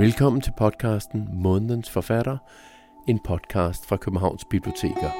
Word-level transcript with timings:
Velkommen 0.00 0.40
til 0.40 0.52
podcasten 0.56 1.28
Månedens 1.32 1.90
Forfatter, 1.90 2.38
en 3.08 3.18
podcast 3.18 3.86
fra 3.86 3.96
Københavns 3.96 4.44
Biblioteker. 4.44 5.10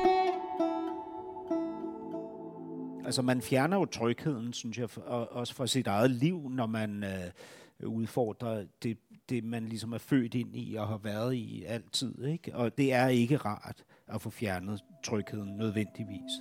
Altså 3.05 3.23
man 3.23 3.41
fjerner 3.43 3.77
jo 3.77 3.85
trygheden, 3.85 4.53
synes 4.53 4.79
jeg, 4.79 4.99
også 5.09 5.55
for 5.55 5.67
sit 5.67 5.87
eget 5.87 6.11
liv, 6.11 6.51
når 6.51 6.67
man 6.67 7.05
øh, 7.05 7.89
udfordrer 7.89 8.65
det, 8.83 8.99
det, 9.29 9.45
man 9.45 9.65
ligesom 9.65 9.93
er 9.93 9.99
født 9.99 10.35
ind 10.35 10.57
i 10.57 10.75
og 10.75 10.89
har 10.89 10.99
været 10.99 11.35
i 11.35 11.65
altid. 11.65 12.25
Ikke? 12.25 12.57
Og 12.57 12.79
det 12.79 12.93
er 12.93 13.09
ikke 13.09 13.37
rart 13.37 13.85
at 14.09 14.23
få 14.23 14.31
fjernet 14.31 14.81
trygheden 15.05 15.57
nødvendigvis. 15.57 16.33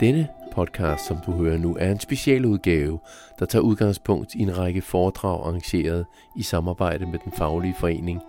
Denne 0.00 0.28
podcast, 0.52 1.06
som 1.06 1.16
du 1.26 1.32
hører 1.32 1.58
nu, 1.58 1.76
er 1.80 1.90
en 1.90 2.00
specialudgave, 2.00 2.98
der 3.38 3.46
tager 3.46 3.62
udgangspunkt 3.62 4.34
i 4.34 4.38
en 4.38 4.58
række 4.58 4.82
foredrag 4.82 5.40
arrangeret 5.40 6.06
i 6.36 6.42
samarbejde 6.42 7.06
med 7.06 7.18
den 7.24 7.32
faglige 7.32 7.74
forening 7.80 8.20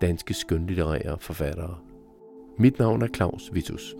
Danske 0.00 0.34
Skønlitterære 0.34 1.18
Forfattere. 1.20 1.74
Mit 2.58 2.78
navn 2.78 3.02
er 3.02 3.06
Claus 3.06 3.50
Vitus. 3.52 3.94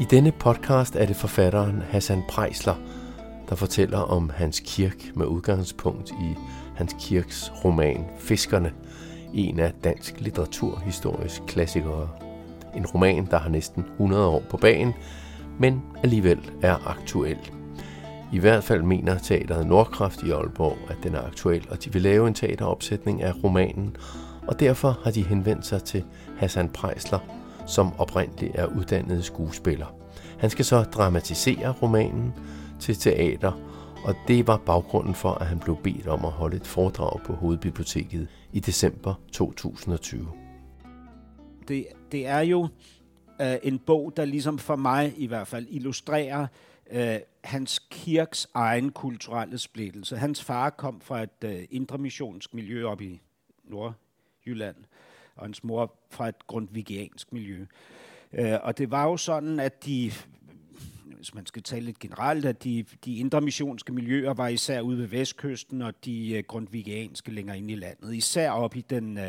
I 0.00 0.04
denne 0.10 0.32
podcast 0.32 0.96
er 0.96 1.06
det 1.06 1.16
forfatteren 1.16 1.82
Hassan 1.90 2.22
Prejsler, 2.28 2.74
der 3.52 3.56
fortæller 3.56 3.98
om 3.98 4.30
Hans 4.34 4.62
Kirk 4.64 5.16
med 5.16 5.26
udgangspunkt 5.26 6.10
i 6.10 6.34
Hans 6.76 6.96
Kirks 7.00 7.52
roman 7.64 8.04
Fiskerne, 8.18 8.72
en 9.34 9.60
af 9.60 9.72
dansk 9.84 10.20
litteraturhistorisk 10.20 11.42
klassikere. 11.46 12.08
En 12.76 12.86
roman, 12.86 13.26
der 13.30 13.38
har 13.38 13.48
næsten 13.48 13.84
100 13.92 14.26
år 14.26 14.42
på 14.50 14.56
bagen, 14.56 14.94
men 15.58 15.82
alligevel 16.02 16.50
er 16.62 16.88
aktuel. 16.88 17.38
I 18.32 18.38
hvert 18.38 18.64
fald 18.64 18.82
mener 18.82 19.18
teateret 19.18 19.66
Nordkraft 19.66 20.22
i 20.22 20.30
Aalborg, 20.30 20.78
at 20.88 20.96
den 21.02 21.14
er 21.14 21.22
aktuel, 21.22 21.66
og 21.70 21.84
de 21.84 21.92
vil 21.92 22.02
lave 22.02 22.28
en 22.28 22.34
teateropsætning 22.34 23.22
af 23.22 23.44
romanen, 23.44 23.96
og 24.46 24.60
derfor 24.60 24.98
har 25.04 25.10
de 25.10 25.22
henvendt 25.22 25.66
sig 25.66 25.82
til 25.82 26.04
Hassan 26.38 26.68
Prejsler, 26.68 27.18
som 27.66 27.92
oprindeligt 27.98 28.52
er 28.54 28.66
uddannet 28.66 29.24
skuespiller. 29.24 29.86
Han 30.38 30.50
skal 30.50 30.64
så 30.64 30.82
dramatisere 30.82 31.74
romanen 31.82 32.34
til 32.82 32.94
teater, 32.94 33.52
og 34.04 34.14
det 34.28 34.46
var 34.46 34.56
baggrunden 34.56 35.14
for, 35.14 35.30
at 35.30 35.46
han 35.46 35.58
blev 35.58 35.76
bedt 35.82 36.06
om 36.06 36.24
at 36.24 36.30
holde 36.30 36.56
et 36.56 36.66
foredrag 36.66 37.20
på 37.24 37.32
Hovedbiblioteket 37.32 38.28
i 38.52 38.60
december 38.60 39.14
2020. 39.32 40.28
Det, 41.68 41.86
det 42.12 42.26
er 42.26 42.40
jo 42.40 42.68
øh, 43.40 43.56
en 43.62 43.78
bog, 43.78 44.12
der 44.16 44.24
ligesom 44.24 44.58
for 44.58 44.76
mig 44.76 45.14
i 45.16 45.26
hvert 45.26 45.46
fald 45.46 45.66
illustrerer 45.70 46.46
øh, 46.90 47.16
Hans 47.44 47.78
Kirks 47.90 48.48
egen 48.54 48.92
kulturelle 48.92 49.58
splittelse. 49.58 50.16
Hans 50.16 50.44
far 50.44 50.70
kom 50.70 51.00
fra 51.00 51.22
et 51.22 51.44
øh, 51.44 51.64
indremissionsk 51.70 52.54
miljø 52.54 52.86
op 52.86 53.00
i 53.00 53.20
Nordjylland, 53.64 54.76
og 55.36 55.44
hans 55.44 55.64
mor 55.64 55.94
fra 56.10 56.28
et 56.28 56.46
grundvigiansk 56.46 57.32
miljø. 57.32 57.66
Øh, 58.32 58.58
og 58.62 58.78
det 58.78 58.90
var 58.90 59.04
jo 59.04 59.16
sådan, 59.16 59.60
at 59.60 59.86
de 59.86 60.12
hvis 61.22 61.34
man 61.34 61.46
skal 61.46 61.62
tale 61.62 61.84
lidt 61.84 61.98
generelt, 61.98 62.44
at 62.44 62.64
de, 62.64 62.84
de 63.04 63.16
indre 63.16 63.40
missionske 63.40 63.92
miljøer 63.92 64.34
var 64.34 64.48
især 64.48 64.80
ude 64.80 64.98
ved 64.98 65.06
vestkysten, 65.06 65.82
og 65.82 66.04
de 66.04 66.32
øh, 66.32 66.38
uh, 66.38 66.44
grundvigianske 66.46 67.30
længere 67.30 67.58
ind 67.58 67.70
i 67.70 67.74
landet. 67.74 68.14
Især 68.14 68.50
op 68.50 68.76
i 68.76 68.80
den, 68.80 69.18
uh, 69.18 69.24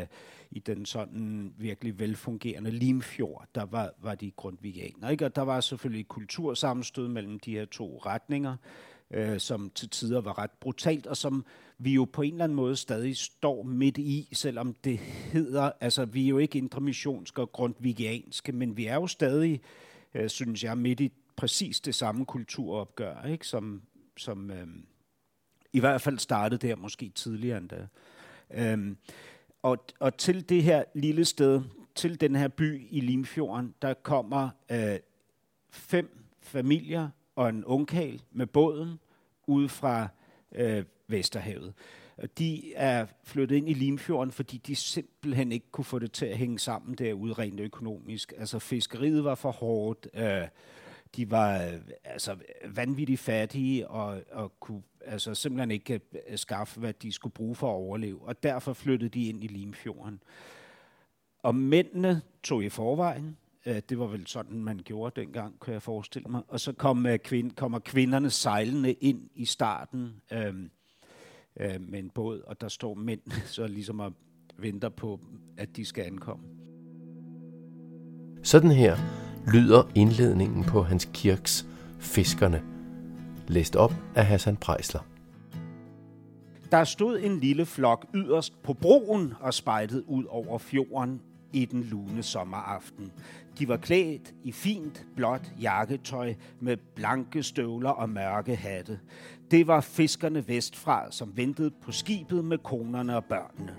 i 0.50 0.58
den 0.58 0.86
sådan 0.86 1.52
virkelig 1.58 1.98
velfungerende 1.98 2.70
Limfjord, 2.70 3.48
der 3.54 3.64
var, 3.64 3.90
var 4.02 4.14
de 4.14 4.30
grundvigianer. 4.30 5.08
Ikke? 5.08 5.24
Og 5.24 5.36
der 5.36 5.42
var 5.42 5.60
selvfølgelig 5.60 6.08
kultursammenstød 6.08 7.08
mellem 7.08 7.38
de 7.40 7.52
her 7.52 7.64
to 7.64 8.02
retninger, 8.06 8.56
uh, 9.16 9.38
som 9.38 9.70
til 9.74 9.88
tider 9.88 10.20
var 10.20 10.38
ret 10.38 10.50
brutalt, 10.60 11.06
og 11.06 11.16
som 11.16 11.44
vi 11.78 11.92
jo 11.92 12.04
på 12.04 12.22
en 12.22 12.32
eller 12.32 12.44
anden 12.44 12.56
måde 12.56 12.76
stadig 12.76 13.16
står 13.16 13.62
midt 13.62 13.98
i, 13.98 14.28
selvom 14.32 14.74
det 14.84 14.98
hedder, 14.98 15.70
altså 15.80 16.04
vi 16.04 16.24
er 16.24 16.28
jo 16.28 16.38
ikke 16.38 16.58
indremissionske 16.58 17.40
og 17.40 17.52
grundvigianske, 17.52 18.52
men 18.52 18.76
vi 18.76 18.86
er 18.86 18.94
jo 18.94 19.06
stadig, 19.06 19.60
synes 20.26 20.64
jeg, 20.64 20.78
midt 20.78 21.00
i 21.00 21.12
præcis 21.36 21.80
det 21.80 21.94
samme 21.94 22.26
kulturopgør, 22.26 23.22
ikke? 23.22 23.46
som, 23.46 23.82
som 24.16 24.50
øh, 24.50 24.66
i 25.72 25.80
hvert 25.80 26.00
fald 26.00 26.18
startede 26.18 26.68
der 26.68 26.76
måske 26.76 27.08
tidligere 27.08 27.58
end 27.58 27.68
da. 27.68 27.86
Øh, 28.50 28.96
og, 29.62 29.84
og 30.00 30.16
til 30.16 30.48
det 30.48 30.62
her 30.62 30.84
lille 30.94 31.24
sted, 31.24 31.62
til 31.94 32.20
den 32.20 32.36
her 32.36 32.48
by 32.48 32.86
i 32.90 33.00
Limfjorden, 33.00 33.74
der 33.82 33.94
kommer 33.94 34.48
øh, 34.70 34.98
fem 35.70 36.24
familier 36.40 37.08
og 37.36 37.48
en 37.48 37.64
ungkal 37.64 38.22
med 38.32 38.46
båden 38.46 38.98
ud 39.46 39.68
fra 39.68 40.08
øh, 40.52 40.84
Vesterhavet. 41.08 41.74
De 42.38 42.74
er 42.74 43.06
flyttet 43.24 43.56
ind 43.56 43.68
i 43.68 43.74
Limfjorden, 43.74 44.32
fordi 44.32 44.56
de 44.56 44.76
simpelthen 44.76 45.52
ikke 45.52 45.70
kunne 45.72 45.84
få 45.84 45.98
det 45.98 46.12
til 46.12 46.26
at 46.26 46.38
hænge 46.38 46.58
sammen 46.58 46.94
derude 46.94 47.32
rent 47.32 47.60
økonomisk. 47.60 48.32
Altså 48.38 48.58
fiskeriet 48.58 49.24
var 49.24 49.34
for 49.34 49.50
hårdt, 49.50 50.08
øh, 50.14 50.48
de 51.16 51.30
var 51.30 51.62
øh, 51.62 51.80
altså 52.04 52.36
vanvittigt 52.68 53.20
fattige 53.20 53.88
og, 53.88 54.22
og 54.32 54.60
kunne 54.60 54.82
altså 55.00 55.34
simpelthen 55.34 55.70
ikke 55.70 56.00
øh, 56.28 56.38
skaffe, 56.38 56.80
hvad 56.80 56.92
de 56.92 57.12
skulle 57.12 57.32
bruge 57.32 57.54
for 57.54 57.68
at 57.68 57.74
overleve. 57.74 58.22
Og 58.22 58.42
derfor 58.42 58.72
flyttede 58.72 59.10
de 59.10 59.28
ind 59.28 59.44
i 59.44 59.46
Limfjorden. 59.46 60.20
Og 61.42 61.54
mændene 61.54 62.22
tog 62.42 62.64
i 62.64 62.68
forvejen. 62.68 63.36
Øh, 63.66 63.82
det 63.88 63.98
var 63.98 64.06
vel 64.06 64.26
sådan, 64.26 64.64
man 64.64 64.80
gjorde 64.84 65.20
dengang, 65.20 65.60
kan 65.60 65.74
jeg 65.74 65.82
forestille 65.82 66.28
mig. 66.28 66.42
Og 66.48 66.60
så 66.60 66.72
kom, 66.72 67.06
kvind, 67.24 67.50
kommer 67.50 67.78
kvinderne 67.78 68.30
sejlende 68.30 68.92
ind 68.92 69.30
i 69.34 69.44
starten 69.44 70.22
øh, 70.32 70.54
øh, 71.56 71.80
med 71.80 71.98
en 71.98 72.10
båd, 72.10 72.40
og 72.40 72.60
der 72.60 72.68
står 72.68 72.94
mænd 72.94 73.20
så 73.56 73.66
ligesom 73.66 74.00
og 74.00 74.12
venter 74.56 74.88
på, 74.88 75.20
at 75.56 75.76
de 75.76 75.84
skal 75.84 76.04
ankomme. 76.04 76.44
Sådan 78.42 78.70
her 78.70 78.96
lyder 79.52 79.82
indledningen 79.94 80.64
på 80.64 80.82
Hans 80.82 81.08
Kirks 81.12 81.66
Fiskerne, 81.98 82.62
læst 83.48 83.76
op 83.76 83.94
af 84.14 84.26
Hassan 84.26 84.56
Prejsler. 84.56 85.00
Der 86.70 86.84
stod 86.84 87.18
en 87.18 87.40
lille 87.40 87.66
flok 87.66 88.06
yderst 88.14 88.62
på 88.62 88.74
broen 88.74 89.34
og 89.40 89.54
spejtede 89.54 90.08
ud 90.08 90.24
over 90.24 90.58
fjorden 90.58 91.20
i 91.52 91.64
den 91.64 91.82
lune 91.82 92.22
sommeraften. 92.22 93.12
De 93.58 93.68
var 93.68 93.76
klædt 93.76 94.34
i 94.44 94.52
fint 94.52 95.06
blåt 95.16 95.52
jakketøj 95.60 96.34
med 96.60 96.76
blanke 96.94 97.42
støvler 97.42 97.90
og 97.90 98.08
mørke 98.08 98.56
hatte. 98.56 98.98
Det 99.50 99.66
var 99.66 99.80
fiskerne 99.80 100.48
vestfra, 100.48 101.10
som 101.10 101.32
ventede 101.36 101.70
på 101.82 101.92
skibet 101.92 102.44
med 102.44 102.58
konerne 102.58 103.16
og 103.16 103.24
børnene. 103.24 103.74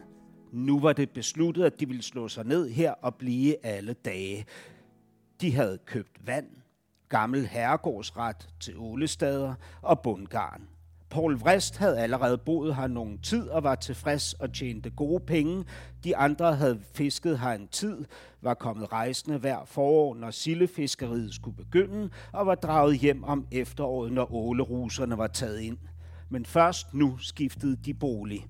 Nu 0.52 0.80
var 0.80 0.94
det 0.94 1.10
besluttet, 1.10 1.64
at 1.64 1.80
de 1.80 1.88
ville 1.88 2.04
slå 2.04 2.28
sig 2.28 2.46
ned 2.46 2.70
her 2.70 2.92
og 2.92 3.16
blive 3.16 3.66
alle 3.66 3.94
dage. 3.94 4.46
De 5.42 5.56
havde 5.56 5.78
købt 5.86 6.28
vand, 6.28 6.48
gammel 7.10 7.48
herregårdsret 7.48 8.50
til 8.60 8.78
ålestader 8.78 9.54
og 9.82 10.00
bundgarn. 10.00 10.68
Paul 11.10 11.38
Vrist 11.38 11.78
havde 11.78 12.00
allerede 12.00 12.38
boet 12.38 12.76
her 12.76 12.88
nogen 12.88 13.18
tid 13.18 13.50
og 13.50 13.64
var 13.64 13.76
tilfreds 13.76 14.34
og 14.34 14.54
tjente 14.54 14.90
gode 14.90 15.20
penge. 15.20 15.66
De 16.04 16.18
andre 16.18 16.56
havde 16.56 16.80
fisket 16.94 17.40
her 17.40 17.50
en 17.52 17.68
tid, 17.68 18.06
var 18.42 18.54
kommet 18.54 18.92
rejsende 18.92 19.38
hver 19.38 19.66
forår, 19.66 20.16
når 20.16 20.32
sillefiskeriet 20.32 21.34
skulle 21.34 21.58
begynde, 21.58 22.10
og 22.34 22.46
var 22.46 22.56
draget 22.56 23.00
hjem 23.00 23.24
om 23.24 23.48
efteråret, 23.52 24.12
når 24.12 24.34
åleruserne 24.34 25.18
var 25.18 25.28
taget 25.28 25.60
ind. 25.60 25.78
Men 26.30 26.46
først 26.46 26.94
nu 26.94 27.18
skiftede 27.18 27.76
de 27.76 27.94
bolig. 27.94 28.46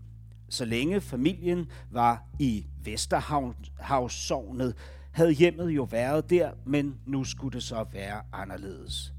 Så 0.50 0.66
længe 0.66 1.02
familien 1.02 1.66
var 1.92 2.24
i 2.40 2.66
Vesterhavssovnet, 2.84 4.76
havde 5.16 5.32
hjemmet 5.32 5.70
jo 5.70 5.84
været 5.84 6.30
der, 6.30 6.52
men 6.66 7.00
nu 7.06 7.24
skulle 7.24 7.54
det 7.54 7.64
så 7.64 7.86
være 7.92 8.22
anderledes. 8.34 9.14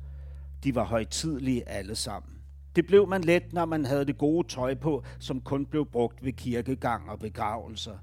De 0.64 0.74
var 0.74 0.84
højtidlige 0.84 1.68
alle 1.68 1.94
sammen. 1.94 2.32
Det 2.76 2.86
blev 2.86 3.08
man 3.08 3.24
let, 3.24 3.52
når 3.52 3.64
man 3.64 3.84
havde 3.84 4.04
det 4.04 4.18
gode 4.18 4.48
tøj 4.48 4.74
på, 4.74 5.04
som 5.18 5.40
kun 5.40 5.66
blev 5.66 5.86
brugt 5.86 6.24
ved 6.24 6.32
kirkegang 6.32 7.10
og 7.10 7.18
begravelser. 7.18 7.96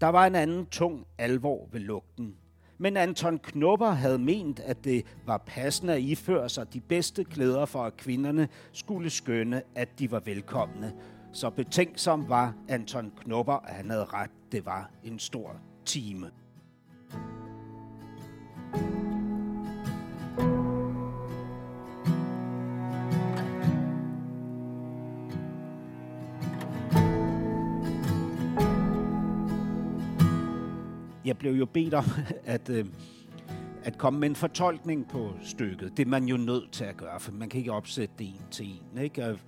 Der 0.00 0.06
var 0.06 0.26
en 0.26 0.34
anden 0.34 0.66
tung 0.66 1.06
alvor 1.18 1.68
ved 1.72 1.80
lugten. 1.80 2.34
Men 2.78 2.96
Anton 2.96 3.38
Knupper 3.38 3.90
havde 3.90 4.18
ment, 4.18 4.60
at 4.60 4.84
det 4.84 5.04
var 5.26 5.42
passende 5.46 5.92
at 5.92 6.00
iføre 6.00 6.48
sig 6.48 6.72
de 6.72 6.80
bedste 6.80 7.24
klæder 7.24 7.66
for, 7.66 7.82
at 7.84 7.96
kvinderne 7.96 8.48
skulle 8.72 9.10
skønne, 9.10 9.62
at 9.74 9.98
de 9.98 10.10
var 10.10 10.20
velkomne. 10.24 10.92
Så 11.32 11.50
betænksom 11.50 12.28
var 12.28 12.54
Anton 12.68 13.12
Knupper, 13.20 13.52
at 13.54 13.74
han 13.74 13.90
havde 13.90 14.04
ret. 14.04 14.30
Det 14.52 14.66
var 14.66 14.90
en 15.04 15.18
stor 15.18 15.56
time 15.84 16.30
jeg 31.30 31.38
blev 31.38 31.52
jo 31.52 31.66
bedt 31.66 31.94
om 31.94 32.04
at, 32.44 32.70
øh, 32.70 32.86
at 33.82 33.98
komme 33.98 34.20
med 34.20 34.28
en 34.28 34.36
fortolkning 34.36 35.08
på 35.08 35.32
stykket. 35.42 35.96
Det 35.96 36.06
er 36.06 36.10
man 36.10 36.24
jo 36.24 36.36
nødt 36.36 36.72
til 36.72 36.84
at 36.84 36.96
gøre, 36.96 37.20
for 37.20 37.32
man 37.32 37.48
kan 37.48 37.58
ikke 37.58 37.72
opsætte 37.72 38.14
det 38.18 38.26
en 38.26 38.42
til 38.50 38.66
en. 38.66 39.02
Ikke? 39.02 39.38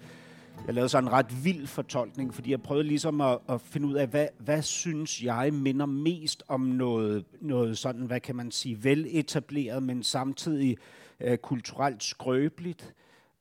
Jeg 0.66 0.75
lavede 0.75 0.88
sådan 0.88 1.08
en 1.08 1.12
ret 1.12 1.44
vild 1.44 1.66
fortolkning, 1.66 2.34
fordi 2.34 2.50
jeg 2.50 2.62
prøvede 2.62 2.88
ligesom 2.88 3.20
at, 3.20 3.38
at 3.49 3.60
finde 3.60 3.88
ud 3.88 3.94
af, 3.94 4.06
hvad, 4.06 4.28
hvad 4.38 4.62
synes 4.62 5.22
jeg 5.22 5.54
minder 5.54 5.87
mest 5.87 6.43
om 6.49 6.60
noget, 6.60 7.25
noget 7.40 7.78
sådan, 7.78 8.06
hvad 8.06 8.20
kan 8.20 8.37
man 8.37 8.50
sige, 8.50 8.84
veletableret, 8.84 9.82
men 9.82 10.02
samtidig 10.02 10.76
øh, 11.20 11.38
kulturelt 11.38 12.02
skrøbeligt, 12.02 12.94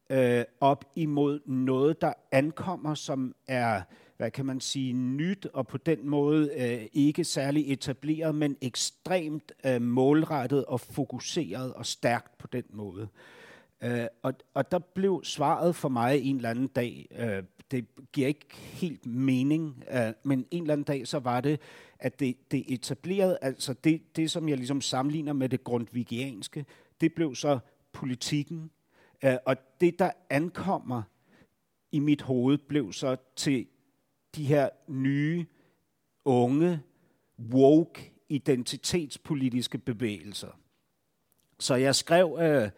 øh, 0.10 0.44
op 0.60 0.86
imod 0.96 1.40
noget, 1.46 2.02
der 2.02 2.14
ankommer, 2.32 2.94
som 2.94 3.36
er, 3.48 3.82
hvad 4.18 4.32
kan 4.32 4.46
man 4.46 4.60
sige, 4.60 4.94
nyt 4.94 5.46
og 5.54 5.68
på 5.68 5.78
den 5.78 6.10
måde 6.10 6.50
øh, 6.58 6.88
ikke 6.94 7.24
særlig 7.24 7.74
etableret, 7.74 8.36
men 8.36 8.58
ekstremt 8.62 9.52
øh, 9.66 9.82
målrettet 9.82 10.66
og 10.66 10.80
fokuseret 10.80 11.74
og 11.74 11.86
stærkt 11.86 12.38
på 12.38 12.48
den 12.48 12.66
måde. 12.70 13.02
Øh, 13.02 13.41
Øh, 13.84 14.08
og, 14.22 14.34
og 14.54 14.72
der 14.72 14.80
blev 14.80 15.22
svaret 15.24 15.76
for 15.76 15.90
mig 15.90 16.22
en 16.22 16.36
eller 16.36 16.50
anden 16.50 16.68
dag, 16.68 17.08
øh, 17.20 17.44
det 17.72 17.86
giver 18.12 18.28
ikke 18.28 18.56
helt 18.56 19.06
mening, 19.06 19.84
øh, 19.92 20.14
men 20.24 20.46
en 20.52 20.64
eller 20.64 20.74
anden 20.74 20.86
dag, 20.86 21.08
så 21.08 21.20
var 21.20 21.42
det, 21.42 21.60
at 22.00 22.20
det, 22.20 22.52
det 22.52 22.74
etablerede, 22.74 23.38
altså 23.42 23.74
det, 23.74 24.16
det, 24.16 24.32
som 24.32 24.50
jeg 24.50 24.58
ligesom 24.58 24.82
sammenligner 24.82 25.34
med 25.34 25.50
det 25.50 25.64
grundvigianske, 25.64 26.66
det 27.02 27.14
blev 27.14 27.36
så 27.36 27.60
politikken, 27.92 28.72
øh, 29.24 29.36
og 29.46 29.56
det, 29.82 30.00
der 30.00 30.12
ankommer 30.30 31.02
i 31.92 32.00
mit 32.00 32.22
hoved, 32.22 32.58
blev 32.58 32.94
så 32.94 33.16
til 33.36 33.68
de 34.36 34.46
her 34.46 34.70
nye, 34.88 35.46
unge, 36.26 36.82
woke, 37.40 38.14
identitetspolitiske 38.30 39.78
bevægelser. 39.78 40.60
Så 41.60 41.76
jeg 41.76 41.96
skrev... 41.96 42.38
Øh, 42.42 42.70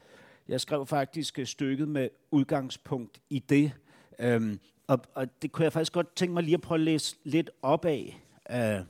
jeg 0.48 0.62
skrev 0.62 0.86
faktisk 0.86 1.40
øh, 1.40 1.46
stykket 1.46 1.88
med 1.88 2.10
udgangspunkt 2.32 3.22
i 3.30 3.40
det. 3.40 3.72
Øhm, 4.20 4.60
og, 4.88 5.00
og 5.16 5.42
det 5.42 5.52
kunne 5.52 5.64
jeg 5.64 5.74
faktisk 5.74 5.94
godt 5.94 6.16
tænke 6.16 6.34
mig 6.34 6.44
lige 6.44 6.54
at 6.54 6.62
prøve 6.62 6.78
at 6.78 6.84
læse 6.86 7.16
lidt 7.24 7.50
op 7.62 7.86
af, 7.86 8.22
øh, 8.52 8.86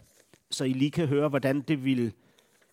så 0.49 0.63
I 0.63 0.73
lige 0.73 0.91
kan 0.91 1.07
høre, 1.07 1.29
hvordan 1.29 1.61
det 1.61 1.85
ville 1.85 2.11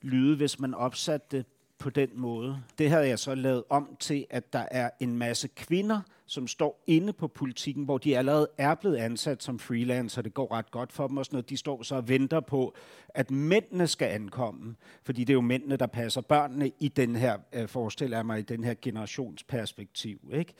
lyde, 0.02 0.36
hvis 0.36 0.60
man 0.60 0.74
opsatte 0.74 1.36
det 1.36 1.46
på 1.80 1.90
den 1.90 2.08
måde. 2.14 2.62
Det 2.78 2.90
havde 2.90 3.08
jeg 3.08 3.18
så 3.18 3.34
lavet 3.34 3.64
om 3.68 3.96
til, 4.00 4.26
at 4.30 4.52
der 4.52 4.66
er 4.70 4.90
en 5.00 5.16
masse 5.16 5.48
kvinder, 5.48 6.00
som 6.26 6.46
står 6.46 6.84
inde 6.86 7.12
på 7.12 7.28
politikken, 7.28 7.84
hvor 7.84 7.98
de 7.98 8.18
allerede 8.18 8.48
er 8.58 8.74
blevet 8.74 8.96
ansat 8.96 9.42
som 9.42 9.58
freelancer. 9.58 10.22
Det 10.22 10.34
går 10.34 10.52
ret 10.52 10.70
godt 10.70 10.92
for 10.92 11.06
dem 11.06 11.16
og 11.16 11.24
sådan 11.24 11.34
noget. 11.36 11.50
De 11.50 11.56
står 11.56 11.82
så 11.82 11.94
og 11.94 12.08
venter 12.08 12.40
på, 12.40 12.74
at 13.08 13.30
mændene 13.30 13.86
skal 13.86 14.06
ankomme. 14.06 14.76
Fordi 15.02 15.24
det 15.24 15.32
er 15.32 15.34
jo 15.34 15.40
mændene, 15.40 15.76
der 15.76 15.86
passer 15.86 16.20
børnene 16.20 16.70
i 16.78 16.88
den 16.88 17.16
her, 17.16 17.38
øh, 17.52 17.68
forestiller 17.68 18.16
jeg 18.18 18.26
mig, 18.26 18.38
i 18.38 18.42
den 18.42 18.64
her 18.64 18.74
generationsperspektiv. 18.82 20.18
Ikke? 20.32 20.54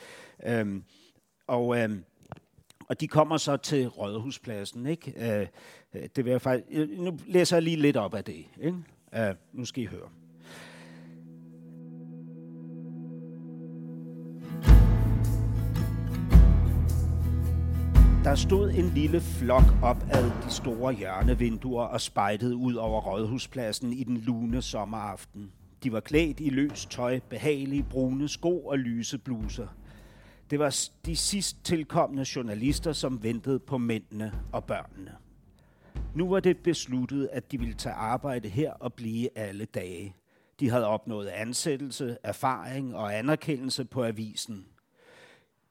Øhm, 0.46 0.84
og... 1.46 1.78
Øhm, 1.78 2.04
og 2.88 3.00
de 3.00 3.08
kommer 3.08 3.36
så 3.36 3.56
til 3.56 3.88
Rådhuspladsen. 3.88 4.86
Ikke? 4.86 5.40
Øh, 5.40 5.46
øh 5.94 6.08
det 6.16 6.24
vil 6.24 6.30
jeg 6.30 6.42
faktisk, 6.42 6.90
nu 6.98 7.18
læser 7.26 7.56
jeg 7.56 7.62
lige 7.62 7.76
lidt 7.76 7.96
op 7.96 8.14
af 8.14 8.24
det. 8.24 8.44
Ikke? 8.60 8.76
Øh, 9.14 9.34
nu 9.52 9.64
skal 9.64 9.82
I 9.82 9.86
høre. 9.86 10.08
Der 18.24 18.34
stod 18.34 18.70
en 18.70 18.88
lille 18.94 19.20
flok 19.20 19.62
op 19.82 19.96
ad 20.10 20.30
de 20.44 20.50
store 20.50 20.92
hjørnevinduer 20.92 21.84
og 21.84 22.00
spejtede 22.00 22.56
ud 22.56 22.74
over 22.74 23.00
rådhuspladsen 23.00 23.92
i 23.92 24.04
den 24.04 24.16
lune 24.16 24.62
sommeraften. 24.62 25.52
De 25.82 25.92
var 25.92 26.00
klædt 26.00 26.40
i 26.40 26.50
løs 26.50 26.86
tøj, 26.86 27.20
behagelige 27.28 27.82
brune 27.82 28.28
sko 28.28 28.66
og 28.66 28.78
lyse 28.78 29.18
bluser. 29.18 29.66
Det 30.50 30.58
var 30.58 30.78
de 31.06 31.16
sidst 31.16 31.64
tilkommende 31.64 32.24
journalister, 32.36 32.92
som 32.92 33.22
ventede 33.22 33.58
på 33.58 33.78
mændene 33.78 34.32
og 34.52 34.64
børnene. 34.64 35.12
Nu 36.14 36.28
var 36.28 36.40
det 36.40 36.58
besluttet, 36.58 37.28
at 37.32 37.52
de 37.52 37.58
ville 37.58 37.74
tage 37.74 37.94
arbejde 37.94 38.48
her 38.48 38.72
og 38.72 38.92
blive 38.94 39.38
alle 39.38 39.64
dage. 39.64 40.16
De 40.60 40.70
havde 40.70 40.86
opnået 40.86 41.26
ansættelse, 41.26 42.16
erfaring 42.24 42.96
og 42.96 43.18
anerkendelse 43.18 43.84
på 43.84 44.04
avisen– 44.04 44.64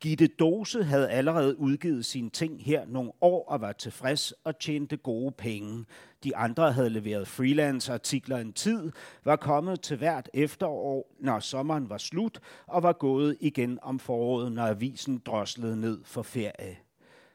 Gitte 0.01 0.27
Dose 0.27 0.83
havde 0.83 1.09
allerede 1.09 1.59
udgivet 1.59 2.05
sine 2.05 2.29
ting 2.29 2.63
her 2.63 2.85
nogle 2.85 3.11
år 3.21 3.49
og 3.49 3.61
var 3.61 3.71
tilfreds 3.71 4.31
og 4.31 4.59
tjente 4.59 4.97
gode 4.97 5.31
penge. 5.31 5.85
De 6.23 6.35
andre 6.35 6.71
havde 6.71 6.89
leveret 6.89 7.27
freelance-artikler 7.27 8.37
en 8.37 8.53
tid, 8.53 8.91
var 9.23 9.35
kommet 9.35 9.81
til 9.81 9.97
hvert 9.97 10.29
efterår, 10.33 11.15
når 11.19 11.39
sommeren 11.39 11.89
var 11.89 11.97
slut, 11.97 12.39
og 12.67 12.83
var 12.83 12.93
gået 12.93 13.37
igen 13.39 13.79
om 13.81 13.99
foråret, 13.99 14.51
når 14.51 14.63
avisen 14.63 15.21
droslede 15.25 15.81
ned 15.81 15.99
for 16.03 16.21
ferie. 16.21 16.77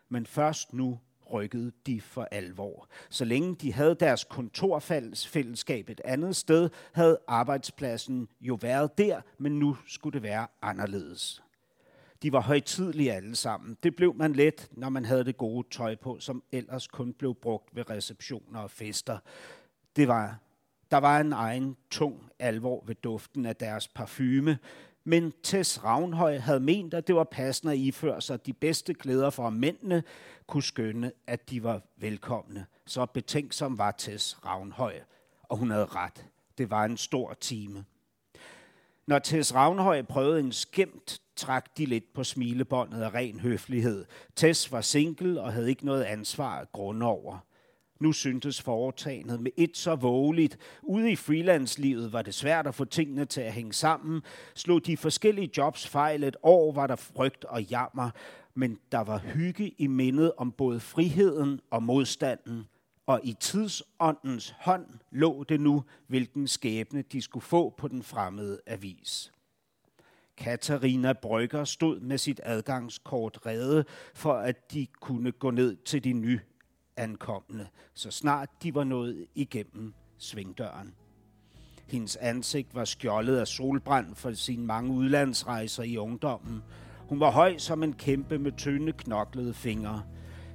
Men 0.09 0.27
først 0.27 0.73
nu 0.73 0.99
rykkede 1.33 1.73
de 1.87 2.01
for 2.01 2.29
alvor. 2.31 2.89
Så 3.11 3.25
længe 3.25 3.55
de 3.55 3.73
havde 3.73 3.95
deres 3.95 4.25
kontorfællesskab 4.25 5.89
et 5.89 6.01
andet 6.05 6.37
sted, 6.37 6.71
havde 6.93 7.19
arbejdspladsen 7.29 8.29
jo 8.41 8.59
været 8.61 8.99
der, 8.99 9.21
men 9.39 9.59
nu 9.59 9.77
skulle 9.87 10.15
det 10.15 10.23
være 10.23 10.47
anderledes. 10.63 11.44
De 12.25 12.33
var 12.33 12.41
højtidlige 12.41 13.13
alle 13.13 13.37
sammen. 13.37 13.77
Det 13.83 13.97
blev 13.97 14.15
man 14.15 14.33
let, 14.33 14.69
når 14.73 14.89
man 14.89 15.05
havde 15.05 15.25
det 15.25 15.37
gode 15.37 15.67
tøj 15.71 15.95
på, 15.95 16.21
som 16.21 16.43
ellers 16.53 16.87
kun 16.87 17.13
blev 17.13 17.35
brugt 17.35 17.77
ved 17.77 17.91
receptioner 17.91 18.61
og 18.61 18.71
fester. 18.71 19.19
Det 19.97 20.09
var, 20.09 20.39
der 20.91 20.97
var 20.97 21.21
en 21.21 21.33
egen 21.33 21.77
tung 21.91 22.31
alvor 22.39 22.85
ved 22.87 22.95
duften 22.95 23.47
af 23.47 23.57
deres 23.57 23.89
parfume, 23.89 24.59
men 25.05 25.33
Tess 25.43 25.85
Ravnhøj 25.85 26.39
havde 26.39 26.61
ment, 26.61 26.95
at 26.95 27.07
det 27.07 27.15
var 27.15 27.25
passende 27.25 27.73
at 27.73 27.79
iføre 27.79 28.21
sig 28.21 28.47
de 28.47 28.53
bedste 28.53 28.95
klæder 28.95 29.31
for, 29.31 29.47
at 29.47 29.53
mændene 29.53 30.03
kunne 30.47 30.63
skønne, 30.63 31.13
at 31.27 31.51
de 31.51 31.63
var 31.63 31.83
velkomne. 31.97 32.67
Så 32.87 33.07
betænksom 33.07 33.79
var 33.79 33.91
Tess 33.91 34.45
Ravnhøj, 34.47 35.01
og 35.43 35.57
hun 35.57 35.71
havde 35.71 35.87
ret. 35.87 36.27
Det 36.59 36.71
var 36.71 36.85
en 36.85 36.97
stor 36.97 37.35
time. 37.35 37.85
Når 39.07 39.19
Tess 39.19 39.55
Ravnhøj 39.55 40.03
prøvede 40.03 40.41
en 40.41 40.53
skæmt 40.53 41.21
trak 41.37 41.79
de 41.79 41.87
lidt 41.87 42.13
på 42.15 42.25
smilebåndet 42.25 43.03
af 43.03 43.15
ren 43.15 43.41
høflighed. 43.41 44.05
Tess 44.37 44.73
var 44.73 44.81
single 44.81 45.41
og 45.41 45.53
havde 45.53 45.69
ikke 45.69 45.87
noget 45.87 46.03
ansvar 46.03 46.61
at 46.61 46.73
grunde 46.73 47.07
over. 47.07 47.39
Nu 48.01 48.13
syntes 48.13 48.63
foretagendet 48.63 49.41
med 49.41 49.51
et 49.57 49.77
så 49.77 49.95
vågeligt. 49.95 50.59
Ude 50.83 51.11
i 51.11 51.17
freelance-livet 51.17 52.13
var 52.13 52.23
det 52.23 52.35
svært 52.35 52.67
at 52.67 52.75
få 52.75 52.85
tingene 52.85 53.25
til 53.25 53.41
at 53.41 53.53
hænge 53.53 53.73
sammen. 53.73 54.23
Slog 54.55 54.87
de 54.87 54.97
forskellige 54.97 55.51
jobs 55.57 55.89
fejl 55.89 56.25
et 56.25 56.37
år, 56.43 56.73
var 56.73 56.87
der 56.87 56.97
frygt 56.97 57.45
og 57.45 57.63
jammer. 57.63 58.11
Men 58.55 58.79
der 58.93 58.99
var 58.99 59.19
hygge 59.19 59.75
i 59.79 59.87
mindet 59.87 60.33
om 60.37 60.53
både 60.53 60.81
friheden 60.81 61.61
og 61.71 61.83
modstanden. 61.83 62.67
Og 63.07 63.21
i 63.25 63.33
tidsåndens 63.41 64.55
hånd 64.61 64.87
lå 65.11 65.45
det 65.45 65.61
nu, 65.61 65.85
hvilken 66.07 66.49
skæbne 66.49 67.03
de 67.03 67.23
skulle 67.23 67.45
få 67.45 67.75
på 67.79 67.89
den 67.89 68.03
fremmede 68.03 68.61
avis. 68.67 69.33
Katarina 70.37 71.13
Brygger 71.13 71.65
stod 71.65 72.01
med 72.01 72.19
sit 72.19 72.41
adgangskort 72.45 73.39
redde, 73.47 73.85
for 74.15 74.33
at 74.33 74.73
de 74.73 74.87
kunne 75.01 75.33
gå 75.33 75.51
ned 75.51 75.77
til 75.77 76.05
de 76.05 76.13
nye 76.13 76.41
ankomne, 76.97 77.69
så 77.95 78.11
snart 78.11 78.49
de 78.63 78.75
var 78.75 78.85
nået 78.85 79.27
igennem 79.35 79.95
svingdøren. 80.19 80.95
Hendes 81.87 82.17
ansigt 82.17 82.75
var 82.75 82.85
skjoldet 82.85 83.37
af 83.37 83.49
solbrand 83.49 84.15
for 84.15 84.33
sine 84.33 84.67
mange 84.67 84.93
udlandsrejser 84.93 85.83
i 85.83 85.97
ungdommen. 85.97 86.63
Hun 87.09 87.21
var 87.21 87.31
høj 87.31 87.59
som 87.59 87.83
en 87.83 87.93
kæmpe 87.93 88.39
med 88.39 88.53
tynde 88.53 88.93
knoklede 88.93 89.55
fingre. 89.55 90.03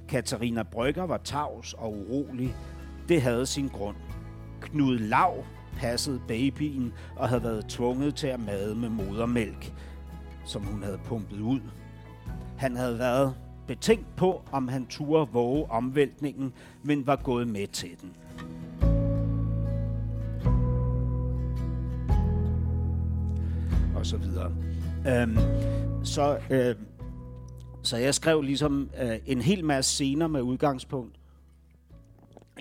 Katarina 0.08 0.62
Brygger 0.62 1.02
var 1.02 1.18
tavs 1.18 1.74
og 1.74 1.92
urolig. 1.92 2.56
Det 3.08 3.22
havde 3.22 3.46
sin 3.46 3.68
grund. 3.68 3.96
Knud 4.60 4.98
Lav 4.98 5.44
passet 5.76 6.20
babyen 6.28 6.92
og 7.16 7.28
havde 7.28 7.42
været 7.42 7.66
tvunget 7.68 8.14
til 8.14 8.26
at 8.26 8.40
made 8.40 8.74
med 8.74 8.88
modermælk, 8.88 9.72
som 10.44 10.62
hun 10.62 10.82
havde 10.82 10.98
pumpet 11.04 11.40
ud. 11.40 11.60
Han 12.58 12.76
havde 12.76 12.98
været 12.98 13.34
betænkt 13.66 14.16
på, 14.16 14.42
om 14.52 14.68
han 14.68 14.86
turde 14.86 15.32
våge 15.32 15.70
omvæltningen, 15.70 16.52
men 16.82 17.06
var 17.06 17.16
gået 17.16 17.48
med 17.48 17.66
til 17.66 17.90
den. 18.00 18.12
Og 23.94 24.06
så 24.06 24.16
videre. 24.16 24.52
Øhm, 25.08 25.38
så, 26.04 26.38
øh, 26.50 26.74
så 27.82 27.96
jeg 27.96 28.14
skrev 28.14 28.42
ligesom 28.42 28.90
øh, 29.02 29.18
en 29.26 29.40
hel 29.40 29.64
masse 29.64 29.90
scener 29.90 30.26
med 30.26 30.42
udgangspunkt 30.42 31.19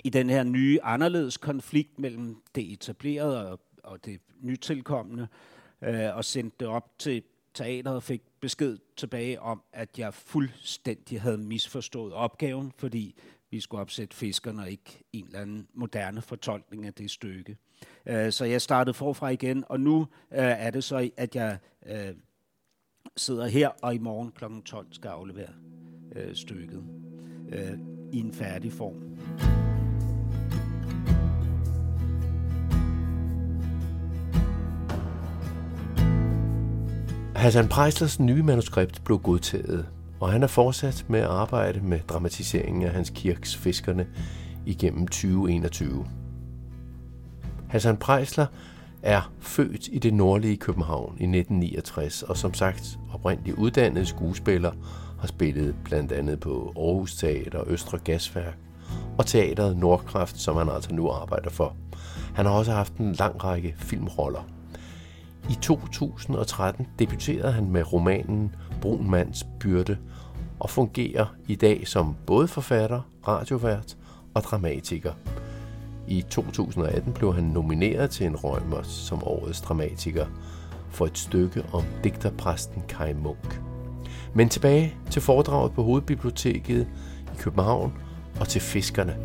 i 0.04 0.10
den 0.10 0.30
her 0.30 0.44
nye, 0.44 0.80
anderledes 0.84 1.38
konflikt 1.38 2.00
mellem 2.00 2.42
det 2.56 2.74
etablerede 2.74 3.52
og, 3.52 3.60
og 3.84 4.06
det 4.06 4.22
nytilkommende, 4.42 5.28
øh, 5.82 6.16
og 6.16 6.26
sendte 6.26 6.56
det 6.60 6.68
op 6.68 7.00
til 7.00 7.24
teateret 7.54 7.96
og 7.96 8.04
fik 8.04 8.22
besked 8.40 8.78
tilbage 8.98 9.42
om, 9.42 9.62
at 9.74 10.00
jeg 10.00 10.14
fuldstændig 10.14 11.22
havde 11.22 11.38
misforstået 11.38 12.14
opgaven, 12.14 12.72
fordi 12.78 13.16
vi 13.52 13.60
skulle 13.60 13.82
opsætte 13.82 14.16
fiskerne, 14.16 14.62
og 14.62 14.70
ikke 14.70 15.04
en 15.14 15.26
eller 15.26 15.40
anden 15.40 15.68
moderne 15.74 16.22
fortolkning 16.22 16.86
af 16.86 16.94
det 16.94 17.12
stykke. 17.12 17.58
Øh, 18.06 18.32
så 18.32 18.46
jeg 18.46 18.62
startede 18.62 18.94
forfra 18.94 19.30
igen, 19.30 19.64
og 19.68 19.80
nu 19.80 20.02
øh, 20.32 20.38
er 20.40 20.72
det 20.72 20.84
så, 20.84 21.10
at 21.18 21.36
jeg 21.36 21.58
øh, 21.86 22.16
sidder 23.18 23.48
her, 23.48 23.70
og 23.82 23.96
i 23.96 23.98
morgen 23.98 24.32
kl. 24.32 24.44
12 24.66 24.88
skal 24.92 25.10
aflevere 25.10 25.54
øh, 26.16 26.36
stykket 26.36 26.84
øh, 27.50 27.80
i 28.14 28.20
en 28.20 28.34
færdig 28.34 28.74
form. 28.74 29.69
Hassan 37.40 37.68
Preislers 37.68 38.20
nye 38.20 38.44
manuskript 38.44 39.04
blev 39.06 39.20
godtaget, 39.20 39.86
og 40.20 40.32
han 40.32 40.44
er 40.44 40.48
fortsat 40.48 41.06
med 41.08 41.20
at 41.20 41.26
arbejde 41.26 41.80
med 41.82 42.00
dramatiseringen 42.00 42.84
af 42.84 42.92
Hans 42.92 43.10
Kirks 43.16 43.56
Fiskerne 43.56 44.08
igennem 44.66 45.08
2021. 45.08 46.06
Hassan 47.70 47.98
Preisler 47.98 48.46
er 49.04 49.32
født 49.40 49.88
i 49.92 50.00
det 50.00 50.14
nordlige 50.14 50.58
København 50.58 51.12
i 51.12 51.24
1969, 51.24 52.24
og 52.24 52.38
som 52.38 52.54
sagt 52.54 53.00
oprindeligt 53.14 53.58
uddannet 53.58 54.08
skuespiller, 54.08 54.72
har 55.20 55.28
spillet 55.28 55.76
blandt 55.84 56.12
andet 56.12 56.40
på 56.40 56.74
Aarhus 56.78 57.16
Teater, 57.16 57.64
Østre 57.68 57.98
Gasværk 57.98 58.58
og 59.18 59.26
Teateret 59.26 59.78
Nordkraft, 59.78 60.38
som 60.38 60.56
han 60.56 60.70
altså 60.70 60.94
nu 60.94 61.10
arbejder 61.10 61.50
for. 61.50 61.76
Han 62.36 62.46
har 62.46 62.54
også 62.54 62.72
haft 62.72 62.98
en 62.98 63.14
lang 63.14 63.44
række 63.44 63.76
filmroller. 63.78 64.59
I 65.50 65.54
2013 65.62 66.88
debuterede 67.00 67.52
han 67.52 67.72
med 67.72 67.94
romanen 67.94 68.56
Brun 68.82 69.10
Mands 69.10 69.46
Byrde 69.60 69.98
og 70.60 70.70
fungerer 70.70 71.26
i 71.48 71.56
dag 71.56 71.88
som 71.88 72.16
både 72.26 72.48
forfatter, 72.48 73.02
radiovært 73.28 73.98
og 74.34 74.42
dramatiker. 74.42 75.14
I 76.08 76.22
2018 76.22 77.14
blev 77.14 77.36
han 77.36 77.44
nomineret 77.44 78.10
til 78.10 78.26
en 78.26 78.36
Rømer 78.36 78.82
som 78.82 79.24
årets 79.24 79.62
dramatiker 79.62 80.26
for 80.90 81.06
et 81.06 81.18
stykke 81.18 81.64
om 81.74 81.84
digterpræsten 82.04 82.84
Kai 82.88 83.14
Munk. 83.14 83.62
Men 84.34 84.50
tilbage 84.50 84.96
til 85.12 85.22
foredraget 85.22 85.72
på 85.72 85.84
Hovedbiblioteket 85.84 86.88
i 87.22 87.38
København 87.38 87.94
og 88.40 88.48
til 88.48 88.62
fiskerne. 88.62 89.18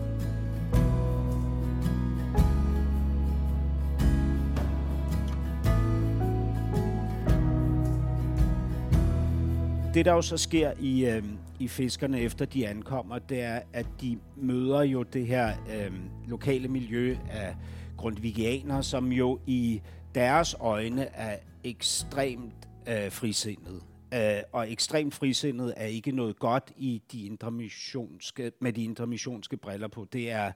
Det, 9.94 10.04
der 10.04 10.12
jo 10.12 10.22
så 10.22 10.36
sker 10.36 10.72
i, 10.80 11.06
øh, 11.06 11.24
i 11.58 11.68
fiskerne, 11.68 12.20
efter 12.20 12.44
de 12.44 12.68
ankommer, 12.68 13.18
det 13.18 13.40
er, 13.40 13.60
at 13.72 13.86
de 14.00 14.18
møder 14.36 14.82
jo 14.82 15.02
det 15.02 15.26
her 15.26 15.52
øh, 15.70 15.92
lokale 16.28 16.68
miljø 16.68 17.16
af 17.30 17.56
grundvigianere, 17.96 18.82
som 18.82 19.12
jo 19.12 19.40
i 19.46 19.82
deres 20.14 20.56
øjne 20.60 21.04
er 21.04 21.36
ekstremt 21.64 22.68
øh, 22.88 23.10
frisindet. 23.10 23.82
Øh, 24.14 24.42
og 24.52 24.72
ekstremt 24.72 25.14
frisindet 25.14 25.74
er 25.76 25.86
ikke 25.86 26.12
noget 26.12 26.38
godt 26.38 26.72
i 26.76 27.02
de 27.12 27.26
intermissionske, 27.26 28.52
med 28.60 28.72
de 28.72 28.84
intermissionske 28.84 29.56
briller 29.56 29.88
på. 29.88 30.06
Det 30.12 30.30
er 30.30 30.52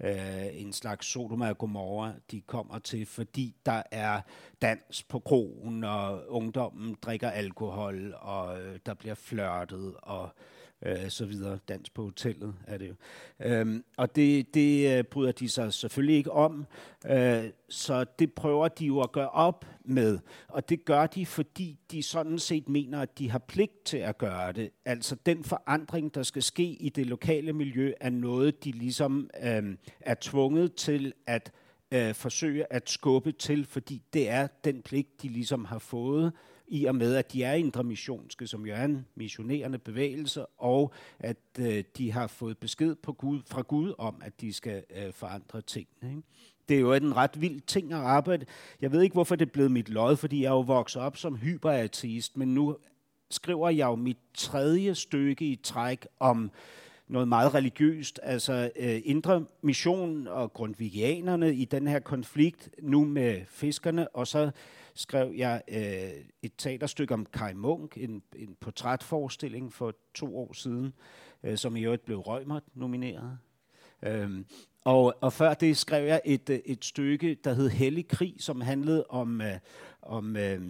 øh, 0.00 0.60
en 0.60 0.72
slags 0.72 1.06
Sodoma 1.06 1.48
og 1.48 1.58
Gomorra, 1.58 2.12
de 2.30 2.40
kommer 2.40 2.78
til, 2.78 3.06
fordi 3.06 3.56
der 3.66 3.82
er 3.90 4.20
dans 4.62 5.02
på 5.02 5.18
krogen, 5.18 5.84
og 5.84 6.24
ungdommen 6.28 6.96
drikker 7.02 7.30
alkohol, 7.30 8.14
og 8.18 8.60
øh, 8.60 8.78
der 8.86 8.94
bliver 8.94 9.14
flørtet, 9.14 9.94
og 10.02 10.24
øh, 10.24 10.61
Øh, 10.86 11.10
så 11.10 11.26
videre. 11.26 11.58
Dans 11.68 11.90
på 11.90 12.02
hotellet 12.02 12.54
er 12.66 12.78
det 12.78 12.88
jo. 12.88 12.94
Øhm, 13.40 13.84
og 13.96 14.16
det, 14.16 14.54
det 14.54 14.98
øh, 14.98 15.04
bryder 15.04 15.32
de 15.32 15.48
sig 15.48 15.72
selvfølgelig 15.72 16.16
ikke 16.16 16.32
om, 16.32 16.66
øh, 17.06 17.44
så 17.68 18.04
det 18.18 18.32
prøver 18.32 18.68
de 18.68 18.86
jo 18.86 19.00
at 19.00 19.12
gøre 19.12 19.28
op 19.28 19.66
med. 19.84 20.18
Og 20.48 20.68
det 20.68 20.84
gør 20.84 21.06
de, 21.06 21.26
fordi 21.26 21.78
de 21.90 22.02
sådan 22.02 22.38
set 22.38 22.68
mener, 22.68 23.00
at 23.00 23.18
de 23.18 23.30
har 23.30 23.38
pligt 23.38 23.84
til 23.84 23.96
at 23.96 24.18
gøre 24.18 24.52
det. 24.52 24.70
Altså 24.84 25.16
den 25.26 25.44
forandring, 25.44 26.14
der 26.14 26.22
skal 26.22 26.42
ske 26.42 26.64
i 26.64 26.88
det 26.88 27.06
lokale 27.06 27.52
miljø, 27.52 27.92
er 28.00 28.10
noget, 28.10 28.64
de 28.64 28.70
ligesom 28.70 29.30
øh, 29.42 29.76
er 30.00 30.14
tvunget 30.20 30.74
til 30.74 31.12
at 31.26 31.52
øh, 31.92 32.14
forsøge 32.14 32.72
at 32.72 32.90
skubbe 32.90 33.32
til, 33.32 33.64
fordi 33.64 34.02
det 34.12 34.28
er 34.28 34.46
den 34.64 34.82
pligt, 34.82 35.22
de 35.22 35.28
ligesom 35.28 35.64
har 35.64 35.78
fået 35.78 36.32
i 36.68 36.84
og 36.84 36.94
med, 36.94 37.14
at 37.14 37.32
de 37.32 37.42
er 37.42 37.52
indremissionske, 37.52 38.46
som 38.46 38.66
jo 38.66 38.74
er 38.74 38.84
en 38.84 39.06
missionerende 39.14 39.78
bevægelse, 39.78 40.46
og 40.46 40.92
at 41.18 41.36
øh, 41.58 41.84
de 41.98 42.12
har 42.12 42.26
fået 42.26 42.58
besked 42.58 42.94
på 42.94 43.12
Gud, 43.12 43.40
fra 43.46 43.62
Gud 43.62 43.94
om, 43.98 44.22
at 44.24 44.40
de 44.40 44.52
skal 44.52 44.84
øh, 44.96 45.12
forandre 45.12 45.60
tingene. 45.60 46.10
Ikke? 46.10 46.22
Det 46.68 46.76
er 46.76 46.80
jo 46.80 46.92
en 46.92 47.16
ret 47.16 47.40
vild 47.40 47.60
ting 47.60 47.92
at 47.92 47.98
arbejde. 47.98 48.46
Jeg 48.80 48.92
ved 48.92 49.02
ikke, 49.02 49.14
hvorfor 49.14 49.36
det 49.36 49.46
er 49.46 49.52
blevet 49.52 49.70
mit 49.70 49.88
lod, 49.88 50.16
fordi 50.16 50.42
jeg 50.42 50.48
er 50.48 50.52
jo 50.52 50.60
vokset 50.60 51.02
op 51.02 51.16
som 51.16 51.36
hyperateist, 51.36 52.36
men 52.36 52.54
nu 52.54 52.76
skriver 53.30 53.70
jeg 53.70 53.86
jo 53.86 53.94
mit 53.94 54.18
tredje 54.34 54.94
stykke 54.94 55.44
i 55.44 55.56
træk 55.56 56.06
om 56.20 56.50
noget 57.08 57.28
meget 57.28 57.54
religiøst, 57.54 58.20
altså 58.22 58.70
øh, 58.76 59.00
indre 59.04 59.44
mission 59.62 60.26
og 60.26 60.52
grundvigianerne 60.52 61.54
i 61.54 61.64
den 61.64 61.86
her 61.86 62.00
konflikt, 62.00 62.70
nu 62.82 63.04
med 63.04 63.40
fiskerne, 63.48 64.08
og 64.08 64.26
så 64.26 64.50
skrev 64.94 65.32
jeg 65.36 65.62
øh, 65.68 66.24
et 66.42 66.52
teaterstykke 66.58 67.14
om 67.14 67.26
Kai 67.26 67.52
Munk, 67.52 67.96
en, 67.96 68.22
en 68.36 68.56
portrætforestilling 68.60 69.72
for 69.72 69.94
to 70.14 70.38
år 70.38 70.52
siden, 70.52 70.92
øh, 71.42 71.58
som 71.58 71.76
i 71.76 71.84
øvrigt 71.84 72.04
blev 72.04 72.18
Rømert 72.18 72.62
nomineret. 72.74 73.38
Øhm, 74.02 74.46
og, 74.84 75.14
og 75.20 75.32
før 75.32 75.54
det 75.54 75.76
skrev 75.76 76.06
jeg 76.06 76.20
et, 76.24 76.50
øh, 76.50 76.58
et 76.64 76.84
stykke, 76.84 77.36
der 77.44 77.54
hed 77.54 77.68
Hellig 77.68 78.08
Krig, 78.08 78.34
som 78.38 78.60
handlede 78.60 79.04
om, 79.08 79.40
øh, 79.40 79.58
om 80.02 80.36
øh, 80.36 80.60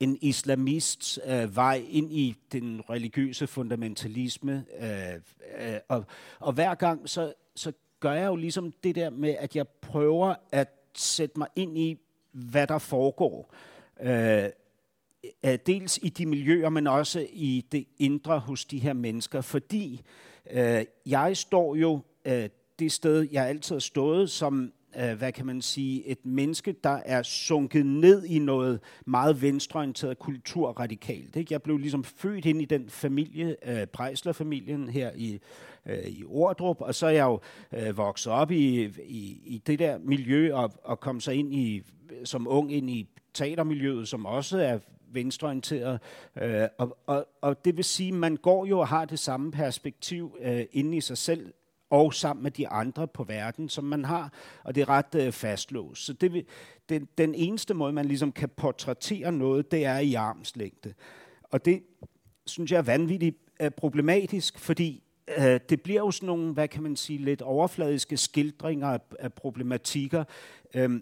en 0.00 0.18
islamists 0.20 1.18
øh, 1.26 1.56
vej 1.56 1.84
ind 1.88 2.12
i 2.12 2.36
den 2.52 2.82
religiøse 2.90 3.46
fundamentalisme. 3.46 4.64
Øh, 4.80 5.14
øh, 5.68 5.78
og, 5.88 6.04
og 6.38 6.52
hver 6.52 6.74
gang, 6.74 7.08
så, 7.08 7.32
så 7.54 7.72
gør 8.00 8.12
jeg 8.12 8.26
jo 8.26 8.36
ligesom 8.36 8.72
det 8.84 8.94
der 8.94 9.10
med, 9.10 9.36
at 9.38 9.56
jeg 9.56 9.68
prøver 9.68 10.34
at 10.52 10.68
sætte 10.94 11.38
mig 11.38 11.48
ind 11.56 11.78
i, 11.78 11.98
hvad 12.32 12.66
der 12.66 12.78
foregår. 12.78 13.54
Øh, 14.02 14.44
øh, 15.44 15.58
dels 15.66 15.98
i 16.02 16.08
de 16.08 16.26
miljøer, 16.26 16.68
men 16.68 16.86
også 16.86 17.26
i 17.32 17.66
det 17.72 17.86
indre 17.98 18.38
hos 18.38 18.64
de 18.64 18.78
her 18.78 18.92
mennesker, 18.92 19.40
fordi 19.40 20.02
øh, 20.50 20.84
jeg 21.06 21.36
står 21.36 21.74
jo 21.74 22.00
øh, 22.24 22.48
det 22.78 22.92
sted, 22.92 23.28
jeg 23.32 23.46
altid 23.46 23.74
har 23.74 23.80
stået, 23.80 24.30
som 24.30 24.72
øh, 24.96 25.18
hvad 25.18 25.32
kan 25.32 25.46
man 25.46 25.62
sige, 25.62 26.06
et 26.06 26.26
menneske, 26.26 26.74
der 26.84 27.00
er 27.04 27.22
sunket 27.22 27.86
ned 27.86 28.24
i 28.24 28.38
noget 28.38 28.80
meget 29.06 29.42
venstreorienteret 29.42 30.18
kulturradikalt. 30.18 31.36
Ikke? 31.36 31.52
Jeg 31.52 31.62
blev 31.62 31.78
ligesom 31.78 32.04
født 32.04 32.46
ind 32.46 32.62
i 32.62 32.64
den 32.64 32.90
familie, 32.90 33.56
øh, 33.66 33.86
Prejsler-familien 33.86 34.88
her 34.88 35.10
i, 35.16 35.40
øh, 35.86 36.06
i 36.06 36.24
Ordrup, 36.24 36.80
og 36.80 36.94
så 36.94 37.06
er 37.06 37.10
jeg 37.10 37.24
jo 37.24 37.40
øh, 37.72 37.96
vokset 37.96 38.32
op 38.32 38.50
i, 38.50 38.84
i, 39.04 39.40
i 39.44 39.62
det 39.66 39.78
der 39.78 39.98
miljø 39.98 40.54
og, 40.54 40.72
og 40.84 41.00
kom 41.00 41.20
så 41.20 41.30
ind 41.30 41.54
i, 41.54 41.82
som 42.24 42.48
ung 42.48 42.72
ind 42.72 42.90
i 42.90 43.08
teatermiljøet, 43.34 44.08
som 44.08 44.26
også 44.26 44.58
er 44.58 44.78
venstreorienteret. 45.12 46.00
Øh, 46.42 46.68
og, 46.78 46.98
og, 47.06 47.26
og 47.40 47.64
det 47.64 47.76
vil 47.76 47.84
sige, 47.84 48.08
at 48.08 48.14
man 48.14 48.36
går 48.36 48.66
jo 48.66 48.78
og 48.78 48.88
har 48.88 49.04
det 49.04 49.18
samme 49.18 49.52
perspektiv 49.52 50.36
øh, 50.40 50.64
inde 50.72 50.96
i 50.96 51.00
sig 51.00 51.18
selv, 51.18 51.52
og 51.90 52.14
sammen 52.14 52.42
med 52.42 52.50
de 52.50 52.68
andre 52.68 53.08
på 53.08 53.24
verden, 53.24 53.68
som 53.68 53.84
man 53.84 54.04
har, 54.04 54.32
og 54.64 54.74
det 54.74 54.80
er 54.80 54.88
ret 54.88 55.14
øh, 55.14 55.32
fastlåst. 55.32 56.04
Så 56.04 56.12
det, 56.12 56.46
den 56.88 57.08
den 57.18 57.34
eneste 57.34 57.74
måde, 57.74 57.92
man 57.92 58.06
ligesom 58.06 58.32
kan 58.32 58.48
portrættere 58.48 59.32
noget, 59.32 59.70
det 59.70 59.84
er 59.84 59.98
i 59.98 60.14
armslængde. 60.14 60.94
Og 61.42 61.64
det 61.64 61.82
synes 62.46 62.72
jeg 62.72 62.78
er 62.78 62.82
vanvittigt 62.82 63.36
øh, 63.60 63.70
problematisk, 63.70 64.58
fordi 64.58 65.02
øh, 65.38 65.60
det 65.68 65.82
bliver 65.82 66.00
jo 66.00 66.10
sådan 66.10 66.26
nogle, 66.26 66.52
hvad 66.52 66.68
kan 66.68 66.82
man 66.82 66.96
sige, 66.96 67.18
lidt 67.18 67.42
overfladiske 67.42 68.16
skildringer 68.16 68.88
af, 68.88 69.00
af 69.18 69.32
problematikker. 69.32 70.24
Øh, 70.74 71.00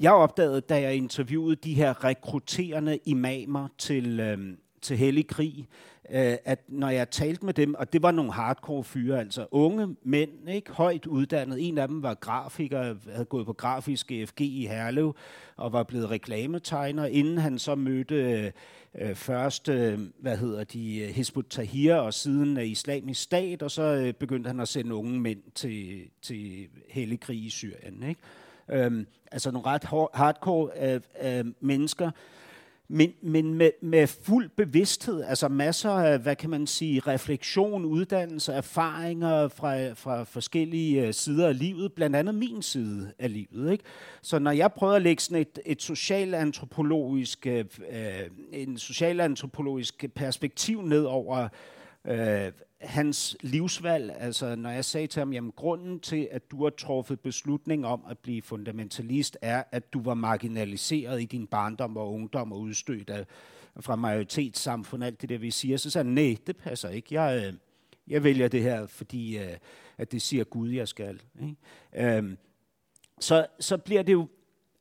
jeg 0.00 0.12
opdagede, 0.12 0.60
da 0.60 0.80
jeg 0.80 0.94
interviewede 0.94 1.56
de 1.56 1.74
her 1.74 2.04
rekrutterende 2.04 2.98
imamer 3.04 3.68
til, 3.78 4.20
øh, 4.20 4.56
til 4.82 4.96
hellig 4.96 5.26
krig, 5.26 5.68
øh, 6.10 6.36
at 6.44 6.60
når 6.68 6.88
jeg 6.88 7.10
talte 7.10 7.46
med 7.46 7.54
dem, 7.54 7.74
og 7.74 7.92
det 7.92 8.02
var 8.02 8.10
nogle 8.10 8.32
hardcore 8.32 8.84
fyre, 8.84 9.20
altså 9.20 9.46
unge 9.50 9.96
mænd, 10.02 10.48
ikke 10.48 10.72
højt 10.72 11.06
uddannet. 11.06 11.68
En 11.68 11.78
af 11.78 11.88
dem 11.88 12.02
var 12.02 12.14
grafiker, 12.14 12.94
havde 13.12 13.24
gået 13.24 13.46
på 13.46 13.52
grafisk 13.52 14.12
EFG 14.12 14.40
i 14.40 14.66
Herlev, 14.66 15.14
og 15.56 15.72
var 15.72 15.82
blevet 15.82 16.10
reklametegner, 16.10 17.06
inden 17.06 17.38
han 17.38 17.58
så 17.58 17.74
mødte 17.74 18.52
øh, 18.98 19.14
først, 19.14 19.68
øh, 19.68 19.98
hvad 20.18 20.36
hedder 20.36 20.64
de, 20.64 20.98
øh, 20.98 21.08
Hizbut 21.08 21.46
Tahir, 21.50 21.94
og 21.94 22.14
siden 22.14 22.56
øh, 22.56 22.66
Islamisk 22.66 23.22
Stat, 23.22 23.62
og 23.62 23.70
så 23.70 23.82
øh, 23.82 24.14
begyndte 24.14 24.48
han 24.48 24.60
at 24.60 24.68
sende 24.68 24.94
unge 24.94 25.20
mænd 25.20 25.42
til, 25.54 26.08
til 26.22 26.68
hellig 26.88 27.20
krig 27.20 27.44
i 27.44 27.50
Syrien. 27.50 28.02
Ikke? 28.08 28.20
Øhm, 28.68 29.06
altså 29.32 29.50
nogle 29.50 29.66
ret 29.66 30.10
hardcore 30.14 30.70
øh, 30.80 31.00
øh, 31.22 31.44
mennesker, 31.60 32.10
men, 32.88 33.12
men 33.22 33.54
med, 33.54 33.70
med 33.82 34.06
fuld 34.06 34.50
bevidsthed, 34.56 35.24
altså 35.24 35.48
masser 35.48 35.90
af, 35.90 36.18
hvad 36.18 36.36
kan 36.36 36.50
man 36.50 36.66
sige, 36.66 37.00
refleksion, 37.00 37.84
uddannelse, 37.84 38.52
erfaringer 38.52 39.48
fra, 39.48 39.92
fra 39.92 40.22
forskellige 40.22 41.06
øh, 41.06 41.14
sider 41.14 41.48
af 41.48 41.58
livet, 41.58 41.92
blandt 41.92 42.16
andet 42.16 42.34
min 42.34 42.62
side 42.62 43.12
af 43.18 43.32
livet. 43.32 43.72
Ikke? 43.72 43.84
Så 44.22 44.38
når 44.38 44.50
jeg 44.50 44.72
prøver 44.72 44.94
at 44.94 45.02
lægge 45.02 45.22
sådan 45.22 45.40
et, 45.40 45.58
et 45.66 45.82
socialantropologisk, 45.82 47.46
øh, 47.46 47.64
øh 47.90 48.30
en 48.52 48.78
socialantropologisk 48.78 50.04
perspektiv 50.14 50.82
ned 50.82 51.04
over 51.04 51.48
øh, 52.06 52.52
hans 52.86 53.36
livsvalg, 53.40 54.16
altså 54.18 54.56
når 54.56 54.70
jeg 54.70 54.84
sagde 54.84 55.06
til 55.06 55.20
ham, 55.20 55.32
jamen 55.32 55.52
grunden 55.56 56.00
til, 56.00 56.28
at 56.30 56.50
du 56.50 56.62
har 56.62 56.70
truffet 56.70 57.20
beslutning 57.20 57.86
om 57.86 58.04
at 58.10 58.18
blive 58.18 58.42
fundamentalist, 58.42 59.38
er, 59.42 59.62
at 59.72 59.92
du 59.92 60.02
var 60.02 60.14
marginaliseret 60.14 61.22
i 61.22 61.24
din 61.24 61.46
barndom 61.46 61.96
og 61.96 62.12
ungdom 62.12 62.52
og 62.52 62.60
udstødt 62.60 63.10
af, 63.10 63.26
fra 63.80 63.96
majoritetssamfundet, 63.96 65.06
alt 65.06 65.20
det 65.20 65.28
der, 65.28 65.38
vi 65.38 65.50
siger. 65.50 65.76
Så 65.76 65.90
sagde 65.90 66.04
han, 66.04 66.14
nej, 66.14 66.36
det 66.46 66.56
passer 66.56 66.88
ikke. 66.88 67.22
Jeg, 67.22 67.46
øh, 67.46 67.54
jeg 68.08 68.24
vælger 68.24 68.48
det 68.48 68.62
her, 68.62 68.86
fordi 68.86 69.38
øh, 69.38 69.56
at 69.98 70.12
det 70.12 70.22
siger 70.22 70.44
Gud, 70.44 70.68
jeg 70.68 70.88
skal. 70.88 71.20
Ikke? 71.42 72.16
Øhm, 72.16 72.38
så, 73.20 73.46
så 73.60 73.76
bliver 73.76 74.02
det 74.02 74.12
jo 74.12 74.28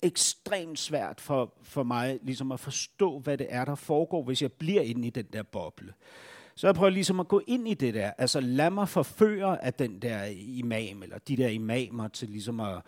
ekstremt 0.02 0.80
svært 0.80 1.22
for, 1.22 1.54
for 1.64 1.84
mig 1.84 2.20
ligesom 2.22 2.52
at 2.52 2.60
forstå, 2.60 3.20
hvad 3.20 3.38
det 3.38 3.48
er, 3.50 3.66
der 3.66 3.76
foregår, 3.76 4.24
hvis 4.24 4.42
jeg 4.42 4.52
bliver 4.52 4.82
inde 4.82 5.08
i 5.08 5.10
den 5.10 5.26
der 5.34 5.44
boble. 5.44 5.94
Så 6.58 6.68
jeg 6.68 6.76
prøver 6.76 6.90
ligesom 6.90 7.20
at 7.20 7.28
gå 7.28 7.42
ind 7.48 7.68
i 7.68 7.74
det 7.74 7.94
der. 7.94 8.12
Altså 8.18 8.40
lad 8.40 8.70
mig 8.70 8.90
forføre 8.90 9.66
af 9.66 9.74
den 9.74 10.00
der 10.00 10.24
imam, 10.40 11.04
eller 11.04 11.18
de 11.28 11.38
der 11.38 11.48
imamer, 11.48 12.08
til 12.08 12.30
ligesom 12.30 12.60
at, 12.60 12.82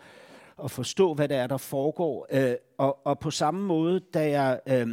at 0.64 0.70
forstå, 0.70 1.14
hvad 1.14 1.28
det 1.28 1.36
er, 1.36 1.46
der 1.46 1.56
foregår. 1.56 2.26
Øh, 2.30 2.54
og, 2.78 3.06
og 3.06 3.18
på 3.18 3.30
samme 3.30 3.66
måde, 3.66 4.00
da 4.00 4.30
jeg... 4.30 4.60
Øh, 4.66 4.88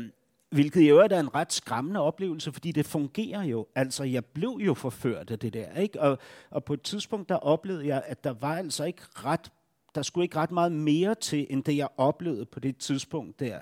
hvilket 0.50 0.82
i 0.82 0.90
øvrigt 0.90 1.14
er 1.14 1.20
en 1.20 1.36
ret 1.36 1.54
skræmmende 1.54 2.00
oplevelse, 2.00 2.52
fordi 2.52 2.72
det 2.72 2.86
fungerer 2.86 3.44
jo. 3.44 3.68
Altså, 3.76 4.04
jeg 4.04 4.26
blev 4.26 4.60
jo 4.66 4.74
forført 4.74 5.32
af 5.32 5.40
det 5.40 5.54
der, 5.54 5.74
ikke? 5.74 6.02
Og, 6.02 6.18
og 6.50 6.64
på 6.64 6.74
et 6.74 6.82
tidspunkt, 6.82 7.30
der 7.30 7.36
oplevede 7.36 7.88
jeg, 7.88 8.04
at 8.06 8.24
der 8.24 8.34
var 8.34 8.56
altså 8.56 8.84
ikke 8.84 9.02
ret, 9.14 9.52
der 9.96 10.02
skulle 10.02 10.26
ikke 10.26 10.38
ret 10.38 10.52
meget 10.52 10.72
mere 10.72 11.16
til, 11.16 11.48
end 11.50 11.64
det 11.64 11.78
jeg 11.78 11.88
oplevede 11.98 12.46
på 12.46 12.60
det 12.60 12.78
tidspunkt 12.78 13.40
der, 13.40 13.60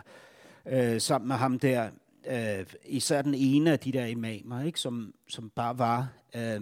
øh, 0.65 1.01
sammen 1.01 1.27
med 1.27 1.35
ham 1.35 1.59
der, 1.59 1.89
øh, 2.27 2.65
især 2.85 3.21
den 3.21 3.33
ene 3.33 3.71
af 3.71 3.79
de 3.79 3.91
der 3.91 4.05
imamer, 4.05 4.61
ikke, 4.61 4.79
som, 4.79 5.13
som 5.27 5.49
bare 5.49 5.77
var 5.77 6.07
øh, 6.35 6.61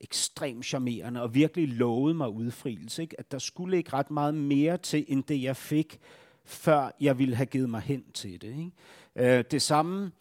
ekstremt 0.00 0.64
charmerende 0.64 1.22
og 1.22 1.34
virkelig 1.34 1.68
lovede 1.68 2.14
mig 2.14 2.28
udfrielse. 2.28 3.02
Ikke? 3.02 3.20
At 3.20 3.32
der 3.32 3.38
skulle 3.38 3.76
ikke 3.76 3.92
ret 3.92 4.10
meget 4.10 4.34
mere 4.34 4.76
til, 4.76 5.04
end 5.08 5.24
det 5.24 5.42
jeg 5.42 5.56
fik, 5.56 5.98
før 6.44 6.90
jeg 7.00 7.18
ville 7.18 7.36
have 7.36 7.46
givet 7.46 7.70
mig 7.70 7.80
hen 7.80 8.04
til 8.14 8.42
det. 8.42 8.48
Ikke? 8.48 9.38
Øh, 9.38 9.44
det 9.50 9.62
samme, 9.62 10.12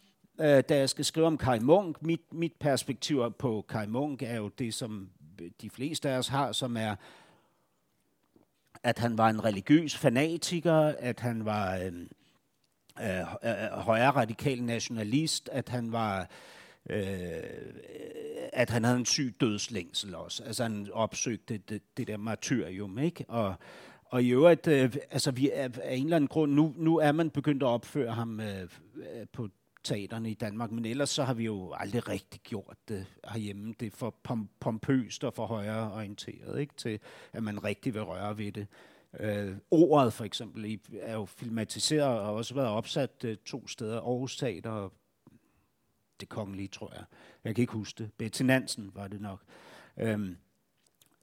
øh, 0.41 0.63
da 0.69 0.77
jeg 0.77 0.89
skal 0.89 1.05
skrive 1.05 1.27
om 1.27 1.37
Kai 1.37 1.59
Munk, 1.59 2.01
mit, 2.01 2.33
mit 2.33 2.53
perspektiv 2.59 3.33
på 3.39 3.65
Kai 3.69 3.87
Munk 3.87 4.21
er 4.21 4.35
jo 4.35 4.47
det, 4.47 4.73
som 4.73 5.09
de 5.61 5.69
fleste 5.69 6.09
af 6.09 6.17
os 6.17 6.27
har, 6.27 6.51
som 6.51 6.77
er, 6.77 6.95
at 8.83 8.99
han 8.99 9.17
var 9.17 9.29
en 9.29 9.43
religiøs 9.43 9.97
fanatiker, 9.97 10.93
at 10.99 11.19
han 11.19 11.45
var... 11.45 11.77
Øh, 11.77 11.93
øh, 13.01 13.19
øh, 13.43 13.71
højere 13.71 14.11
radikal 14.11 14.63
nationalist, 14.63 15.49
at 15.49 15.69
han 15.69 15.91
var 15.91 16.27
øh, 16.89 17.43
at 18.53 18.69
han 18.69 18.83
havde 18.83 18.97
en 18.97 19.05
syg 19.05 19.35
dødslængsel 19.41 20.15
også. 20.15 20.43
Altså 20.43 20.63
han 20.63 20.87
opsøgte 20.93 21.57
det, 21.57 21.81
det 21.97 22.07
der 22.07 22.17
martyrium, 22.17 22.99
ikke? 22.99 23.25
Og, 23.27 23.55
og 24.05 24.23
i 24.23 24.29
øvrigt, 24.29 24.67
øh, 24.67 24.95
altså 25.11 25.31
vi 25.31 25.49
er 25.53 25.69
af 25.83 25.95
en 25.95 26.03
eller 26.03 26.15
anden 26.15 26.27
grund, 26.27 26.53
nu, 26.53 26.73
nu 26.77 26.97
er 26.97 27.11
man 27.11 27.29
begyndt 27.29 27.63
at 27.63 27.67
opføre 27.67 28.13
ham 28.13 28.39
øh, 28.39 28.61
øh 28.61 29.27
på 29.33 29.49
teaterne 29.83 30.31
i 30.31 30.33
Danmark, 30.33 30.71
men 30.71 30.85
ellers 30.85 31.09
så 31.09 31.23
har 31.23 31.33
vi 31.33 31.45
jo 31.45 31.73
aldrig 31.73 32.07
rigtig 32.07 32.41
gjort 32.41 32.77
det 32.87 33.05
herhjemme. 33.31 33.73
Det 33.79 33.85
er 33.85 33.97
for 33.97 34.15
pom- 34.27 34.57
pompøst 34.59 35.23
og 35.23 35.33
for 35.33 35.45
højere 35.45 35.91
orienteret, 35.91 36.59
ikke? 36.59 36.73
til 36.77 36.99
at 37.33 37.43
man 37.43 37.63
rigtig 37.63 37.93
vil 37.93 38.03
røre 38.03 38.37
ved 38.37 38.51
det. 38.51 38.61
Øh, 38.61 38.90
Øh, 39.19 39.57
ordet 39.71 40.13
for 40.13 40.25
eksempel 40.25 40.79
er 40.99 41.13
jo 41.13 41.25
filmatiseret 41.25 42.19
og 42.19 42.25
har 42.25 42.31
også 42.31 42.53
været 42.53 42.67
opsat 42.67 43.11
øh, 43.25 43.37
to 43.45 43.67
steder. 43.67 44.01
Aarhus 44.01 44.37
Teater 44.37 44.69
og 44.69 44.93
det 46.19 46.29
kongelige, 46.29 46.67
tror 46.67 46.93
jeg. 46.93 47.03
Jeg 47.43 47.55
kan 47.55 47.61
ikke 47.61 47.73
huske 47.73 48.03
det. 48.03 48.13
Betty 48.17 48.43
Nansen 48.43 48.91
var 48.95 49.07
det 49.07 49.21
nok. 49.21 49.43
Øhm, 49.97 50.37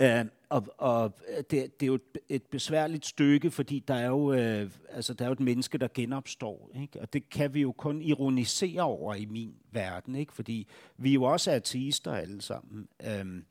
øh, 0.03 0.25
og 0.49 0.65
og 0.79 1.19
det, 1.27 1.51
det 1.51 1.83
er 1.83 1.87
jo 1.87 1.95
et, 1.95 2.19
et 2.29 2.43
besværligt 2.43 3.07
stykke, 3.07 3.51
fordi 3.51 3.79
der 3.79 3.95
er 3.95 4.07
jo, 4.07 4.33
øh, 4.33 4.71
altså, 4.89 5.15
der 5.15 5.25
er 5.25 5.29
jo 5.29 5.33
et 5.33 5.41
menneske, 5.41 5.79
der 5.79 5.89
genopstår. 5.95 6.71
Ikke? 6.81 7.01
Og 7.01 7.13
det 7.13 7.31
kan 7.31 7.55
vi 7.55 7.61
jo 7.61 7.73
kun 7.73 8.03
ironisere 8.03 8.83
over 8.83 9.15
i 9.15 9.25
min 9.25 9.55
verden, 9.73 10.15
ikke? 10.15 10.33
fordi 10.33 10.69
vi 10.97 11.11
er 11.11 11.15
jo 11.15 11.23
også 11.23 11.55
artister 11.55 12.13
alle 12.13 12.41
sammen. 12.41 12.89
Øhm, 13.05 13.45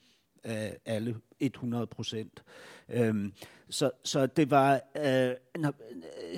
øh, 0.45 0.69
alle 0.85 1.15
100 1.39 1.87
procent. 1.87 2.43
Øhm, 2.89 3.33
så, 3.69 3.91
så 4.03 4.25
det 4.25 4.51
var, 4.51 4.73
øh, 4.73 5.31
når, 5.59 5.73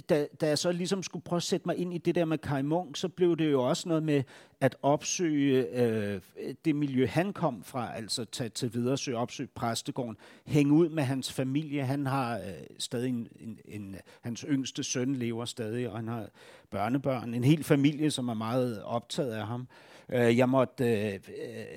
da, 0.10 0.28
da 0.42 0.48
jeg 0.48 0.58
så 0.58 0.72
ligesom 0.72 1.04
skulle 1.04 1.24
prøve 1.24 1.38
at 1.38 1.44
sætte 1.44 1.68
mig 1.68 1.78
ind 1.78 1.94
i 1.94 1.98
det 1.98 2.16
der 2.16 2.26
med 2.26 2.38
Kai 2.38 2.62
Munk, 2.62 2.98
så 2.98 3.08
blev 3.10 3.38
det 3.38 3.52
jo 3.52 3.64
også 3.64 3.88
noget 3.88 4.04
med 4.04 4.24
at 4.62 4.76
opsøge 4.82 5.82
øh, 5.82 6.22
det 6.66 6.76
miljø, 6.76 7.08
han 7.08 7.34
kom 7.34 7.64
fra, 7.64 7.96
altså 7.96 8.26
tage 8.26 8.50
til 8.50 8.74
Vidersø, 8.74 9.14
opsøge 9.14 9.50
præstegården, 9.56 10.18
hænge 10.46 10.74
ud 10.74 10.90
med 10.90 11.04
hans 11.04 11.34
familie. 11.34 11.84
Han 11.84 12.06
har 12.06 12.38
øh, 12.38 12.44
stadig 12.80 13.10
en, 13.10 13.28
en, 13.40 13.60
en, 13.66 13.96
hans 14.22 14.46
yngste 14.50 14.84
søn 14.84 15.16
lever 15.16 15.46
stadig, 15.46 15.90
og 15.90 15.96
han 15.96 16.08
har 16.08 16.30
børnebørn, 16.70 17.34
en 17.34 17.44
hel 17.44 17.64
familie, 17.64 18.12
som 18.12 18.30
er 18.30 18.34
meget 18.34 18.84
optaget 18.84 19.32
af 19.32 19.48
ham. 19.48 19.68
Øh, 20.10 20.38
jeg 20.38 20.50
måtte 20.50 21.12
øh, 21.12 21.20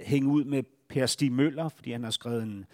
hænge 0.04 0.28
ud 0.28 0.44
med 0.44 0.62
Per 0.92 1.07
Stig 1.07 1.33
Møller, 1.33 1.68
fordi 1.68 1.92
han 1.92 2.05
har 2.05 2.11
skrevet 2.11 2.42
en 2.42 2.64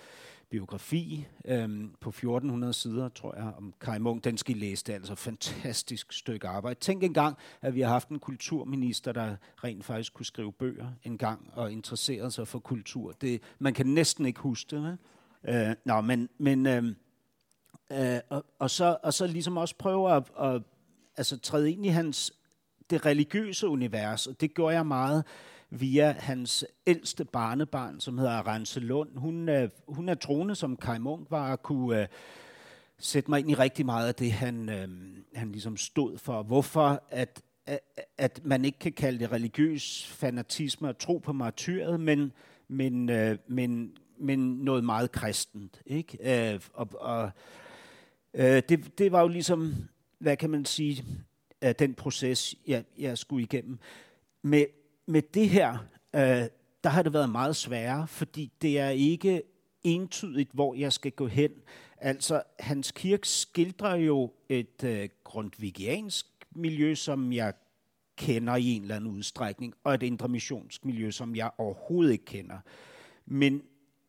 biografi 0.51 1.27
øhm, 1.45 1.95
på 2.01 2.09
1400 2.09 2.73
sider, 2.73 3.09
tror 3.09 3.35
jeg, 3.37 3.53
om 3.57 3.75
Kai 3.81 3.99
Munk. 3.99 4.25
Den 4.25 4.39
skal 4.39 4.57
I 4.57 4.59
læse. 4.59 4.85
Det 4.85 4.93
er 4.93 4.97
altså 4.97 5.13
et 5.13 5.19
fantastisk 5.19 6.13
stykke 6.13 6.49
arbejde. 6.49 6.81
Tænk 6.81 7.03
engang, 7.03 7.37
at 7.63 7.75
vi 7.75 7.81
har 7.81 7.89
haft 7.89 8.09
en 8.09 8.19
kulturminister, 8.19 9.13
der 9.13 9.37
rent 9.65 9.85
faktisk 9.85 10.15
kunne 10.15 10.27
skrive 10.27 10.53
bøger 10.53 10.93
engang 11.05 11.51
og 11.53 11.73
interessere 11.73 12.31
sig 12.31 12.49
for 12.49 12.59
kultur. 12.59 13.13
Det, 13.13 13.43
man 13.59 13.75
kan 13.75 13.87
næsten 13.87 14.27
ikke 14.27 14.41
huske 14.41 14.77
det. 14.77 14.99
Øh, 15.49 15.75
nå, 15.85 16.01
men, 16.01 16.29
men 16.39 16.67
øh, 16.67 16.85
øh, 17.93 18.21
og, 18.29 18.45
og, 18.59 18.71
så, 18.71 18.97
og 19.03 19.15
så 19.15 19.27
ligesom 19.27 19.57
også 19.57 19.75
prøve 19.75 20.13
at, 20.13 20.23
at 20.41 20.63
altså, 21.17 21.39
træde 21.39 21.73
ind 21.73 21.87
i 21.87 21.89
hans 21.89 22.33
det 22.91 23.07
religiøse 23.07 23.69
univers, 23.69 24.27
og 24.27 24.41
det 24.41 24.55
gør 24.55 24.71
jeg 24.71 24.87
meget 24.87 25.25
via 25.71 26.13
hans 26.19 26.65
ældste 26.87 27.25
barnebarn, 27.25 28.01
som 28.01 28.19
hedder 28.19 28.33
Arance 28.33 28.81
Lund. 28.81 29.17
Hun, 29.17 29.49
øh, 29.49 29.71
hun 29.89 30.09
er 30.09 30.15
troende, 30.15 30.55
som 30.55 30.77
Kai 30.77 30.99
Munk 30.99 31.31
var, 31.31 31.53
og 31.53 31.63
kunne 31.63 32.01
øh, 32.01 32.07
sætte 32.99 33.31
mig 33.31 33.41
ind 33.41 33.51
i 33.51 33.55
rigtig 33.55 33.87
meget 33.87 34.09
af 34.09 34.15
det, 34.15 34.33
han, 34.33 34.69
øh, 34.69 34.89
han 35.35 35.53
ligesom 35.53 35.77
stod 35.77 36.19
for. 36.19 36.43
Hvorfor 36.43 37.03
at, 37.11 37.43
at, 37.67 37.81
at 38.19 38.41
man 38.45 38.65
ikke 38.65 38.79
kan 38.79 38.93
kalde 38.93 39.19
det 39.19 39.33
religiøs 39.33 40.07
fanatisme 40.07 40.89
og 40.89 40.99
tro 40.99 41.19
på 41.19 41.33
martyret, 41.33 42.01
men, 42.01 42.33
men, 42.69 43.11
øh, 43.11 43.39
men, 43.49 43.93
men 44.21 44.39
noget 44.39 44.85
meget 44.85 45.13
kristent. 45.13 45.83
Ikke? 45.87 46.53
Øh, 46.55 46.61
og, 46.73 46.89
og, 47.01 47.31
øh, 48.35 48.63
det, 48.69 48.99
det 48.99 49.13
var 49.13 49.21
jo 49.21 49.29
ligesom, 49.29 49.75
hvad 50.19 50.37
kan 50.37 50.51
man 50.51 50.65
sige, 50.65 51.05
af 51.61 51.77
den 51.77 51.95
proces, 51.95 52.57
jeg, 52.67 52.85
jeg 52.99 53.19
skulle 53.19 53.43
igennem. 53.43 53.79
Med, 54.43 54.67
med 55.07 55.23
det 55.23 55.49
her, 55.49 55.79
øh, 56.15 56.45
der 56.85 56.89
har 56.89 57.03
det 57.03 57.13
været 57.13 57.31
meget 57.31 57.57
sværere, 57.57 58.09
fordi 58.09 58.53
det 58.63 58.79
er 58.79 58.89
ikke 58.89 59.43
entydigt, 59.83 60.51
hvor 60.53 60.75
jeg 60.75 60.93
skal 60.93 61.13
gå 61.13 61.27
hen. 61.27 61.51
Altså, 61.97 62.43
Hans 62.59 62.93
Kirk 62.93 63.25
skildrer 63.25 63.95
jo 63.97 64.33
et 64.49 64.85
øh, 64.85 65.09
grundvigiansk 65.25 66.27
miljø, 66.51 66.95
som 66.95 67.33
jeg 67.33 67.53
kender 68.17 68.57
i 68.57 68.67
en 68.71 68.83
eller 68.83 68.97
anden 68.97 69.11
udstrækning, 69.11 69.75
og 69.85 69.95
et 69.95 70.03
indre 70.03 70.29
missionsk 70.29 70.85
miljø, 70.85 71.11
som 71.11 71.37
jeg 71.37 71.51
overhovedet 71.59 72.13
ikke 72.13 72.25
kender. 72.25 72.59
Men 73.27 73.63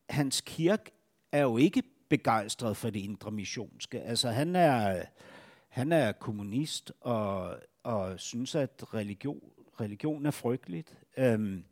Hans 0.09 0.41
Kirk 0.41 0.89
er 1.31 1.41
jo 1.41 1.57
ikke 1.57 1.83
begejstret 2.09 2.77
for 2.77 2.89
det 2.89 2.99
indre 2.99 3.31
missionske. 3.31 4.01
Altså, 4.01 4.29
han 4.29 4.55
er, 4.55 5.03
han 5.79 5.91
er 5.91 6.11
kommunist 6.11 6.91
og, 7.01 7.57
og 7.83 8.19
synes, 8.19 8.55
at 8.55 8.93
religion, 8.93 9.41
religion 9.79 10.25
er 10.25 10.31
frygteligt. 10.31 10.97
Øhm, 11.17 11.63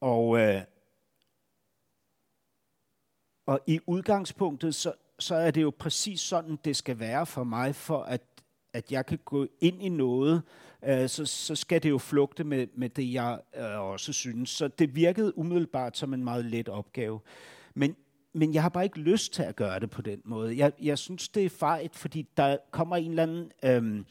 og, 0.00 0.38
øh, 0.38 0.62
og 3.46 3.60
i 3.66 3.80
udgangspunktet, 3.86 4.74
så, 4.74 4.92
så 5.18 5.34
er 5.34 5.50
det 5.50 5.62
jo 5.62 5.72
præcis 5.78 6.20
sådan, 6.20 6.58
det 6.64 6.76
skal 6.76 6.98
være 6.98 7.26
for 7.26 7.44
mig, 7.44 7.74
for 7.74 8.02
at, 8.02 8.22
at 8.72 8.92
jeg 8.92 9.06
kan 9.06 9.18
gå 9.24 9.46
ind 9.60 9.82
i 9.82 9.88
noget, 9.88 10.42
øh, 10.84 11.08
så, 11.08 11.26
så 11.26 11.54
skal 11.54 11.82
det 11.82 11.90
jo 11.90 11.98
flugte 11.98 12.44
med, 12.44 12.66
med 12.74 12.88
det, 12.88 13.12
jeg 13.12 13.40
øh, 13.56 13.80
også 13.80 14.12
synes. 14.12 14.50
Så 14.50 14.68
det 14.68 14.94
virkede 14.94 15.38
umiddelbart 15.38 15.96
som 15.96 16.14
en 16.14 16.24
meget 16.24 16.44
let 16.44 16.68
opgave. 16.68 17.20
Men, 17.74 17.96
men 18.32 18.54
jeg 18.54 18.62
har 18.62 18.68
bare 18.68 18.84
ikke 18.84 19.00
lyst 19.00 19.32
til 19.32 19.42
at 19.42 19.56
gøre 19.56 19.80
det 19.80 19.90
på 19.90 20.02
den 20.02 20.20
måde. 20.24 20.56
Jeg, 20.58 20.72
jeg 20.82 20.98
synes, 20.98 21.28
det 21.28 21.44
er 21.44 21.50
fejt, 21.50 21.96
fordi 21.96 22.28
der 22.36 22.56
kommer 22.70 22.96
en 22.96 23.10
eller 23.10 23.22
anden... 23.22 23.50
øhm, 23.64 24.06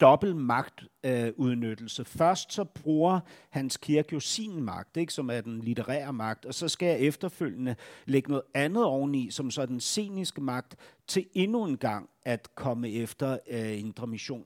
dobbelt 0.00 0.36
magtudnyttelse. 0.36 2.02
Øh, 2.02 2.06
Først 2.06 2.52
så 2.52 2.64
bruger 2.64 3.20
Hans 3.50 3.76
Kirke 3.76 4.08
jo 4.12 4.20
sin 4.20 4.62
magt, 4.62 4.96
ikke, 4.96 5.12
som 5.12 5.30
er 5.30 5.40
den 5.40 5.60
litterære 5.60 6.12
magt, 6.12 6.44
og 6.44 6.54
så 6.54 6.68
skal 6.68 6.88
jeg 6.88 7.00
efterfølgende 7.00 7.76
lægge 8.06 8.30
noget 8.30 8.44
andet 8.54 8.84
oveni, 8.84 9.30
som 9.30 9.50
så 9.50 9.62
er 9.62 9.66
den 9.66 9.80
sceniske 9.80 10.40
magt, 10.40 10.76
til 11.06 11.26
endnu 11.32 11.64
en 11.64 11.76
gang 11.76 12.08
at 12.24 12.54
komme 12.54 12.90
efter 12.90 13.38
øh, 13.50 13.78
indre 13.78 14.06
mission. 14.06 14.44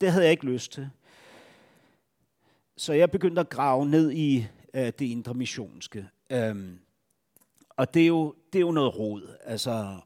Det 0.00 0.12
havde 0.12 0.24
jeg 0.24 0.30
ikke 0.30 0.46
lyst 0.46 0.72
til. 0.72 0.90
Så 2.76 2.92
jeg 2.92 3.10
begyndte 3.10 3.40
at 3.40 3.48
grave 3.48 3.86
ned 3.86 4.12
i 4.12 4.46
øh, 4.74 4.86
det 4.86 5.00
indre 5.00 5.34
missionske. 5.34 6.08
Øhm, 6.30 6.78
og 7.78 7.94
det 7.94 8.02
er, 8.02 8.06
jo, 8.06 8.34
det 8.52 8.58
er 8.58 8.60
jo 8.60 8.70
noget 8.70 8.98
rod. 8.98 9.22
Altså, 9.44 10.00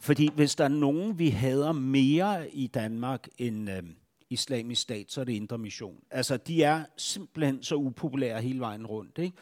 fordi 0.00 0.30
hvis 0.34 0.54
der 0.54 0.64
er 0.64 0.68
nogen, 0.68 1.18
vi 1.18 1.28
hader 1.28 1.72
mere 1.72 2.50
i 2.50 2.66
Danmark 2.66 3.28
end 3.38 3.70
øh, 3.70 3.82
islamisk 4.30 4.82
stat, 4.82 5.12
så 5.12 5.20
er 5.20 5.24
det 5.24 5.32
indre 5.32 5.58
mission. 5.58 5.96
Altså, 6.10 6.36
de 6.36 6.62
er 6.62 6.84
simpelthen 6.96 7.62
så 7.62 7.74
upopulære 7.74 8.40
hele 8.40 8.60
vejen 8.60 8.86
rundt. 8.86 9.18
Ikke? 9.18 9.36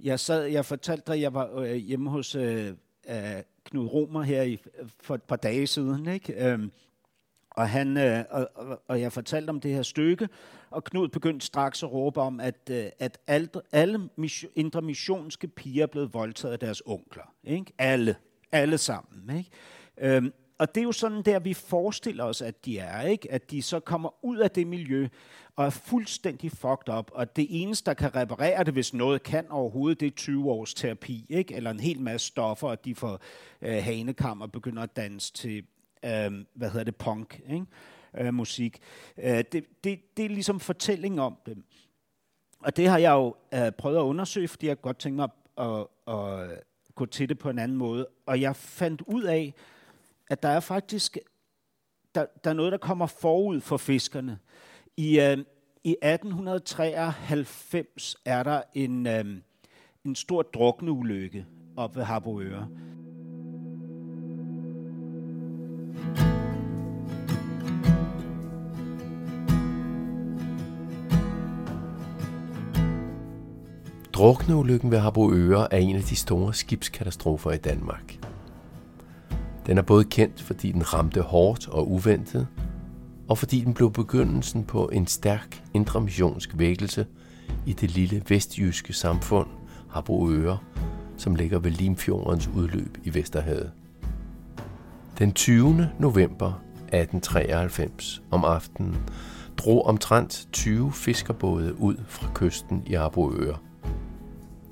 Jeg, 0.00 0.20
sad, 0.20 0.44
jeg 0.44 0.64
fortalte 0.64 1.12
dig, 1.12 1.20
jeg 1.20 1.34
var 1.34 1.56
øh, 1.56 1.74
hjemme 1.74 2.10
hos 2.10 2.34
øh, 2.34 2.74
øh, 3.08 3.42
Knud 3.64 3.86
Romer 3.86 4.22
her 4.22 4.42
i, 4.42 4.52
øh, 4.52 4.88
for 5.00 5.14
et 5.14 5.22
par 5.22 5.36
dage 5.36 5.66
siden. 5.66 6.08
Ikke? 6.08 6.46
Øh, 6.46 6.68
og, 7.50 7.68
han, 7.68 7.96
øh, 7.96 8.24
og, 8.30 8.48
og 8.88 9.00
jeg 9.00 9.12
fortalte 9.12 9.50
om 9.50 9.60
det 9.60 9.74
her 9.74 9.82
stykke, 9.82 10.28
og 10.70 10.84
Knud 10.84 11.08
begyndte 11.08 11.46
straks 11.46 11.82
at 11.82 11.92
råbe 11.92 12.20
om, 12.20 12.40
at, 12.40 12.70
øh, 12.70 12.84
at 12.98 13.18
alt, 13.26 13.56
alle 13.72 14.08
mission, 14.16 14.52
indre 14.54 14.82
missionske 14.82 15.48
piger 15.48 15.82
er 15.82 15.86
blevet 15.86 16.14
voldtaget 16.14 16.52
af 16.52 16.58
deres 16.58 16.82
onkler. 16.86 17.34
Ikke? 17.44 17.72
Alle. 17.78 18.16
Alle 18.52 18.78
sammen. 18.78 19.36
Ikke? 19.38 19.50
Øhm, 20.16 20.32
og 20.58 20.74
det 20.74 20.80
er 20.80 20.84
jo 20.84 20.92
sådan 20.92 21.22
der, 21.22 21.38
vi 21.38 21.54
forestiller 21.54 22.24
os, 22.24 22.42
at 22.42 22.64
de 22.64 22.78
er. 22.78 23.02
ikke, 23.02 23.32
At 23.32 23.50
de 23.50 23.62
så 23.62 23.80
kommer 23.80 24.24
ud 24.24 24.38
af 24.38 24.50
det 24.50 24.66
miljø 24.66 25.08
og 25.56 25.66
er 25.66 25.70
fuldstændig 25.70 26.50
fucked 26.50 26.94
up. 26.98 27.10
Og 27.14 27.36
det 27.36 27.46
eneste, 27.50 27.86
der 27.86 27.94
kan 27.94 28.14
reparere 28.14 28.64
det, 28.64 28.72
hvis 28.72 28.94
noget 28.94 29.22
kan 29.22 29.50
overhovedet, 29.50 30.00
det 30.00 30.06
er 30.06 30.10
20 30.10 30.50
års 30.50 30.74
terapi. 30.74 31.26
Ikke? 31.28 31.54
Eller 31.54 31.70
en 31.70 31.80
hel 31.80 32.00
masse 32.00 32.26
stoffer, 32.26 32.68
og 32.68 32.84
de 32.84 32.94
får 32.94 33.20
øh, 33.62 33.82
hanekam 33.82 34.40
og 34.40 34.52
begynder 34.52 34.82
at 34.82 34.96
danse 34.96 35.32
til, 35.32 35.64
øh, 36.04 36.44
hvad 36.54 36.70
hedder 36.70 36.84
det, 36.84 36.96
punk. 36.96 37.40
Ikke? 37.50 37.66
Øh, 38.18 38.34
musik. 38.34 38.78
Øh, 39.18 39.44
det, 39.52 39.84
det, 39.84 40.16
det 40.16 40.24
er 40.24 40.28
ligesom 40.28 40.60
fortælling 40.60 41.20
om 41.20 41.36
dem. 41.46 41.64
Og 42.60 42.76
det 42.76 42.88
har 42.88 42.98
jeg 42.98 43.12
jo 43.12 43.34
øh, 43.54 43.72
prøvet 43.72 43.96
at 43.96 44.02
undersøge, 44.02 44.48
fordi 44.48 44.66
jeg 44.66 44.80
godt 44.80 44.98
tænker 44.98 45.16
mig 45.16 45.28
at, 45.58 45.86
at, 46.06 46.50
at 46.50 46.64
gå 46.94 47.06
til 47.06 47.28
det 47.28 47.38
på 47.38 47.50
en 47.50 47.58
anden 47.58 47.76
måde. 47.76 48.06
Og 48.26 48.40
jeg 48.40 48.56
fandt 48.56 49.02
ud 49.06 49.22
af, 49.22 49.54
at 50.30 50.42
der 50.42 50.48
er 50.48 50.60
faktisk 50.60 51.18
der, 52.14 52.26
der 52.44 52.50
er 52.50 52.54
noget, 52.54 52.72
der 52.72 52.78
kommer 52.78 53.06
forud 53.06 53.60
for 53.60 53.76
fiskerne. 53.76 54.38
I, 54.96 55.20
øh, 55.20 55.38
i 55.84 55.96
1893 56.02 58.16
er 58.24 58.42
der 58.42 58.62
en, 58.74 59.06
øh, 59.06 59.24
en 60.04 60.14
stor 60.14 60.42
drukneulykke 60.42 61.46
op 61.76 61.96
ved 61.96 62.02
Harboøre. 62.02 62.68
Drukneulykken 74.20 74.90
ved 74.90 74.98
Harboøre 74.98 75.74
er 75.74 75.78
en 75.78 75.96
af 75.96 76.02
de 76.02 76.16
store 76.16 76.54
skibskatastrofer 76.54 77.50
i 77.50 77.56
Danmark. 77.56 78.18
Den 79.66 79.78
er 79.78 79.82
både 79.82 80.04
kendt, 80.04 80.42
fordi 80.42 80.72
den 80.72 80.94
ramte 80.94 81.20
hårdt 81.20 81.68
og 81.68 81.90
uventet, 81.90 82.46
og 83.28 83.38
fordi 83.38 83.60
den 83.60 83.74
blev 83.74 83.92
begyndelsen 83.92 84.64
på 84.64 84.88
en 84.88 85.06
stærk 85.06 85.62
intramissionsk 85.74 86.50
vækkelse 86.54 87.06
i 87.66 87.72
det 87.72 87.90
lille 87.90 88.22
vestjyske 88.28 88.92
samfund 88.92 89.48
Harboøre, 89.90 90.58
som 91.16 91.34
ligger 91.34 91.58
ved 91.58 91.70
Limfjordens 91.70 92.50
udløb 92.56 92.98
i 93.04 93.14
Vesterhavet. 93.14 93.72
Den 95.18 95.32
20. 95.32 95.88
november 95.98 96.62
1893 96.82 98.22
om 98.30 98.44
aftenen 98.44 98.96
drog 99.56 99.86
omtrent 99.86 100.48
20 100.52 100.92
fiskerbåde 100.92 101.80
ud 101.80 101.96
fra 102.08 102.28
kysten 102.34 102.82
i 102.86 102.94
Harboøre. 102.94 103.69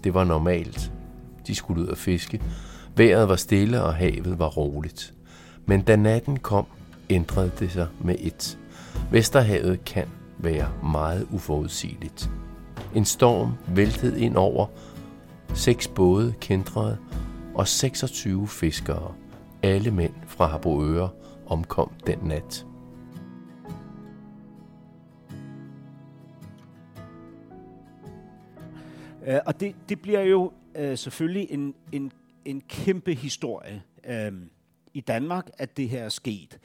Det 0.04 0.14
var 0.14 0.24
normalt. 0.24 0.92
De 1.46 1.54
skulle 1.54 1.82
ud 1.82 1.86
og 1.86 1.96
fiske, 1.96 2.40
Vejret 2.96 3.28
var 3.28 3.36
stille, 3.36 3.82
og 3.82 3.94
havet 3.94 4.38
var 4.38 4.46
roligt. 4.48 5.14
Men 5.66 5.82
da 5.82 5.96
natten 5.96 6.38
kom, 6.38 6.66
ændrede 7.10 7.50
det 7.58 7.72
sig 7.72 7.86
med 8.00 8.14
et. 8.18 8.58
Vesterhavet 9.10 9.84
kan 9.84 10.06
være 10.38 10.68
meget 10.82 11.26
uforudsigeligt. 11.30 12.30
En 12.94 13.04
storm 13.04 13.52
væltede 13.66 14.20
ind 14.20 14.36
over, 14.36 14.66
seks 15.54 15.88
både 15.88 16.34
kendrede, 16.40 16.96
og 17.54 17.68
26 17.68 18.48
fiskere, 18.48 19.12
alle 19.62 19.90
mænd 19.90 20.12
fra 20.26 20.46
Harboøre, 20.46 21.08
omkom 21.46 21.90
den 22.06 22.18
nat. 22.22 22.66
Øh, 29.28 29.40
og 29.46 29.60
det, 29.60 29.74
det 29.88 30.02
bliver 30.02 30.20
jo 30.20 30.52
øh, 30.76 30.98
selvfølgelig 30.98 31.50
en, 31.50 31.74
en 31.92 32.12
en 32.48 32.60
kæmpe 32.60 33.14
historie 33.14 33.82
øh, 34.04 34.32
i 34.94 35.00
Danmark, 35.00 35.50
at 35.58 35.76
det 35.76 35.88
her 35.88 36.02
er 36.04 36.08
sket. 36.08 36.58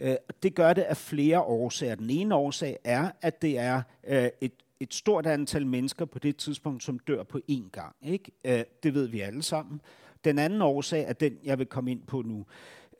Øh, 0.00 0.16
det 0.42 0.54
gør 0.54 0.72
det 0.72 0.82
af 0.82 0.96
flere 0.96 1.40
årsager. 1.40 1.94
Den 1.94 2.10
ene 2.10 2.34
årsag 2.34 2.78
er, 2.84 3.10
at 3.22 3.42
det 3.42 3.58
er 3.58 3.82
øh, 4.06 4.28
et, 4.40 4.52
et 4.80 4.94
stort 4.94 5.26
antal 5.26 5.66
mennesker 5.66 6.04
på 6.04 6.18
det 6.18 6.36
tidspunkt, 6.36 6.82
som 6.82 6.98
dør 6.98 7.22
på 7.22 7.40
én 7.50 7.70
gang. 7.70 7.96
Ikke? 8.02 8.32
Øh, 8.44 8.64
det 8.82 8.94
ved 8.94 9.08
vi 9.08 9.20
alle 9.20 9.42
sammen. 9.42 9.80
Den 10.24 10.38
anden 10.38 10.62
årsag 10.62 11.04
er 11.08 11.12
den, 11.12 11.38
jeg 11.44 11.58
vil 11.58 11.66
komme 11.66 11.90
ind 11.90 12.02
på 12.02 12.22
nu. 12.22 12.46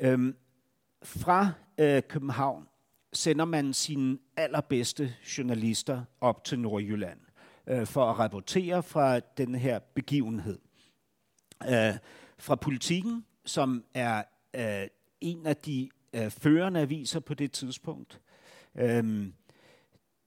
Øh, 0.00 0.34
fra 1.02 1.50
øh, 1.78 2.02
København 2.08 2.68
sender 3.12 3.44
man 3.44 3.72
sine 3.72 4.18
allerbedste 4.36 5.14
journalister 5.38 6.02
op 6.20 6.44
til 6.44 6.58
Nordjylland 6.58 7.25
øh, 7.66 7.87
for 7.87 8.11
at 8.11 8.18
rapportere 8.18 8.83
fra 8.83 9.20
den 9.20 9.55
her 9.55 9.79
begivenhed 9.79 10.59
øh, 11.68 11.94
fra 12.38 12.55
politikken, 12.55 13.24
som 13.44 13.85
er 13.94 14.22
øh, 14.55 14.88
en 15.20 15.46
af 15.46 15.57
de 15.57 15.90
øh, 16.12 16.31
førende 16.31 16.81
aviser 16.81 17.20
på 17.20 17.35
det 17.35 17.52
tidspunkt. 17.52 18.20
Øh, 18.74 19.26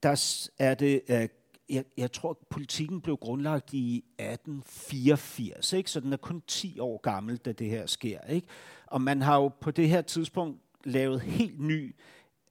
der 0.04 0.48
er 0.60 0.74
det, 0.74 1.02
øh, 1.10 1.28
jeg, 1.70 1.84
jeg 1.98 2.12
tror, 2.12 2.30
at 2.30 2.38
politikken 2.50 3.02
blev 3.02 3.18
grundlagt 3.18 3.74
i 3.74 3.98
1884, 3.98 5.74
ikke? 5.74 5.92
så 5.92 6.00
den 6.00 6.14
er 6.14 6.18
kun 6.18 6.42
10 6.48 6.80
år 6.80 6.98
gammel, 6.98 7.38
da 7.38 7.52
det 7.52 7.70
her 7.70 7.86
sker. 7.86 8.22
Ikke? 8.22 8.48
Og 8.86 9.02
man 9.02 9.22
har 9.22 9.36
jo 9.36 9.48
på 9.48 9.72
det 9.72 9.90
her 9.90 10.02
tidspunkt 10.02 10.62
lavet 10.84 11.22
helt 11.22 11.60
ny 11.60 11.96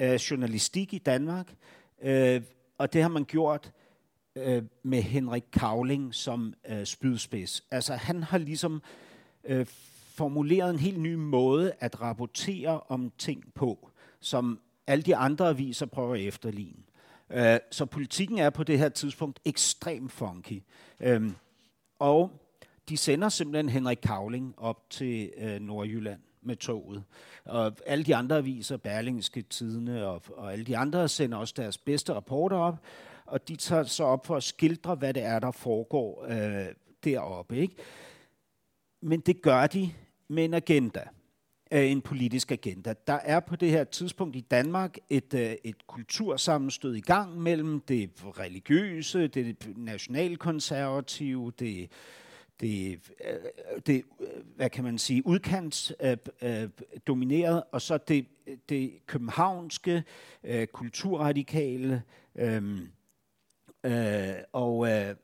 øh, 0.00 0.14
journalistik 0.14 0.94
i 0.94 0.98
Danmark, 0.98 1.54
øh, 2.02 2.42
og 2.78 2.92
det 2.92 3.02
har 3.02 3.08
man 3.08 3.24
gjort 3.24 3.72
øh, 4.44 4.62
med 4.82 5.02
Henrik 5.02 5.44
Kavling 5.52 6.14
som 6.14 6.54
øh, 6.68 6.84
spydspids. 6.84 7.62
Altså 7.70 7.94
han 7.94 8.22
har 8.22 8.38
ligesom 8.38 8.82
øh, 9.44 9.66
formuleret 10.14 10.70
en 10.70 10.78
helt 10.78 11.00
ny 11.00 11.14
måde 11.14 11.72
at 11.80 12.00
rapportere 12.00 12.80
om 12.80 13.12
ting 13.18 13.54
på, 13.54 13.90
som 14.20 14.60
alle 14.86 15.02
de 15.02 15.16
andre 15.16 15.48
aviser 15.48 15.86
prøver 15.86 16.14
at 16.14 16.20
efterligne. 16.20 16.82
Øh, 17.30 17.58
så 17.70 17.86
politikken 17.86 18.38
er 18.38 18.50
på 18.50 18.64
det 18.64 18.78
her 18.78 18.88
tidspunkt 18.88 19.40
ekstremt 19.44 20.12
funky. 20.12 20.62
Øh, 21.00 21.30
og 21.98 22.30
de 22.88 22.96
sender 22.96 23.28
simpelthen 23.28 23.68
Henrik 23.68 23.98
Kavling 24.02 24.54
op 24.56 24.90
til 24.90 25.30
øh, 25.36 25.60
Nordjylland 25.60 26.20
med 26.42 26.56
toget. 26.56 27.04
Og 27.44 27.72
alle 27.86 28.04
de 28.04 28.16
andre 28.16 28.36
aviser, 28.36 28.76
Berlingske 28.76 29.42
Tidene 29.42 30.06
og, 30.06 30.22
og 30.36 30.52
alle 30.52 30.64
de 30.64 30.76
andre, 30.76 31.08
sender 31.08 31.38
også 31.38 31.54
deres 31.56 31.78
bedste 31.78 32.14
rapporter 32.14 32.56
op 32.56 32.78
og 33.28 33.48
de 33.48 33.56
tager 33.56 33.82
så 33.82 34.04
op 34.04 34.26
for 34.26 34.36
at 34.36 34.42
skildre, 34.42 34.94
hvad 34.94 35.14
det 35.14 35.22
er, 35.22 35.38
der 35.38 35.50
foregår 35.50 36.26
øh, 36.28 36.66
deroppe. 37.04 37.56
Ikke? 37.56 37.74
Men 39.02 39.20
det 39.20 39.42
gør 39.42 39.66
de 39.66 39.90
med 40.28 40.44
en 40.44 40.54
agenda, 40.54 41.04
øh, 41.72 41.90
en 41.90 42.00
politisk 42.00 42.52
agenda. 42.52 42.94
Der 43.06 43.18
er 43.24 43.40
på 43.40 43.56
det 43.56 43.70
her 43.70 43.84
tidspunkt 43.84 44.36
i 44.36 44.40
Danmark 44.40 44.96
et, 45.10 45.34
øh, 45.34 45.54
et 45.64 45.86
kultursammenstød 45.86 46.94
i 46.94 47.00
gang 47.00 47.40
mellem 47.40 47.80
det 47.80 48.10
religiøse, 48.24 49.28
det 49.28 49.56
nationalkonservative, 49.76 51.52
det 51.58 51.90
det, 52.60 53.00
øh, 53.24 53.80
det, 53.86 54.04
hvad 54.56 54.70
kan 54.70 54.84
man 54.84 54.98
sige, 54.98 55.26
udkants 55.26 55.92
øh, 56.00 56.16
øh, 56.42 56.68
domineret, 57.06 57.62
og 57.72 57.82
så 57.82 57.98
det, 57.98 58.26
det 58.68 59.06
københavnske 59.06 60.04
øh, 60.44 60.66
kulturradikale 60.66 62.02
øh, 62.38 62.78
øh, 63.84 64.34
og 64.52 64.88
øh, 64.88 65.14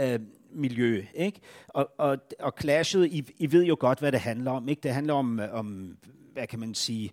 øh, 0.00 0.20
miljø. 0.54 1.04
Ikke? 1.14 1.40
Og, 1.68 1.90
og, 1.98 2.18
og 2.40 2.52
clashet, 2.60 3.06
I, 3.06 3.24
I 3.38 3.52
ved 3.52 3.64
jo 3.64 3.76
godt, 3.80 3.98
hvad 3.98 4.12
det 4.12 4.20
handler 4.20 4.50
om. 4.50 4.68
Ikke? 4.68 4.80
Det 4.80 4.94
handler 4.94 5.14
om, 5.14 5.40
øh, 5.40 5.54
om 5.54 5.96
hvad 6.32 6.46
kan 6.46 6.60
man 6.60 6.74
sige, 6.74 7.10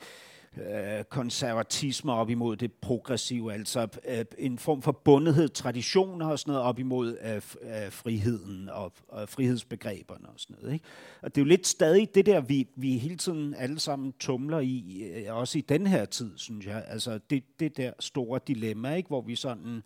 øh, 0.57 1.03
konservatisme 1.03 2.13
op 2.13 2.29
imod 2.29 2.55
det 2.55 2.73
progressive, 2.73 3.53
altså 3.53 3.87
øh, 4.07 4.25
en 4.37 4.57
form 4.57 4.81
for 4.81 4.91
bundethed, 4.91 5.49
traditioner 5.49 6.27
og 6.27 6.39
sådan 6.39 6.51
noget 6.51 6.67
op 6.67 6.79
imod 6.79 7.17
øh, 7.21 7.35
øh, 7.35 7.91
friheden 7.91 8.69
og, 8.69 8.93
og 9.07 9.29
frihedsbegreberne 9.29 10.27
og 10.27 10.33
sådan 10.37 10.55
noget. 10.61 10.73
Ikke? 10.73 10.85
Og 11.21 11.35
det 11.35 11.41
er 11.41 11.45
jo 11.45 11.49
lidt 11.49 11.67
stadig 11.67 12.15
det 12.15 12.25
der, 12.25 12.41
vi, 12.41 12.67
vi 12.75 12.97
hele 12.97 13.17
tiden 13.17 13.53
alle 13.53 13.79
sammen 13.79 14.13
tumler 14.19 14.59
i, 14.59 15.03
øh, 15.15 15.35
også 15.35 15.57
i 15.57 15.61
den 15.61 15.87
her 15.87 16.05
tid, 16.05 16.31
synes 16.35 16.65
jeg. 16.65 16.83
Altså 16.87 17.19
det, 17.29 17.43
det 17.59 17.77
der 17.77 17.91
store 17.99 18.39
dilemma, 18.47 18.95
ikke? 18.95 19.07
hvor 19.07 19.21
vi 19.21 19.35
sådan 19.35 19.75
øh, 19.75 19.81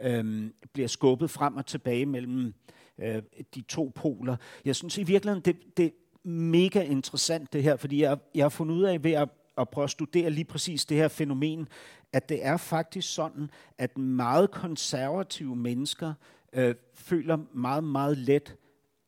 Øhm, 0.00 0.54
bliver 0.72 0.88
skubbet 0.88 1.30
frem 1.30 1.56
og 1.56 1.66
tilbage 1.66 2.06
mellem 2.06 2.54
øh, 2.98 3.22
de 3.54 3.60
to 3.60 3.92
poler. 3.94 4.36
Jeg 4.64 4.76
synes 4.76 4.98
i 4.98 5.02
virkeligheden, 5.02 5.44
det, 5.44 5.76
det 5.76 5.86
er 5.86 5.90
mega 6.28 6.82
interessant 6.82 7.52
det 7.52 7.62
her, 7.62 7.76
fordi 7.76 8.02
jeg, 8.02 8.18
jeg 8.34 8.44
har 8.44 8.48
fundet 8.48 8.74
ud 8.74 8.82
af 8.82 9.04
ved 9.04 9.12
at 9.12 9.28
at 9.58 9.68
prøve 9.68 9.84
at 9.84 9.90
studere 9.90 10.30
lige 10.30 10.44
præcis 10.44 10.84
det 10.84 10.96
her 10.96 11.08
fænomen, 11.08 11.68
at 12.12 12.28
det 12.28 12.46
er 12.46 12.56
faktisk 12.56 13.14
sådan, 13.14 13.50
at 13.78 13.98
meget 13.98 14.50
konservative 14.50 15.56
mennesker 15.56 16.14
øh, 16.52 16.74
føler 16.94 17.38
meget, 17.52 17.84
meget 17.84 18.18
let 18.18 18.56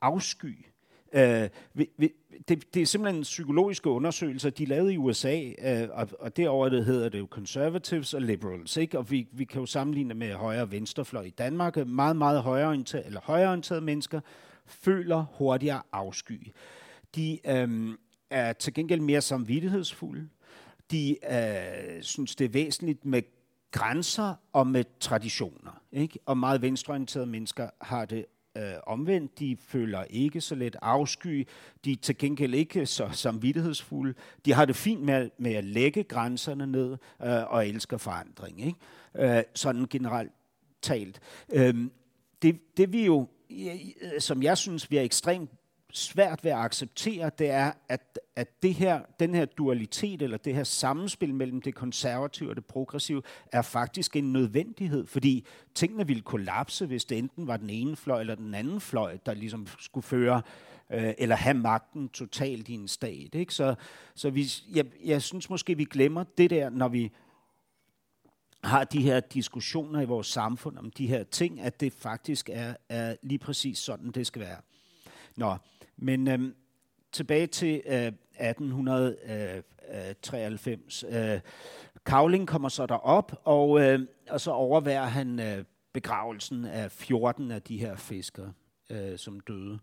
afsky. 0.01 0.67
Øh, 1.13 1.49
det, 2.49 2.75
det 2.75 2.83
er 2.83 2.87
simpelthen 2.87 3.17
en 3.17 3.23
psykologiske 3.23 3.91
undersøgelser, 3.91 4.51
de 4.51 4.65
lavede 4.65 4.95
i 4.95 4.97
USA, 4.97 5.43
øh, 5.63 5.89
og, 5.93 6.09
og 6.19 6.37
derover 6.37 6.69
det 6.69 6.85
hedder 6.85 7.09
det 7.09 7.19
jo 7.19 7.27
conservatives 7.31 8.15
og 8.15 8.23
liberals, 8.23 8.77
ikke? 8.77 8.99
og 8.99 9.11
vi, 9.11 9.29
vi 9.33 9.45
kan 9.45 9.61
jo 9.61 9.67
sammenligne 9.67 10.15
med 10.15 10.33
højre 10.33 10.63
og 10.63 10.73
venstrefløj 10.73 11.23
i 11.23 11.31
Danmark. 11.31 11.87
Meget, 11.87 12.17
meget 12.17 12.43
højreorienterede, 12.43 13.07
eller 13.07 13.21
højreorienterede 13.25 13.85
mennesker 13.85 14.21
føler 14.67 15.25
hurtigere 15.33 15.83
afsky. 15.93 16.53
De 17.15 17.39
øh, 17.49 17.95
er 18.31 18.53
til 18.53 18.75
gengæld 18.75 19.01
mere 19.01 19.21
samvittighedsfulde 19.21 20.29
de 20.91 21.17
øh, 21.31 22.03
synes, 22.03 22.37
det 22.37 22.45
er 22.45 22.49
væsentligt 22.49 23.05
med 23.05 23.23
grænser 23.71 24.35
og 24.53 24.67
med 24.67 24.85
traditioner. 25.01 25.83
Ikke? 25.93 26.19
Og 26.27 26.39
meget 26.39 26.63
venstreorienterede 26.63 27.27
mennesker 27.27 27.71
har 27.81 28.05
det 28.05 28.27
øh, 28.57 28.75
omvendt. 28.87 29.39
De 29.39 29.57
føler 29.61 30.05
ikke 30.11 30.41
så 30.41 30.55
let 30.55 30.77
afsky. 30.83 31.49
De 31.85 31.93
er 31.93 31.97
til 31.97 32.19
gengæld 32.19 32.55
ikke 32.55 32.87
så 32.87 33.09
samvittighedsfulde. 33.13 34.15
De 34.45 34.53
har 34.53 34.65
det 34.65 34.77
fint 34.77 35.03
med, 35.03 35.31
med 35.39 35.55
at 35.55 35.65
lægge 35.65 36.03
grænserne 36.03 36.67
ned 36.67 36.97
øh, 37.23 37.53
og 37.53 37.69
elsker 37.69 37.97
forandring. 37.97 38.67
Ikke? 38.67 39.37
Øh, 39.37 39.43
sådan 39.55 39.87
generelt 39.91 40.33
talt. 40.83 41.21
Øh, 41.53 41.75
det, 42.43 42.77
det 42.77 42.93
vi 42.93 43.07
jo, 43.07 43.29
som 44.19 44.43
jeg 44.43 44.59
synes, 44.59 44.91
vi 44.91 44.97
er 44.97 45.03
ekstremt 45.03 45.51
svært 45.93 46.45
ved 46.45 46.51
at 46.51 46.59
acceptere, 46.59 47.31
det 47.39 47.51
er, 47.51 47.73
at, 47.89 48.19
at 48.37 48.63
det 48.63 48.75
her, 48.75 49.01
den 49.21 49.35
her 49.35 49.45
dualitet, 49.45 50.23
eller 50.23 50.37
det 50.37 50.55
her 50.55 50.65
sammenspil 50.65 51.35
mellem 51.35 51.63
det 51.63 51.75
konservative 51.75 52.51
og 52.51 52.57
det 52.57 52.65
progressive, 52.65 53.23
er 53.53 53.63
faktisk 53.63 54.17
en 54.17 54.33
nødvendighed, 54.33 55.07
fordi 55.07 55.47
tingene 55.75 56.07
ville 56.07 56.23
kollapse, 56.23 56.87
hvis 56.87 57.05
det 57.05 57.19
enten 57.19 57.47
var 57.47 57.57
den 57.57 57.71
ene 57.71 57.97
fløj 57.97 58.21
eller 58.21 58.35
den 58.35 58.55
anden 58.55 58.81
fløj, 58.81 59.19
der 59.27 59.35
ligesom 59.35 59.67
skulle 59.79 60.05
føre 60.05 60.43
øh, 60.91 61.15
eller 61.19 61.37
have 61.37 61.55
magten 61.55 62.09
totalt 62.09 62.69
i 62.69 62.73
en 62.73 62.89
stat. 62.89 63.35
Ikke? 63.35 63.55
Så, 63.55 63.75
så 64.15 64.31
vi, 64.31 64.47
jeg, 64.75 64.87
jeg 65.05 65.23
synes 65.23 65.51
måske, 65.51 65.77
vi 65.77 65.85
glemmer 65.85 66.25
det 66.39 66.51
der, 66.51 66.71
når 66.71 66.89
vi 66.89 67.13
har 68.65 68.85
de 68.85 69.03
her 69.03 69.21
diskussioner 69.21 70.01
i 70.01 70.05
vores 70.05 70.27
samfund 70.27 70.79
om 70.79 70.91
de 70.91 71.07
her 71.07 71.25
ting, 71.25 71.61
at 71.61 71.81
det 71.81 71.93
faktisk 71.93 72.51
er, 72.53 72.75
er 72.89 73.17
lige 73.23 73.39
præcis 73.39 73.79
sådan, 73.79 74.11
det 74.11 74.27
skal 74.27 74.43
være. 74.43 74.57
Nå, 75.37 75.57
men 75.97 76.29
øhm, 76.29 76.55
tilbage 77.13 77.47
til 77.47 77.83
øh, 77.87 78.13
1893. 78.41 81.05
Øh, 81.05 81.33
øh, 81.33 81.41
Kavling 82.07 82.43
øh, 82.43 82.47
kommer 82.47 82.69
så 82.69 82.87
derop, 82.87 83.41
og, 83.45 83.81
øh, 83.81 84.01
og 84.31 84.41
så 84.41 84.51
overværer 84.51 85.07
han 85.07 85.41
øh, 85.41 85.65
begravelsen 85.93 86.65
af 86.65 86.93
14 86.93 87.51
af 87.51 87.63
de 87.63 87.79
her 87.79 87.97
fiskere, 87.97 88.53
øh, 88.91 89.19
som 89.19 89.41
døde. 89.41 89.79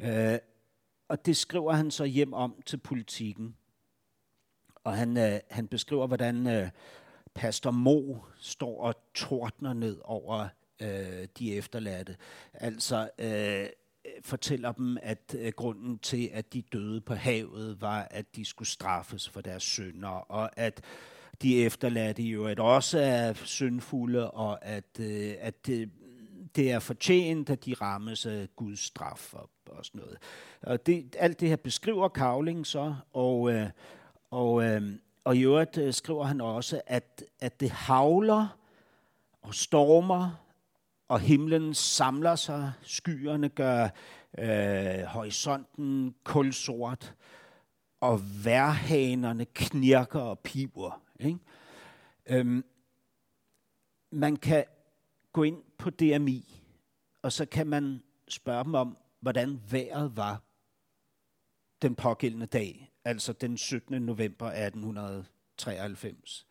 Øh, 0.00 0.38
og 1.08 1.26
det 1.26 1.36
skriver 1.36 1.72
han 1.72 1.90
så 1.90 2.04
hjem 2.04 2.32
om 2.32 2.62
til 2.66 2.76
politikken. 2.76 3.56
Og 4.84 4.96
han, 4.96 5.16
øh, 5.16 5.40
han 5.50 5.68
beskriver, 5.68 6.06
hvordan 6.06 6.46
øh, 6.46 6.70
Pastor 7.34 7.70
Mo 7.70 8.16
står 8.38 8.82
og 8.82 8.94
tordner 9.14 9.72
ned 9.72 10.00
over 10.04 10.48
øh, 10.82 11.28
de 11.38 11.56
efterladte. 11.56 12.16
Altså, 12.54 13.10
øh, 13.18 13.66
fortæller 14.22 14.72
dem, 14.72 14.98
at 15.02 15.36
øh, 15.38 15.52
grunden 15.52 15.98
til, 15.98 16.30
at 16.32 16.52
de 16.52 16.62
døde 16.62 17.00
på 17.00 17.14
havet, 17.14 17.80
var, 17.80 18.08
at 18.10 18.36
de 18.36 18.44
skulle 18.44 18.68
straffes 18.68 19.28
for 19.28 19.40
deres 19.40 19.62
synder, 19.62 20.08
og 20.08 20.50
at 20.58 20.80
de 21.42 21.64
efterladte 21.64 22.22
jo 22.22 22.46
at 22.46 22.60
også 22.60 22.98
er 22.98 23.32
syndfulde, 23.32 24.30
og 24.30 24.64
at, 24.64 25.00
øh, 25.00 25.34
at 25.38 25.66
det, 25.66 25.90
det 26.56 26.70
er 26.70 26.78
fortjent, 26.78 27.50
at 27.50 27.64
de 27.64 27.74
rammes 27.74 28.26
af 28.26 28.48
Guds 28.56 28.80
straf 28.80 29.34
og, 29.34 29.50
og 29.66 29.84
sådan 29.84 30.00
noget. 30.00 30.18
Og 30.62 30.86
det, 30.86 31.16
alt 31.18 31.40
det 31.40 31.48
her 31.48 31.56
beskriver 31.56 32.08
Kavling 32.08 32.66
så, 32.66 32.94
og, 33.12 33.52
øh, 33.52 33.70
og, 34.30 34.64
øh, 34.64 34.82
og 35.24 35.36
i 35.36 35.42
øvrigt 35.42 35.78
øh, 35.78 35.92
skriver 35.92 36.24
han 36.24 36.40
også, 36.40 36.80
at, 36.86 37.24
at 37.40 37.60
det 37.60 37.70
havler 37.70 38.58
og 39.42 39.54
stormer, 39.54 40.43
og 41.08 41.20
himlen 41.20 41.74
samler 41.74 42.34
sig, 42.34 42.72
skyerne 42.82 43.48
gør 43.48 43.88
øh, 44.38 45.04
horisonten 45.04 46.14
kulsort, 46.24 47.14
og 48.00 48.20
værhanerne 48.44 49.44
knirker 49.44 50.20
og 50.20 50.38
piver. 50.38 51.02
Ikke? 51.20 51.38
Øhm, 52.26 52.64
man 54.12 54.36
kan 54.36 54.64
gå 55.32 55.42
ind 55.42 55.62
på 55.78 55.90
DMI, 55.90 56.62
og 57.22 57.32
så 57.32 57.46
kan 57.46 57.66
man 57.66 58.02
spørge 58.28 58.64
dem 58.64 58.74
om, 58.74 58.96
hvordan 59.20 59.60
vejret 59.70 60.16
var 60.16 60.42
den 61.82 61.94
pågældende 61.94 62.46
dag, 62.46 62.92
altså 63.04 63.32
den 63.32 63.56
17. 63.56 64.02
november 64.02 64.46
1893. 64.46 66.46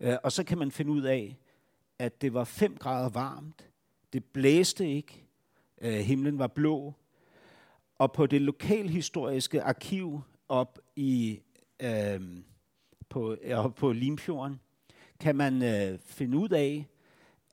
Øh, 0.00 0.16
og 0.22 0.32
så 0.32 0.44
kan 0.44 0.58
man 0.58 0.70
finde 0.70 0.92
ud 0.92 1.02
af, 1.02 1.38
at 1.98 2.22
det 2.22 2.34
var 2.34 2.44
5 2.44 2.76
grader 2.76 3.08
varmt, 3.08 3.70
det 4.16 4.24
blæste 4.24 4.90
ikke. 4.90 5.24
Øh, 5.80 5.98
himlen 5.98 6.38
var 6.38 6.46
blå. 6.46 6.94
Og 7.98 8.12
på 8.12 8.26
det 8.26 8.42
lokalhistoriske 8.42 9.62
arkiv 9.62 10.20
op 10.48 10.78
i 10.96 11.40
øh, 11.82 12.20
på, 13.08 13.36
øh, 13.42 13.74
på 13.76 13.92
Limfjorden, 13.92 14.60
kan 15.20 15.36
man 15.36 15.62
øh, 15.62 15.98
finde 16.04 16.38
ud 16.38 16.48
af, 16.48 16.86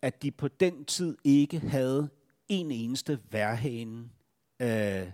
at 0.02 0.24
de 0.24 0.32
på 0.32 0.48
den 0.48 0.86
tid 0.86 1.18
ikke 1.24 1.60
havde 1.60 2.10
en 2.50 2.72
eneste 2.72 3.20
værhane 3.32 4.10
øh, 4.60 5.12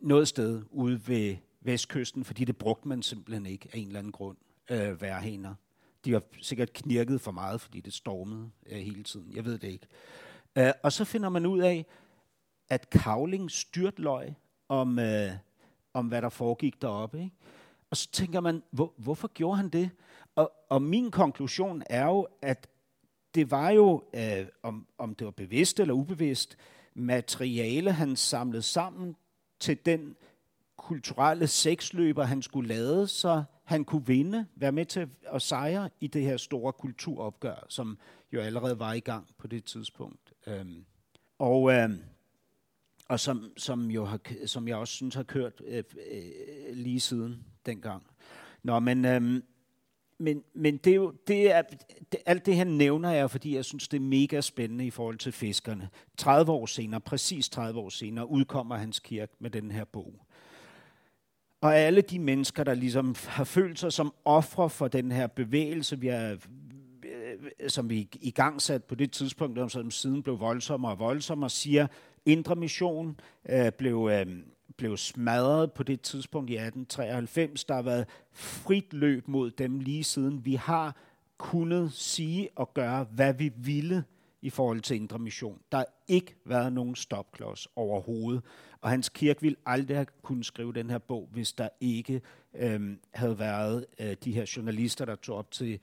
noget 0.00 0.28
sted 0.28 0.62
ude 0.70 1.08
ved 1.08 1.36
vestkysten, 1.60 2.24
fordi 2.24 2.44
det 2.44 2.56
brugte 2.56 2.88
man 2.88 3.02
simpelthen 3.02 3.46
ikke 3.46 3.68
af 3.72 3.78
en 3.78 3.86
eller 3.86 3.98
anden 3.98 4.12
grund, 4.12 4.36
øh, 4.70 5.02
værhaner. 5.02 5.54
De 6.04 6.12
var 6.12 6.22
sikkert 6.40 6.72
knirket 6.72 7.20
for 7.20 7.30
meget, 7.30 7.60
fordi 7.60 7.80
det 7.80 7.92
stormede 7.92 8.50
øh, 8.66 8.78
hele 8.78 9.02
tiden. 9.02 9.32
Jeg 9.34 9.44
ved 9.44 9.58
det 9.58 9.68
ikke. 9.68 9.86
Uh, 10.60 10.68
og 10.82 10.92
så 10.92 11.04
finder 11.04 11.28
man 11.28 11.46
ud 11.46 11.60
af, 11.60 11.86
at 12.68 12.90
Kavling 12.90 13.50
styrtløg 13.50 14.34
om, 14.68 14.98
uh, 14.98 15.32
om 15.94 16.06
hvad 16.06 16.22
der 16.22 16.28
foregik 16.28 16.82
deroppe. 16.82 17.18
Ikke? 17.18 17.36
Og 17.90 17.96
så 17.96 18.10
tænker 18.10 18.40
man, 18.40 18.62
hvor, 18.70 18.92
hvorfor 18.96 19.28
gjorde 19.28 19.56
han 19.56 19.68
det? 19.68 19.90
Og, 20.34 20.52
og 20.68 20.82
min 20.82 21.10
konklusion 21.10 21.82
er 21.90 22.06
jo, 22.06 22.26
at 22.42 22.68
det 23.34 23.50
var 23.50 23.70
jo, 23.70 24.04
uh, 24.14 24.46
om, 24.62 24.86
om 24.98 25.14
det 25.14 25.24
var 25.24 25.30
bevidst 25.30 25.80
eller 25.80 25.94
ubevidst, 25.94 26.56
materiale, 26.94 27.92
han 27.92 28.16
samlede 28.16 28.62
sammen 28.62 29.16
til 29.60 29.86
den 29.86 30.16
kulturelle 30.76 31.46
seksløber, 31.46 32.24
han 32.24 32.42
skulle 32.42 32.68
lade, 32.68 33.08
så 33.08 33.44
han 33.64 33.84
kunne 33.84 34.06
vinde, 34.06 34.46
være 34.56 34.72
med 34.72 34.86
til 34.86 35.08
at 35.22 35.42
sejre 35.42 35.90
i 36.00 36.06
det 36.06 36.22
her 36.22 36.36
store 36.36 36.72
kulturopgør, 36.72 37.66
som 37.68 37.98
jo 38.32 38.40
allerede 38.40 38.78
var 38.78 38.92
i 38.92 39.00
gang 39.00 39.26
på 39.38 39.46
det 39.46 39.64
tidspunkt. 39.64 40.21
Øhm, 40.46 40.84
og 41.38 41.72
øhm, 41.72 42.02
og 43.12 43.20
som, 43.20 43.52
som, 43.56 43.90
jo 43.90 44.04
har, 44.04 44.20
som 44.46 44.68
jeg 44.68 44.76
også 44.76 44.94
synes 44.94 45.14
har 45.14 45.22
kørt 45.22 45.62
øh, 45.66 45.84
øh, 46.12 46.22
lige 46.72 47.00
siden 47.00 47.44
dengang. 47.66 48.02
Nå, 48.62 48.78
men, 48.78 49.04
øhm, 49.04 49.42
men, 50.18 50.42
men 50.54 50.76
det 50.76 50.90
er 50.90 50.94
jo, 50.94 51.14
det 51.26 51.52
er, 51.52 51.62
det, 52.12 52.20
alt 52.26 52.46
det 52.46 52.56
her 52.56 52.64
nævner 52.64 53.10
jeg, 53.10 53.30
fordi 53.30 53.56
jeg 53.56 53.64
synes, 53.64 53.88
det 53.88 53.96
er 53.96 54.00
mega 54.00 54.40
spændende 54.40 54.86
i 54.86 54.90
forhold 54.90 55.18
til 55.18 55.32
fiskerne. 55.32 55.88
30 56.16 56.52
år 56.52 56.66
senere, 56.66 57.00
præcis 57.00 57.48
30 57.48 57.80
år 57.80 57.88
senere, 57.88 58.30
udkommer 58.30 58.76
Hans 58.76 59.00
Kirk 59.00 59.30
med 59.38 59.50
den 59.50 59.70
her 59.70 59.84
bog. 59.84 60.26
Og 61.60 61.76
alle 61.76 62.00
de 62.00 62.18
mennesker, 62.18 62.64
der 62.64 62.74
ligesom 62.74 63.14
har 63.26 63.44
følt 63.44 63.78
sig 63.78 63.92
som 63.92 64.14
ofre 64.24 64.70
for 64.70 64.88
den 64.88 65.12
her 65.12 65.26
bevægelse, 65.26 66.00
vi 66.00 66.06
har, 66.06 66.36
som 67.68 67.90
vi 67.90 68.08
i 68.20 68.30
gang 68.30 68.62
sat 68.62 68.84
på 68.84 68.94
det 68.94 69.12
tidspunkt, 69.12 69.72
som 69.72 69.90
siden 69.90 70.22
blev 70.22 70.40
voldsommere 70.40 70.92
og 70.92 70.98
voldsommere, 70.98 71.50
siger, 71.50 71.86
indre 72.26 72.56
mission 72.56 73.20
øh, 73.48 73.72
blev, 73.72 74.10
øh, 74.12 74.26
blev 74.76 74.96
smadret 74.96 75.72
på 75.72 75.82
det 75.82 76.00
tidspunkt 76.00 76.50
i 76.50 76.54
1893. 76.54 77.64
Der 77.64 77.74
har 77.74 77.82
været 77.82 78.06
frit 78.32 78.92
løb 78.92 79.28
mod 79.28 79.50
dem 79.50 79.80
lige 79.80 80.04
siden. 80.04 80.44
Vi 80.44 80.54
har 80.54 80.96
kunnet 81.38 81.92
sige 81.92 82.48
og 82.56 82.74
gøre, 82.74 83.06
hvad 83.10 83.34
vi 83.34 83.52
ville 83.56 84.04
i 84.42 84.50
forhold 84.50 84.80
til 84.80 84.96
indre 84.96 85.18
mission. 85.18 85.58
Der 85.72 85.78
har 85.78 85.86
ikke 86.08 86.34
været 86.44 86.72
nogen 86.72 86.94
stopklods 86.94 87.68
overhovedet. 87.76 88.42
Og 88.80 88.90
Hans 88.90 89.08
Kirk 89.08 89.42
ville 89.42 89.56
aldrig 89.66 89.96
have 89.96 90.06
kunnet 90.22 90.46
skrive 90.46 90.72
den 90.72 90.90
her 90.90 90.98
bog, 90.98 91.28
hvis 91.32 91.52
der 91.52 91.68
ikke 91.80 92.20
øh, 92.54 92.96
havde 93.14 93.38
været 93.38 93.86
øh, 94.00 94.16
de 94.24 94.32
her 94.32 94.52
journalister, 94.56 95.04
der 95.04 95.14
tog 95.14 95.36
op 95.36 95.50
til 95.50 95.80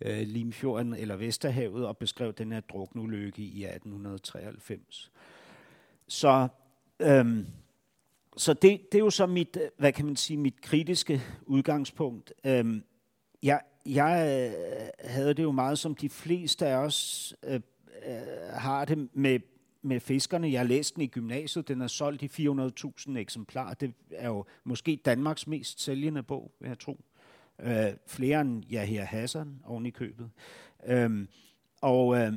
øh, 0.00 0.26
Limfjorden 0.26 0.94
eller 0.94 1.16
Vesterhavet 1.16 1.86
og 1.86 1.96
beskrev 1.96 2.32
den 2.32 2.52
her 2.52 2.60
druknulykke 2.60 3.42
i 3.42 3.64
1893. 3.64 5.12
Så, 6.08 6.48
øhm, 7.00 7.46
så 8.36 8.54
det, 8.54 8.80
det 8.92 8.98
er 8.98 9.04
jo 9.04 9.10
så 9.10 9.26
mit, 9.26 9.58
hvad 9.78 9.92
kan 9.92 10.06
man 10.06 10.16
sige, 10.16 10.36
mit 10.36 10.60
kritiske 10.62 11.22
udgangspunkt. 11.46 12.32
Øhm, 12.44 12.82
jeg, 13.42 13.60
jeg 13.86 14.52
havde 15.00 15.34
det 15.34 15.42
jo 15.42 15.52
meget 15.52 15.78
som 15.78 15.94
de 15.94 16.08
fleste 16.08 16.66
af 16.66 16.76
os 16.76 17.34
øh, 17.44 17.60
øh, 18.06 18.12
har 18.52 18.84
det 18.84 19.08
med, 19.12 19.40
med 19.82 20.00
fiskerne. 20.00 20.52
Jeg 20.52 20.60
har 20.60 20.66
læst 20.66 20.94
den 20.94 21.02
i 21.02 21.06
gymnasiet. 21.06 21.68
Den 21.68 21.80
er 21.80 21.86
solgt 21.86 22.22
i 22.22 22.48
400.000 22.48 23.18
eksemplarer. 23.18 23.74
Det 23.74 23.94
er 24.10 24.28
jo 24.28 24.44
måske 24.64 25.00
Danmarks 25.04 25.46
mest 25.46 25.80
sælgende 25.80 26.22
bog, 26.22 26.52
vil 26.60 26.68
jeg 26.68 26.78
tro. 26.78 27.00
Øh, 27.62 27.92
flere 28.06 28.40
end 28.40 28.64
Yahya 28.72 29.04
Hassan 29.04 29.60
oven 29.64 29.86
i 29.86 29.90
købet. 29.90 30.30
Øhm, 30.86 31.28
og, 31.80 32.16
øh, 32.16 32.32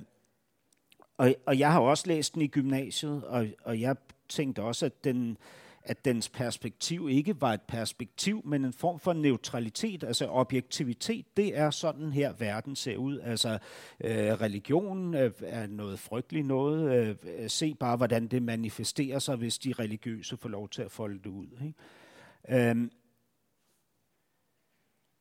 og, 1.17 1.35
og 1.45 1.59
jeg 1.59 1.71
har 1.71 1.79
også 1.79 2.07
læst 2.07 2.33
den 2.33 2.41
i 2.41 2.47
gymnasiet, 2.47 3.23
og, 3.23 3.47
og 3.63 3.81
jeg 3.81 3.95
tænkte 4.29 4.61
også, 4.61 4.85
at 4.85 5.03
den, 5.03 5.37
at 5.83 6.05
dens 6.05 6.29
perspektiv 6.29 7.09
ikke 7.09 7.41
var 7.41 7.53
et 7.53 7.61
perspektiv, 7.61 8.41
men 8.45 8.65
en 8.65 8.73
form 8.73 8.99
for 8.99 9.13
neutralitet, 9.13 10.03
altså 10.03 10.27
objektivitet. 10.27 11.25
Det 11.37 11.57
er 11.57 11.69
sådan 11.69 12.11
her, 12.11 12.33
verden 12.33 12.75
ser 12.75 12.97
ud. 12.97 13.19
Altså 13.19 13.57
øh, 14.03 14.33
religion 14.33 15.13
øh, 15.13 15.31
er 15.41 15.67
noget 15.67 15.99
frygteligt 15.99 16.47
noget. 16.47 17.15
Øh, 17.25 17.49
se 17.49 17.73
bare, 17.73 17.97
hvordan 17.97 18.27
det 18.27 18.43
manifesterer 18.43 19.19
sig, 19.19 19.35
hvis 19.35 19.57
de 19.57 19.73
religiøse 19.73 20.37
får 20.37 20.49
lov 20.49 20.69
til 20.69 20.81
at 20.81 20.91
folde 20.91 21.19
det 21.19 21.29
ud. 21.29 21.47
Ikke? 21.61 22.69
Øhm, 22.69 22.91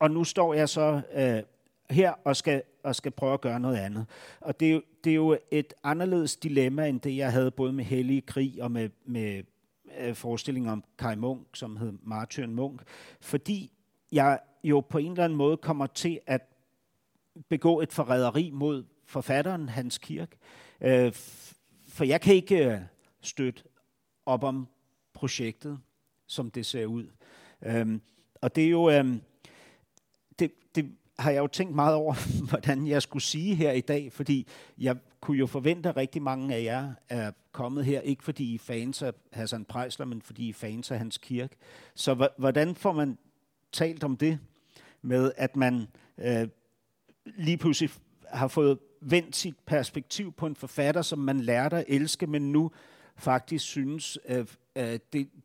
og 0.01 0.11
nu 0.11 0.25
står 0.25 0.55
jeg 0.55 0.69
så 0.69 1.01
øh, 1.15 1.43
her 1.91 2.13
og 2.25 2.37
skal, 2.37 2.63
og 2.83 2.97
skal 2.97 3.11
prøve 3.11 3.35
at 3.35 3.41
gøre 3.41 3.61
noget 3.61 3.77
andet. 3.77 4.07
Og 4.41 4.61
det 4.61 4.69
er, 4.69 4.73
jo, 4.73 4.83
det 5.05 5.11
er 5.11 5.15
jo 5.15 5.39
et 5.51 5.75
anderledes 5.83 6.37
dilemma, 6.37 6.87
end 6.87 7.01
det 7.01 7.17
jeg 7.17 7.33
havde 7.33 7.51
både 7.51 7.73
med 7.73 7.85
Hellige 7.85 8.21
Krig 8.21 8.63
og 8.63 8.71
med, 8.71 8.91
med 9.05 9.43
øh, 9.99 10.15
forestillingen 10.15 10.73
om 10.73 10.85
Kai 10.99 11.17
Munk, 11.17 11.47
som 11.55 11.77
hed 11.77 11.93
Martyren 12.03 12.55
Munk. 12.55 12.83
Fordi 13.21 13.73
jeg 14.13 14.39
jo 14.65 14.81
på 14.81 14.99
en 14.99 15.11
eller 15.11 15.25
anden 15.25 15.37
måde 15.37 15.57
kommer 15.57 15.87
til 15.87 16.21
at 16.27 16.41
begå 17.49 17.81
et 17.81 17.93
forræderi 17.93 18.51
mod 18.51 18.85
forfatteren 19.07 19.69
Hans 19.69 19.99
Kirk. 19.99 20.37
Øh, 20.81 21.13
for 21.89 22.05
jeg 22.05 22.21
kan 22.21 22.35
ikke 22.35 22.73
øh, 22.73 22.81
støtte 23.21 23.63
op 24.27 24.45
om 24.45 24.69
projektet, 25.15 25.79
som 26.27 26.51
det 26.51 26.67
ser 26.67 26.87
ud. 26.87 27.07
Øh, 27.63 28.01
og 28.35 28.57
det 28.57 28.65
er 28.65 28.71
jo... 28.71 28.91
Øh, 28.91 29.17
det, 30.41 30.53
det 30.75 30.93
har 31.19 31.31
jeg 31.31 31.39
jo 31.39 31.47
tænkt 31.47 31.75
meget 31.75 31.95
over, 31.95 32.15
hvordan 32.51 32.87
jeg 32.87 33.03
skulle 33.03 33.23
sige 33.23 33.55
her 33.55 33.73
i 33.73 33.81
dag, 33.81 34.13
fordi 34.13 34.49
jeg 34.79 34.97
kunne 35.21 35.39
jo 35.39 35.47
forvente, 35.47 35.89
at 35.89 35.97
rigtig 35.97 36.23
mange 36.23 36.55
af 36.55 36.63
jer 36.63 36.93
er 37.09 37.31
kommet 37.53 37.85
her, 37.85 38.01
ikke 38.01 38.25
fordi 38.25 38.45
I 38.45 38.55
er 38.55 38.59
fans 38.59 39.03
af 39.03 39.13
Hassan 39.33 39.65
Prejsler, 39.65 40.07
men 40.07 40.23
fordi 40.23 40.47
I 40.47 40.49
er 40.49 40.55
fans 40.55 40.91
af 40.91 40.99
hans 40.99 41.19
kirke. 41.19 41.57
Så 41.95 42.29
hvordan 42.39 42.75
får 42.75 42.93
man 42.93 43.19
talt 43.73 44.05
om 44.05 44.17
det 44.17 44.39
med, 45.03 45.33
at 45.37 45.57
man 45.57 45.89
øh, 46.19 46.49
lige 47.25 47.57
pludselig 47.57 47.91
har 48.29 48.49
fået 48.49 48.79
vendt 49.01 49.37
sit 49.37 49.55
perspektiv 49.67 50.33
på 50.33 50.47
en 50.47 50.57
forfatter, 50.57 51.03
som 51.03 51.19
man 51.19 51.41
lærte 51.41 51.77
at 51.77 51.85
elske, 51.89 52.27
men 52.27 52.53
nu 52.53 52.71
faktisk 53.21 53.65
synes 53.65 54.19
øh, 54.29 54.47
øh, 54.77 54.99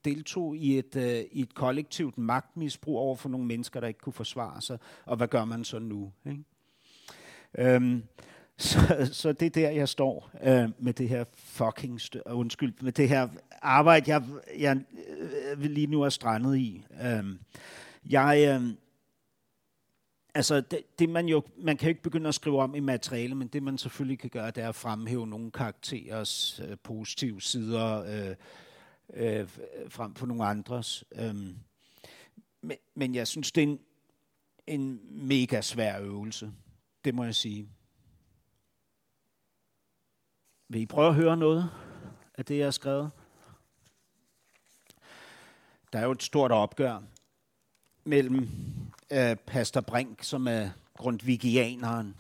deltog 0.06 0.58
i 0.58 0.78
et, 0.78 0.96
øh, 0.96 1.24
i 1.32 1.42
et 1.42 1.56
kollektivt 1.56 2.18
magtmisbrug 2.18 2.98
over 2.98 3.16
for 3.16 3.30
nogle 3.30 3.46
mennesker, 3.46 3.80
der 3.80 3.88
ikke 3.88 4.00
kunne 4.00 4.14
forsvare 4.14 4.62
sig. 4.62 4.78
Og 5.06 5.18
hvad 5.18 5.28
gør 5.28 5.46
man 5.46 5.64
så 5.64 5.80
nu? 5.80 6.12
Ikke? 6.26 6.44
Øhm, 7.58 8.04
så, 8.58 9.10
så 9.12 9.34
det 9.34 9.46
er 9.46 9.50
der, 9.50 9.70
jeg 9.70 9.90
står 9.90 10.32
øh, 10.44 10.70
med 10.80 10.94
det 10.94 11.10
her 11.10 11.24
fucking, 11.34 12.02
stø- 12.02 12.30
øh, 12.30 12.38
undskyld, 12.38 12.74
med 12.82 12.92
det 12.92 13.10
her 13.10 13.28
arbejde, 13.62 14.12
jeg, 14.12 14.24
jeg 14.60 14.78
øh, 15.52 15.62
lige 15.62 15.88
nu 15.88 16.02
er 16.02 16.10
strandet 16.10 16.58
i. 16.58 16.86
Øhm, 17.04 17.40
jeg, 18.10 18.62
øh, 18.62 18.70
altså 20.36 20.62
det, 20.62 21.00
det 21.00 21.10
man 21.10 21.28
jo, 21.28 21.44
man 21.58 21.78
kan 21.78 21.86
jo 21.86 21.90
ikke 21.90 22.02
begynde 22.02 22.28
at 22.28 22.36
skrive 22.36 22.62
om 22.62 22.76
i 22.76 22.80
materiale, 22.80 23.36
men 23.36 23.48
det 23.48 23.64
man 23.64 23.78
selvfølgelig 23.78 24.20
kan 24.20 24.30
gøre, 24.30 24.52
det 24.52 24.64
er 24.64 24.70
at 24.70 24.76
fremhæve 24.76 25.28
nogle 25.28 25.52
karakterers 25.52 26.60
øh, 26.60 26.78
positive 26.84 27.42
sider 27.42 28.04
øh, 28.04 28.36
øh, 29.14 29.40
øh 29.40 29.48
frem 29.90 30.16
for 30.16 30.26
nogle 30.26 30.46
andres. 30.46 31.04
Øh. 31.16 31.36
men, 32.62 32.78
men 32.96 33.16
jeg 33.16 33.28
synes, 33.28 33.52
det 33.52 33.64
er 33.64 33.68
en, 33.68 33.80
en 34.68 35.02
mega 35.28 35.62
svær 35.62 36.00
øvelse. 36.00 36.52
Det 37.06 37.16
må 37.16 37.24
jeg 37.24 37.36
sige. 37.36 37.70
Vil 40.68 40.82
I 40.82 40.86
prøve 40.86 41.08
at 41.08 41.16
høre 41.16 41.38
noget 41.38 41.70
af 42.38 42.46
det, 42.46 42.58
jeg 42.58 42.66
har 42.66 42.72
skrevet? 42.72 43.12
Der 45.94 46.00
er 46.00 46.04
jo 46.04 46.12
et 46.12 46.24
stort 46.24 46.52
opgør 46.52 47.02
mellem 48.04 48.50
øh, 49.16 49.36
Pastor 49.36 49.82
Brink, 49.82 50.24
som 50.24 50.48
er 50.48 50.70
grundvigianeren. 50.98 52.16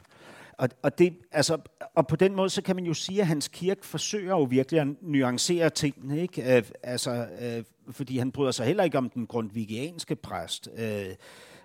Og, 0.57 0.69
og, 0.81 0.97
det, 0.97 1.17
altså, 1.31 1.57
og 1.95 2.07
på 2.07 2.15
den 2.15 2.35
måde, 2.35 2.49
så 2.49 2.61
kan 2.61 2.75
man 2.75 2.85
jo 2.85 2.93
sige, 2.93 3.21
at 3.21 3.27
hans 3.27 3.47
kirke 3.47 3.85
forsøger 3.85 4.29
jo 4.31 4.43
virkelig 4.43 4.81
at 4.81 4.87
nuancere 5.01 5.69
tingene, 5.69 6.21
ikke? 6.21 6.57
Øh, 6.57 6.63
altså, 6.83 7.27
øh, 7.41 7.63
fordi 7.91 8.17
han 8.17 8.31
bryder 8.31 8.51
sig 8.51 8.65
heller 8.65 8.83
ikke 8.83 8.97
om 8.97 9.09
den 9.09 9.27
grundvigianske 9.27 10.15
præst, 10.15 10.69
øh, 10.77 11.15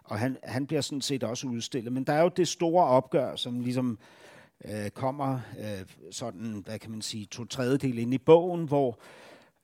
og 0.04 0.18
han, 0.18 0.36
han 0.44 0.66
bliver 0.66 0.80
sådan 0.80 1.00
set 1.00 1.24
også 1.24 1.46
udstillet. 1.46 1.92
Men 1.92 2.04
der 2.04 2.12
er 2.12 2.22
jo 2.22 2.28
det 2.28 2.48
store 2.48 2.84
opgør, 2.84 3.36
som 3.36 3.60
ligesom 3.60 3.98
øh, 4.64 4.90
kommer 4.90 5.40
øh, 5.58 5.86
sådan, 6.10 6.62
hvad 6.64 6.78
kan 6.78 6.90
man 6.90 7.02
sige, 7.02 7.26
to 7.26 7.44
tredjedel 7.44 7.98
ind 7.98 8.14
i 8.14 8.18
bogen, 8.18 8.64
hvor 8.64 8.98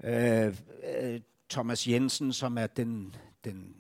øh, 0.05 0.55
øh, 1.01 1.21
Thomas 1.51 1.89
Jensen, 1.89 2.33
som 2.33 2.59
er 2.59 2.67
den, 2.67 3.15
den 3.45 3.75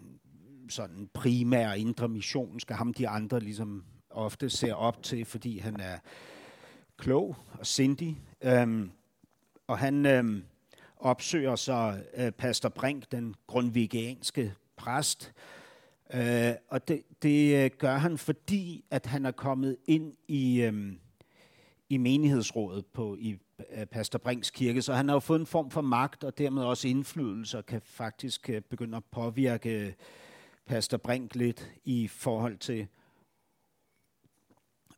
sådan 0.68 1.08
primære 1.14 1.78
indre 1.78 2.08
mission, 2.08 2.60
skal 2.60 2.76
ham 2.76 2.94
de 2.94 3.08
andre 3.08 3.40
ligesom 3.40 3.84
ofte 4.10 4.50
ser 4.50 4.74
op 4.74 5.02
til, 5.02 5.24
fordi 5.24 5.58
han 5.58 5.80
er 5.80 5.98
klog 6.96 7.36
og 7.52 7.66
sindig. 7.66 8.20
Øhm, 8.42 8.90
og 9.66 9.78
han 9.78 10.06
øhm, 10.06 10.44
opsøger 10.96 11.56
så 11.56 12.02
øh, 12.16 12.32
Pastor 12.32 12.68
Brink, 12.68 13.12
den 13.12 13.34
grundvigianske 13.46 14.54
præst, 14.76 15.32
øh, 16.14 16.52
og 16.68 16.88
det, 16.88 17.02
det 17.22 17.64
øh, 17.64 17.70
gør 17.78 17.96
han, 17.96 18.18
fordi 18.18 18.84
at 18.90 19.06
han 19.06 19.26
er 19.26 19.30
kommet 19.30 19.76
ind 19.86 20.14
i, 20.28 20.62
øhm, 20.62 20.98
i 21.88 21.96
menighedsrådet 21.96 22.86
på 22.86 23.16
i 23.20 23.36
øh, 23.70 23.86
Pastor 23.86 24.18
Brinks 24.18 24.50
kirke, 24.50 24.82
så 24.82 24.94
han 24.94 25.08
har 25.08 25.16
jo 25.16 25.20
fået 25.20 25.40
en 25.40 25.46
form 25.46 25.70
for 25.70 25.80
magt 25.80 26.24
og 26.24 26.38
dermed 26.38 26.62
også 26.62 26.88
indflydelse 26.88 27.58
og 27.58 27.66
kan 27.66 27.80
faktisk 27.84 28.50
øh, 28.50 28.62
begynde 28.62 28.96
at 28.96 29.04
påvirke 29.04 29.94
Pastor 30.66 30.96
Brink 30.96 31.34
lidt 31.34 31.70
i 31.84 32.08
forhold 32.08 32.58
til, 32.58 32.86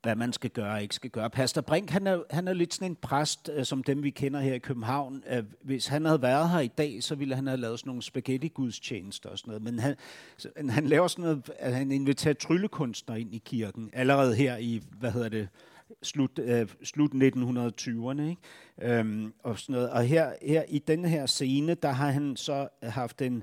hvad 0.02 0.16
man 0.16 0.32
skal 0.32 0.50
gøre 0.50 0.72
og 0.72 0.82
ikke 0.82 0.94
skal 0.94 1.10
gøre. 1.10 1.30
Pastor 1.30 1.60
Brink, 1.60 1.90
han 1.90 2.06
er, 2.06 2.22
han 2.30 2.48
er 2.48 2.52
lidt 2.52 2.74
sådan 2.74 2.90
en 2.90 2.96
præst, 2.96 3.50
øh, 3.54 3.64
som 3.64 3.82
dem 3.82 4.02
vi 4.02 4.10
kender 4.10 4.40
her 4.40 4.54
i 4.54 4.58
København. 4.58 5.24
Øh, 5.30 5.44
hvis 5.62 5.86
han 5.86 6.04
havde 6.04 6.22
været 6.22 6.50
her 6.50 6.60
i 6.60 6.68
dag, 6.68 7.02
så 7.02 7.14
ville 7.14 7.34
han 7.34 7.46
have 7.46 7.60
lavet 7.60 7.78
sådan 7.78 7.88
nogle 7.88 8.02
spaghetti-gudstjenester 8.02 9.28
og 9.28 9.38
sådan 9.38 9.50
noget. 9.50 9.62
Men 9.62 9.78
han, 9.78 9.96
han 10.68 10.86
laver 10.86 11.08
sådan 11.08 11.22
noget, 11.22 11.50
at 11.58 11.74
han 11.74 11.92
inviterer 11.92 12.34
tryllekunstnere 12.34 13.20
ind 13.20 13.34
i 13.34 13.42
kirken, 13.44 13.90
allerede 13.92 14.34
her 14.34 14.56
i, 14.56 14.82
hvad 14.98 15.12
hedder 15.12 15.28
det, 15.28 15.48
slut, 16.02 16.38
øh, 16.38 16.68
slut 16.82 17.10
1920'erne. 17.10 18.22
Ikke? 18.22 18.36
Øhm, 18.82 19.32
og, 19.42 19.58
sådan 19.58 19.72
noget. 19.72 19.90
og 19.90 20.04
her, 20.04 20.32
her 20.42 20.62
i 20.68 20.78
den 20.78 21.04
her 21.04 21.26
scene, 21.26 21.74
der 21.74 21.90
har 21.90 22.10
han 22.10 22.36
så 22.36 22.68
haft 22.82 23.22
en, 23.22 23.42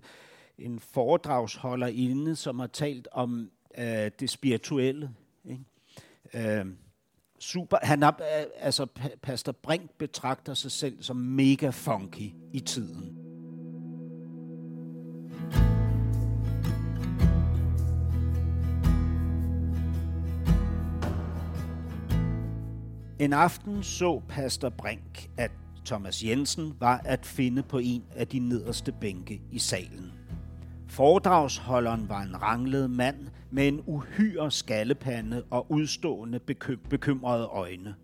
en 0.59 0.79
foredragsholder 0.79 1.87
inde, 1.87 2.35
som 2.35 2.59
har 2.59 2.67
talt 2.67 3.07
om 3.11 3.51
øh, 3.77 4.11
det 4.19 4.29
spirituelle. 4.29 5.09
Ikke? 5.45 6.59
Øh, 6.59 6.65
super. 7.39 7.77
Han 7.81 8.03
er, 8.03 8.07
øh, 8.07 8.45
altså, 8.59 8.85
Pastor 9.21 9.51
Brink 9.51 9.91
betragter 9.97 10.53
sig 10.53 10.71
selv 10.71 11.03
som 11.03 11.15
mega 11.15 11.69
funky 11.69 12.31
i 12.53 12.59
tiden. 12.59 13.25
En 23.19 23.33
aften 23.33 23.83
så 23.83 24.21
Pastor 24.29 24.69
Brink, 24.69 25.29
at 25.37 25.51
Thomas 25.85 26.23
Jensen 26.23 26.73
var 26.79 27.01
at 27.05 27.25
finde 27.25 27.63
på 27.63 27.77
en 27.77 28.03
af 28.15 28.27
de 28.27 28.39
nederste 28.39 28.91
bænke 28.91 29.41
i 29.51 29.59
salen. 29.59 30.14
Foredragsholderen 30.95 32.09
var 32.09 32.21
en 32.21 32.41
ranglet 32.41 32.91
mand 32.91 33.27
med 33.51 33.67
en 33.67 33.81
uhyre 33.85 34.51
skallepande 34.51 35.43
og 35.49 35.71
udstående 35.71 36.39
bekymrede 36.89 37.45
øjne. 37.45 37.95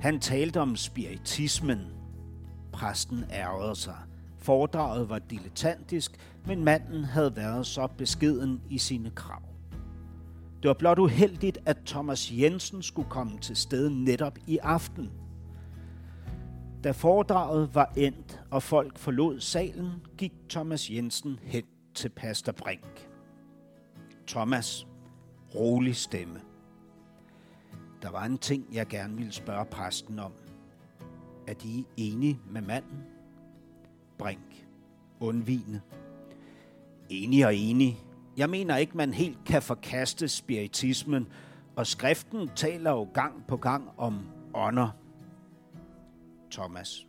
Han 0.00 0.20
talte 0.20 0.60
om 0.60 0.76
spiritismen. 0.76 1.78
Præsten 2.72 3.24
ærgede 3.32 3.76
sig. 3.76 3.96
Foredraget 4.38 5.08
var 5.08 5.18
dilettantisk, 5.18 6.12
men 6.46 6.64
manden 6.64 7.04
havde 7.04 7.36
været 7.36 7.66
så 7.66 7.86
beskeden 7.86 8.62
i 8.70 8.78
sine 8.78 9.10
krav. 9.10 9.42
Det 10.62 10.68
var 10.68 10.76
blot 10.78 10.98
uheldigt, 10.98 11.58
at 11.66 11.78
Thomas 11.86 12.32
Jensen 12.32 12.82
skulle 12.82 13.10
komme 13.10 13.38
til 13.38 13.56
stede 13.56 14.04
netop 14.04 14.38
i 14.46 14.58
aften. 14.62 15.10
Da 16.84 16.90
foredraget 16.90 17.74
var 17.74 17.92
endt, 17.96 18.42
og 18.50 18.62
folk 18.62 18.98
forlod 18.98 19.40
salen, 19.40 19.92
gik 20.18 20.32
Thomas 20.48 20.90
Jensen 20.90 21.38
hen 21.42 21.64
til 21.98 22.08
Pastor 22.08 22.52
Brink. 22.52 23.08
Thomas, 24.26 24.86
rolig 25.54 25.96
stemme. 25.96 26.40
Der 28.02 28.10
var 28.10 28.24
en 28.24 28.38
ting, 28.38 28.66
jeg 28.72 28.86
gerne 28.86 29.16
ville 29.16 29.32
spørge 29.32 29.64
præsten 29.64 30.18
om. 30.18 30.32
Er 31.46 31.54
de 31.54 31.84
enige 31.96 32.40
med 32.50 32.62
manden? 32.62 32.98
Brink, 34.18 34.66
undvigende. 35.20 35.80
Enig 37.08 37.46
og 37.46 37.56
enig. 37.56 38.04
Jeg 38.36 38.50
mener 38.50 38.76
ikke, 38.76 38.96
man 38.96 39.12
helt 39.12 39.38
kan 39.46 39.62
forkaste 39.62 40.28
spiritismen, 40.28 41.28
og 41.76 41.86
skriften 41.86 42.48
taler 42.56 42.90
jo 42.90 43.08
gang 43.14 43.46
på 43.48 43.56
gang 43.56 43.90
om 43.96 44.28
ånder. 44.54 44.90
Thomas. 46.50 47.07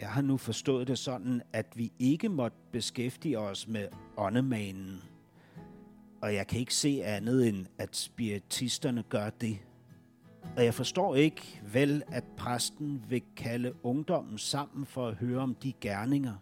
Jeg 0.00 0.08
har 0.08 0.22
nu 0.22 0.36
forstået 0.36 0.88
det 0.88 0.98
sådan, 0.98 1.42
at 1.52 1.66
vi 1.74 1.92
ikke 1.98 2.28
måtte 2.28 2.56
beskæftige 2.72 3.38
os 3.38 3.68
med 3.68 3.88
åndemanen. 4.16 5.02
Og 6.22 6.34
jeg 6.34 6.46
kan 6.46 6.60
ikke 6.60 6.74
se 6.74 7.04
andet 7.04 7.48
end, 7.48 7.66
at 7.78 7.96
spiritisterne 7.96 9.02
gør 9.02 9.30
det. 9.30 9.58
Og 10.56 10.64
jeg 10.64 10.74
forstår 10.74 11.14
ikke 11.14 11.62
vel, 11.72 12.02
at 12.08 12.24
præsten 12.36 13.04
vil 13.08 13.22
kalde 13.36 13.72
ungdommen 13.82 14.38
sammen 14.38 14.86
for 14.86 15.08
at 15.08 15.14
høre 15.14 15.40
om 15.40 15.54
de 15.54 15.72
gerninger. 15.80 16.34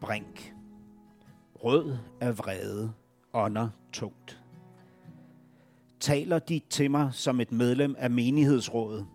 Brink. 0.00 0.54
Rød 1.54 1.96
af 2.20 2.38
vrede, 2.38 2.92
ånder 3.32 3.68
tungt. 3.92 4.42
Taler 6.00 6.38
de 6.38 6.60
til 6.70 6.90
mig 6.90 7.08
som 7.12 7.40
et 7.40 7.52
medlem 7.52 7.94
af 7.98 8.10
menighedsrådet? 8.10 9.06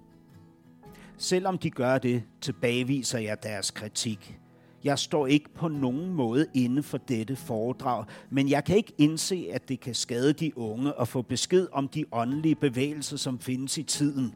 Selvom 1.21 1.57
de 1.57 1.69
gør 1.69 1.97
det, 1.97 2.23
tilbageviser 2.41 3.19
jeg 3.19 3.43
deres 3.43 3.71
kritik. 3.71 4.39
Jeg 4.83 4.99
står 4.99 5.27
ikke 5.27 5.49
på 5.53 5.67
nogen 5.67 6.13
måde 6.13 6.45
inde 6.53 6.83
for 6.83 6.97
dette 6.97 7.35
foredrag, 7.35 8.05
men 8.29 8.49
jeg 8.49 8.63
kan 8.63 8.77
ikke 8.77 8.93
indse, 8.97 9.49
at 9.51 9.69
det 9.69 9.79
kan 9.79 9.95
skade 9.95 10.33
de 10.33 10.57
unge 10.57 10.93
og 10.93 11.07
få 11.07 11.21
besked 11.21 11.67
om 11.71 11.87
de 11.87 12.05
åndelige 12.11 12.55
bevægelser, 12.55 13.17
som 13.17 13.39
findes 13.39 13.77
i 13.77 13.83
tiden. 13.83 14.35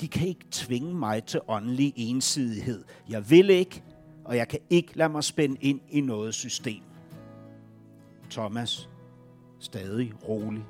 De 0.00 0.08
kan 0.08 0.28
ikke 0.28 0.46
tvinge 0.50 0.94
mig 0.94 1.24
til 1.24 1.40
åndelig 1.48 1.92
ensidighed. 1.96 2.84
Jeg 3.08 3.30
vil 3.30 3.50
ikke, 3.50 3.82
og 4.24 4.36
jeg 4.36 4.48
kan 4.48 4.60
ikke 4.70 4.98
lade 4.98 5.08
mig 5.08 5.24
spænde 5.24 5.56
ind 5.60 5.80
i 5.90 6.00
noget 6.00 6.34
system. 6.34 6.82
Thomas, 8.30 8.88
stadig 9.58 10.12
rolig. 10.28 10.64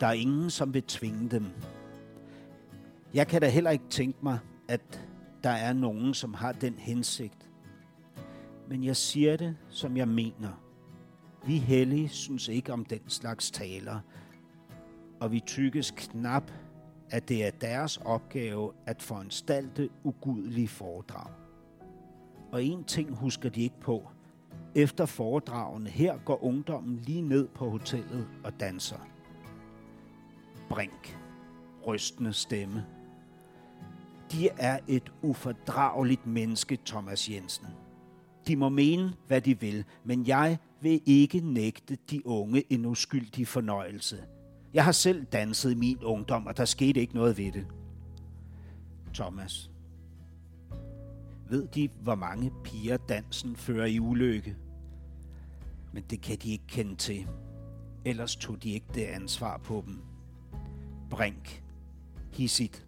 Der 0.00 0.06
er 0.06 0.12
ingen, 0.12 0.50
som 0.50 0.74
vil 0.74 0.82
tvinge 0.82 1.28
dem. 1.30 1.44
Jeg 3.14 3.26
kan 3.26 3.40
da 3.40 3.48
heller 3.48 3.70
ikke 3.70 3.88
tænke 3.90 4.18
mig, 4.22 4.38
at 4.68 5.08
der 5.44 5.50
er 5.50 5.72
nogen, 5.72 6.14
som 6.14 6.34
har 6.34 6.52
den 6.52 6.74
hensigt. 6.74 7.50
Men 8.68 8.84
jeg 8.84 8.96
siger 8.96 9.36
det, 9.36 9.56
som 9.68 9.96
jeg 9.96 10.08
mener. 10.08 10.62
Vi 11.46 11.58
hellige 11.58 12.08
synes 12.08 12.48
ikke 12.48 12.72
om 12.72 12.84
den 12.84 13.00
slags 13.08 13.50
taler, 13.50 14.00
og 15.20 15.32
vi 15.32 15.40
tykkes 15.40 15.90
knap, 15.90 16.50
at 17.10 17.28
det 17.28 17.46
er 17.46 17.50
deres 17.50 17.96
opgave 17.96 18.72
at 18.86 19.02
foranstalte 19.02 19.88
ugudelige 20.04 20.68
foredrag. 20.68 21.30
Og 22.52 22.64
en 22.64 22.84
ting 22.84 23.14
husker 23.14 23.48
de 23.48 23.62
ikke 23.62 23.80
på. 23.80 24.08
Efter 24.74 25.06
foredragene 25.06 25.90
her 25.90 26.18
går 26.24 26.44
ungdommen 26.44 26.96
lige 26.96 27.22
ned 27.22 27.48
på 27.48 27.70
hotellet 27.70 28.28
og 28.44 28.60
danser. 28.60 29.08
Brink. 30.68 31.18
Rystende 31.86 32.32
stemme 32.32 32.84
de 34.32 34.48
er 34.48 34.78
et 34.88 35.12
ufordrageligt 35.22 36.26
menneske, 36.26 36.78
Thomas 36.86 37.30
Jensen. 37.30 37.66
De 38.46 38.56
må 38.56 38.68
mene, 38.68 39.12
hvad 39.26 39.40
de 39.40 39.60
vil, 39.60 39.84
men 40.04 40.26
jeg 40.26 40.58
vil 40.80 41.00
ikke 41.06 41.40
nægte 41.40 41.98
de 42.10 42.26
unge 42.26 42.72
en 42.72 42.86
uskyldig 42.86 43.48
fornøjelse. 43.48 44.24
Jeg 44.74 44.84
har 44.84 44.92
selv 44.92 45.24
danset 45.24 45.72
i 45.72 45.74
min 45.74 45.98
ungdom, 46.04 46.46
og 46.46 46.56
der 46.56 46.64
skete 46.64 47.00
ikke 47.00 47.14
noget 47.14 47.38
ved 47.38 47.52
det. 47.52 47.66
Thomas. 49.14 49.70
Ved 51.48 51.66
de, 51.66 51.88
hvor 52.02 52.14
mange 52.14 52.52
piger 52.64 52.96
dansen 52.96 53.56
fører 53.56 53.86
i 53.86 54.00
ulykke? 54.00 54.56
Men 55.92 56.04
det 56.10 56.20
kan 56.20 56.38
de 56.42 56.52
ikke 56.52 56.66
kende 56.66 56.96
til. 56.96 57.26
Ellers 58.04 58.36
tog 58.36 58.62
de 58.62 58.70
ikke 58.70 58.86
det 58.94 59.04
ansvar 59.04 59.58
på 59.58 59.82
dem. 59.86 60.02
Brink. 61.10 61.62
Hissit. 62.32 62.86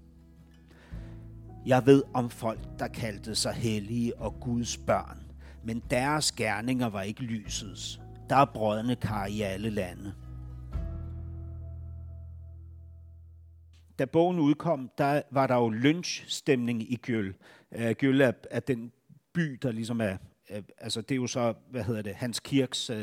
Jeg 1.69 1.87
ved 1.87 2.03
om 2.15 2.31
folk, 2.31 2.61
der 2.79 2.89
kaldte 2.89 3.35
sig 3.35 3.53
hellige 3.53 4.17
og 4.17 4.41
Guds 4.41 4.77
børn, 4.77 5.19
men 5.65 5.83
deres 5.91 6.33
gerninger 6.33 6.87
var 6.87 7.03
ikke 7.03 7.23
lysets. 7.23 8.01
Der 8.31 8.37
er 8.37 8.45
brødne 8.45 8.97
kar 8.97 9.27
i 9.27 9.41
alle 9.41 9.71
lande. 9.71 10.15
Da 13.99 14.05
bogen 14.05 14.39
udkom, 14.39 14.91
der 14.99 15.23
var 15.31 15.47
der 15.47 15.55
jo 15.55 15.69
lynchstemning 15.69 16.93
i 16.93 16.97
Gjøl. 16.97 17.35
Uh, 17.71 17.83
øh, 17.83 17.91
Gjøl 17.91 18.21
er, 18.21 18.33
er 18.51 18.61
den 18.61 18.93
by, 19.33 19.59
der 19.63 19.73
ligesom 19.73 20.01
er, 20.01 20.17
uh, 20.51 20.63
altså 20.79 21.01
det 21.01 21.11
er 21.11 21.17
jo 21.17 21.27
så, 21.27 21.55
hvad 21.71 21.85
hedder 21.85 22.03
det, 22.03 22.15
Hans 22.15 22.41
Kirks, 22.41 22.91
uh, 22.91 22.97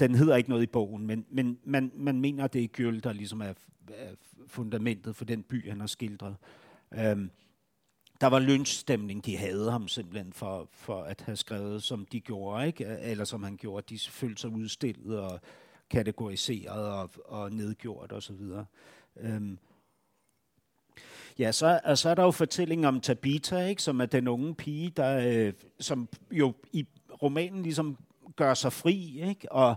den 0.00 0.14
hedder 0.14 0.36
ikke 0.36 0.50
noget 0.50 0.62
i 0.62 0.66
bogen, 0.66 1.06
men, 1.06 1.26
men 1.30 1.58
man, 1.64 1.92
man 1.94 2.20
mener, 2.20 2.46
det 2.46 2.64
er 2.64 2.68
Gjøl, 2.68 3.02
der 3.02 3.12
ligesom 3.12 3.40
er, 3.40 3.52
er 3.88 4.14
fundamentet 4.46 5.16
for 5.16 5.24
den 5.24 5.42
by, 5.42 5.68
han 5.68 5.80
har 5.80 5.86
skildret. 5.86 6.36
Um, 7.12 7.30
der 8.22 8.28
var 8.28 8.38
lynchstemning. 8.38 9.24
De 9.24 9.36
havde 9.36 9.70
ham 9.70 9.88
simpelthen 9.88 10.32
for, 10.32 10.68
for 10.72 11.02
at 11.02 11.20
have 11.20 11.36
skrevet, 11.36 11.82
som 11.82 12.06
de 12.06 12.20
gjorde, 12.20 12.66
ikke? 12.66 12.84
eller 12.84 13.24
som 13.24 13.42
han 13.42 13.56
gjorde. 13.56 13.94
De 13.94 13.98
følte 13.98 14.40
sig 14.40 14.50
udstillet 14.50 15.20
og 15.20 15.40
kategoriseret 15.90 16.92
og, 16.92 17.10
og 17.24 17.52
nedgjort 17.52 18.12
osv. 18.12 18.40
Øhm. 19.20 19.58
Ja, 21.38 21.52
så, 21.52 21.80
og 21.84 21.98
så 21.98 22.08
er 22.08 22.14
der 22.14 22.22
jo 22.22 22.30
fortællingen 22.30 22.84
om 22.84 23.00
Tabitha, 23.00 23.66
ikke? 23.66 23.82
som 23.82 24.00
er 24.00 24.06
den 24.06 24.28
unge 24.28 24.54
pige, 24.54 24.90
der, 24.90 25.28
øh, 25.28 25.52
som 25.80 26.08
jo 26.30 26.54
i 26.72 26.86
romanen 27.22 27.62
ligesom 27.62 27.98
gør 28.36 28.54
sig 28.54 28.72
fri, 28.72 29.22
ikke? 29.28 29.52
og 29.52 29.76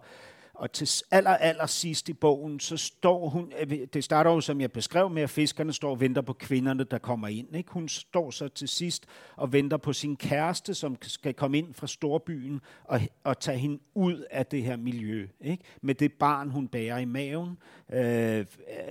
og 0.56 0.72
til 0.72 1.04
aller, 1.12 1.32
aller 1.32 1.66
sidst 1.66 2.10
i 2.10 2.14
bogen, 2.14 2.60
så 2.60 2.78
står 2.78 3.30
hun, 3.30 3.54
øh, 3.60 3.88
det 3.94 4.04
starter 4.04 4.32
jo 4.32 4.42
som 4.42 4.62
jeg 4.62 4.72
beskrev 4.72 5.10
med, 5.10 5.22
at 5.22 5.30
fiskerne 5.30 5.74
står 5.74 5.92
og 5.92 6.00
venter 6.00 6.22
på 6.22 6.34
kvinderne, 6.34 6.84
der 6.84 6.98
kommer 6.98 7.28
ind. 7.28 7.56
Ikke? 7.56 7.72
Hun 7.72 7.88
står 7.88 8.32
så 8.32 8.48
til 8.48 8.68
sidst 8.68 9.06
og 9.36 9.54
venter 9.54 9.78
på 9.78 9.94
sin 9.94 10.16
kæreste, 10.16 10.74
som 10.74 10.98
skal 11.02 11.34
komme 11.34 11.58
ind 11.58 11.74
fra 11.74 11.88
storbyen 11.88 12.62
og, 12.84 13.02
og 13.24 13.40
tage 13.40 13.58
hende 13.58 13.80
ud 13.94 14.26
af 14.32 14.46
det 14.46 14.64
her 14.64 14.78
miljø. 14.78 15.28
Ikke? 15.42 15.64
Med 15.82 15.96
det 15.96 16.14
barn, 16.14 16.50
hun 16.50 16.68
bærer 16.68 16.98
i 16.98 17.06
maven, 17.06 17.58
øh, 17.94 18.40
øh 18.40 18.46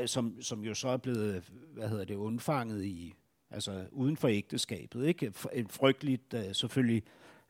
som, 0.07 0.43
som 0.43 0.65
jo 0.65 0.75
så 0.75 0.89
er 0.89 0.97
blevet, 0.97 1.43
hvad 1.75 1.89
hedder 1.89 2.05
det, 2.05 2.15
undfanget 2.15 2.85
i, 2.85 3.15
altså 3.51 3.85
uden 3.93 4.17
for 4.17 4.29
ægteskabet. 4.29 5.07
Ikke? 5.07 5.33
En 5.53 5.69
frygteligt, 5.69 6.35
øh, 6.35 6.45
selvfølgelig, 6.53 7.03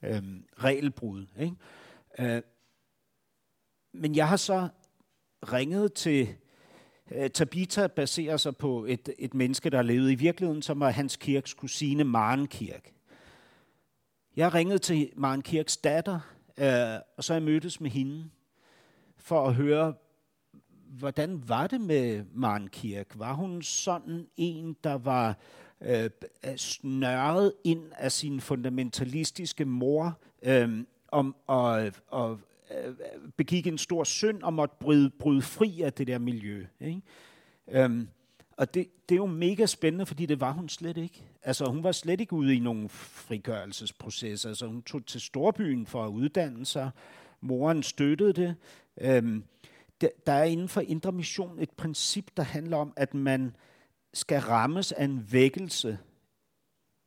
øh, 0.03 0.23
regelbrud. 0.59 1.27
Ikke? 1.41 1.55
Øh, 2.19 2.43
men 3.95 4.15
jeg 4.15 4.29
har 4.29 4.37
så 4.37 4.69
ringet 5.53 5.93
til 5.93 6.29
uh, 7.11 7.27
Tabitha, 7.35 7.87
baserer 7.87 8.37
sig 8.37 8.57
på 8.57 8.85
et, 8.85 9.09
et 9.19 9.35
menneske, 9.35 9.71
der 9.71 9.83
levede 9.83 10.13
i 10.13 10.15
virkeligheden, 10.15 10.63
som 10.63 10.81
var 10.81 10.91
Hans 10.91 11.17
Kirks 11.17 11.55
kusine 11.55 12.05
Maren 12.05 12.47
Kirk. 12.47 12.93
Jeg 14.37 14.47
har 14.47 14.55
ringet 14.55 14.83
til 14.83 15.11
Maren 15.17 15.43
Kirks 15.43 15.77
datter, 15.77 16.21
uh, 16.59 17.01
og 17.17 17.25
så 17.25 17.33
har 17.33 17.41
jeg 17.41 17.43
mødtes 17.43 17.81
med 17.81 17.91
hende 17.91 18.25
for 19.17 19.47
at 19.47 19.55
høre, 19.55 19.95
hvordan 20.87 21.43
var 21.49 21.67
det 21.67 21.81
med 21.81 22.25
Maren 22.33 22.69
Kirk? 22.69 23.07
Var 23.15 23.33
hun 23.33 23.63
sådan 23.63 24.27
en, 24.37 24.77
der 24.85 24.95
var 24.95 25.39
uh, 25.81 26.57
snørret 26.57 27.53
ind 27.65 27.83
af 27.99 28.13
sin 28.13 28.41
fundamentalistiske 28.41 29.65
mor, 29.65 30.19
uh, 30.47 30.79
om, 31.09 31.37
og, 31.47 31.93
og 32.09 32.41
øh, 32.71 32.95
begik 33.37 33.67
en 33.67 33.79
stor 33.79 34.05
synd 34.05 34.43
og 34.43 34.53
måtte 34.53 34.77
bryde, 34.81 35.11
bryde 35.11 35.43
fri 35.43 35.81
af 35.81 35.93
det 35.93 36.07
der 36.07 36.19
miljø. 36.19 36.67
Ikke? 36.81 37.01
Øhm, 37.69 38.09
Og 38.57 38.75
det, 38.75 39.09
det 39.09 39.15
er 39.15 39.17
jo 39.17 39.27
mega 39.27 39.67
spændende, 39.67 40.07
fordi 40.07 40.27
det 40.27 40.41
var 40.41 40.53
hun 40.53 40.69
slet 40.69 40.97
ikke. 40.97 41.23
Altså, 41.43 41.65
hun 41.67 41.83
var 41.83 41.93
slet 41.93 42.21
ikke 42.21 42.33
ude 42.33 42.57
i 42.57 42.59
nogen 42.59 42.89
frigørelsesprocesser. 42.89 44.49
Altså, 44.49 44.67
hun 44.67 44.83
tog 44.83 45.07
til 45.07 45.21
storbyen 45.21 45.87
for 45.87 46.05
at 46.05 46.09
uddanne 46.11 46.67
sig. 46.67 46.91
Moren 47.41 47.83
støttede 47.83 48.33
det. 48.33 48.57
Øhm, 49.01 49.45
der, 50.01 50.09
der 50.27 50.33
er 50.33 50.45
inden 50.45 50.69
for 50.69 50.81
indre 50.81 51.13
mission 51.13 51.59
et 51.59 51.71
princip, 51.71 52.31
der 52.37 52.43
handler 52.43 52.77
om, 52.77 52.93
at 52.97 53.15
man 53.15 53.57
skal 54.15 54.41
rammes 54.41 54.93
af 54.93 55.05
en 55.05 55.33
vækkelse. 55.33 55.99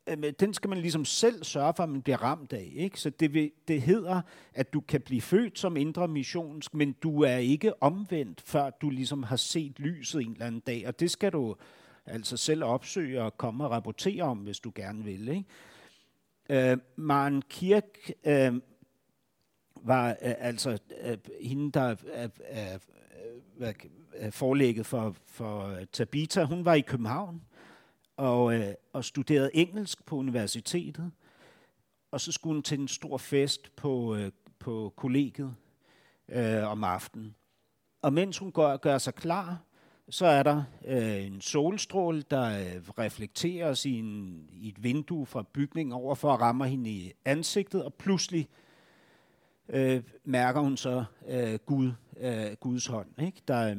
Øh, 0.07 0.33
den 0.39 0.53
skal 0.53 0.69
man 0.69 0.77
ligesom 0.77 1.05
selv 1.05 1.43
sørge 1.43 1.73
for, 1.75 1.83
at 1.83 1.89
man 1.89 2.01
bliver 2.01 2.23
ramt 2.23 2.53
af. 2.53 2.71
Ikke? 2.75 2.99
Så 2.99 3.09
det, 3.09 3.33
vil, 3.33 3.51
det 3.67 3.81
hedder, 3.81 4.21
at 4.53 4.73
du 4.73 4.81
kan 4.81 5.01
blive 5.01 5.21
født 5.21 5.59
som 5.59 5.77
indre 5.77 6.07
missionsk, 6.07 6.73
men 6.73 6.91
du 6.91 7.21
er 7.21 7.37
ikke 7.37 7.83
omvendt, 7.83 8.41
før 8.41 8.69
du 8.69 8.89
ligesom 8.89 9.23
har 9.23 9.35
set 9.35 9.79
lyset 9.79 10.21
en 10.21 10.31
eller 10.31 10.45
anden 10.45 10.61
dag. 10.61 10.87
Og 10.87 10.99
det 10.99 11.11
skal 11.11 11.31
du 11.31 11.55
altså 12.05 12.37
selv 12.37 12.63
opsøge 12.63 13.21
og 13.21 13.37
komme 13.37 13.63
og 13.63 13.71
rapportere 13.71 14.23
om, 14.23 14.37
hvis 14.37 14.59
du 14.59 14.71
gerne 14.75 15.03
vil. 15.03 15.27
Ikke? 15.27 16.71
Øh, 16.71 16.77
Maren 16.95 17.41
Kirk 17.41 18.11
øh, 18.25 18.53
var 19.75 20.09
øh, 20.09 20.33
altså 20.37 20.77
øh, 21.03 21.17
hende, 21.41 21.71
der 21.71 21.89
øh, 21.89 22.23
øh, 22.23 22.29
øh, 23.59 23.67
øh 23.67 23.73
er, 24.13 24.83
for, 24.83 25.15
for 25.25 25.79
Tabita. 25.91 26.43
Hun 26.43 26.65
var 26.65 26.73
i 26.73 26.81
København 26.81 27.41
og, 28.17 28.55
øh, 28.55 28.73
og 28.93 29.05
studerede 29.05 29.55
engelsk 29.55 30.05
på 30.05 30.15
universitetet. 30.15 31.11
Og 32.11 32.21
så 32.21 32.31
skulle 32.31 32.53
hun 32.53 32.63
til 32.63 32.79
en 32.79 32.87
stor 32.87 33.17
fest 33.17 33.75
på, 33.75 34.15
øh, 34.15 34.31
på 34.59 34.93
kollegiet 34.95 35.55
øh, 36.29 36.71
om 36.71 36.83
aftenen. 36.83 37.35
Og 38.01 38.13
mens 38.13 38.37
hun 38.37 38.51
gør, 38.51 38.77
gør 38.77 38.97
sig 38.97 39.15
klar, 39.15 39.61
så 40.09 40.25
er 40.25 40.43
der 40.43 40.63
øh, 40.85 41.25
en 41.25 41.41
solstråle, 41.41 42.21
der 42.21 42.59
øh, 42.59 42.81
reflekterer 42.99 43.85
i, 43.85 43.99
en, 43.99 44.45
i 44.51 44.67
et 44.67 44.83
vindue 44.83 45.25
fra 45.25 45.43
bygningen 45.53 45.93
over 45.93 46.15
for 46.15 46.33
at 46.33 46.41
ramme 46.41 46.67
hende 46.67 46.89
i 46.89 47.13
ansigtet, 47.25 47.83
og 47.83 47.93
pludselig 47.93 48.49
øh, 49.69 50.03
mærker 50.23 50.61
hun 50.61 50.77
så 50.77 51.03
øh, 51.27 51.59
Gud, 51.65 51.91
øh, 52.19 52.55
Guds 52.59 52.85
hånd, 52.85 53.21
ikke? 53.21 53.41
der 53.47 53.75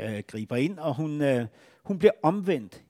øh, 0.00 0.22
griber 0.26 0.56
ind, 0.56 0.78
og 0.78 0.94
hun, 0.94 1.22
øh, 1.22 1.46
hun 1.84 1.98
bliver 1.98 2.12
omvendt 2.22 2.84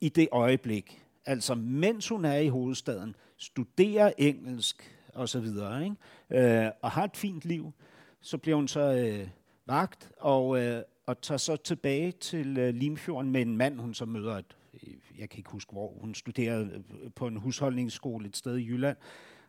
i 0.00 0.08
det 0.08 0.28
øjeblik. 0.32 1.02
Altså 1.26 1.54
mens 1.54 2.08
hun 2.08 2.24
er 2.24 2.36
i 2.36 2.48
hovedstaden, 2.48 3.16
studerer 3.36 4.12
engelsk 4.18 4.96
og 5.14 5.28
så 5.28 5.40
videre, 5.40 5.84
ikke? 5.84 6.64
Øh, 6.64 6.70
og 6.82 6.90
har 6.90 7.04
et 7.04 7.16
fint 7.16 7.44
liv, 7.44 7.72
så 8.20 8.38
bliver 8.38 8.56
hun 8.56 8.68
så 8.68 8.80
øh, 8.80 9.28
vagt 9.66 10.10
og, 10.18 10.62
øh, 10.62 10.82
og 11.06 11.20
tager 11.20 11.38
så 11.38 11.56
tilbage 11.56 12.12
til 12.12 12.58
øh, 12.58 12.74
Limfjorden 12.74 13.30
med 13.30 13.42
en 13.42 13.56
mand, 13.56 13.80
hun 13.80 13.94
så 13.94 14.04
møder 14.04 14.36
et, 14.36 14.56
øh, 14.74 14.94
jeg 15.18 15.28
kan 15.28 15.38
ikke 15.38 15.50
huske 15.50 15.72
hvor, 15.72 15.92
hun 16.00 16.14
studerede 16.14 16.82
øh, 17.02 17.10
på 17.16 17.26
en 17.26 17.36
husholdningsskole 17.36 18.28
et 18.28 18.36
sted 18.36 18.56
i 18.56 18.66
Jylland, 18.66 18.96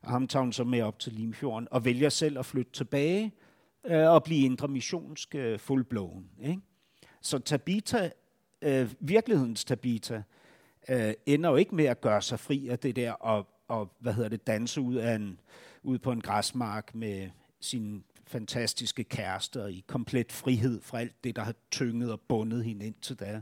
og 0.02 0.12
ham 0.12 0.28
tager 0.28 0.44
hun 0.44 0.54
så 0.54 0.64
med 0.64 0.82
op 0.82 1.00
til 1.00 1.14
Limfjorden 1.14 1.68
og 1.72 1.86
vælger 1.86 2.10
selv 2.10 2.40
at 2.40 2.46
flytte 2.46 2.72
tilbage 2.72 3.32
øh, 3.86 4.10
og 4.10 4.24
blive 4.24 4.46
indre 4.46 4.68
missionsk 4.68 5.36
øh, 5.36 5.60
fullblown. 5.60 6.30
Ikke? 6.42 6.62
Så 7.22 7.40
Tabita, 7.40 8.12
øh, 8.62 8.94
virkelighedens 9.00 9.66
Tabita, 9.66 10.24
øh, 10.90 11.14
ender 11.26 11.50
jo 11.50 11.56
ikke 11.56 11.76
med 11.76 11.86
at 11.86 12.02
gøre 12.02 12.22
sig 12.22 12.40
fri 12.40 12.68
af 12.68 12.80
det 12.80 12.96
der 12.96 13.12
og, 13.12 13.48
og 13.68 13.94
hvad 14.00 14.14
hedder 14.14 14.30
det, 14.30 14.48
danse 14.48 14.82
ud, 14.82 14.96
af 14.96 15.16
en, 15.16 15.40
ud 15.84 15.98
på 16.00 16.12
en 16.12 16.22
græsmark 16.22 16.96
med 16.96 17.30
sin 17.60 18.04
fantastiske 18.28 19.04
kæreste 19.04 19.72
i 19.72 19.84
komplet 19.88 20.32
frihed 20.32 20.82
fra 20.82 21.00
alt 21.00 21.24
det, 21.24 21.36
der 21.36 21.42
har 21.42 21.56
tynget 21.72 22.12
og 22.12 22.22
bundet 22.22 22.64
hende 22.66 22.86
ind 22.86 22.96
til 23.02 23.20
da. 23.20 23.42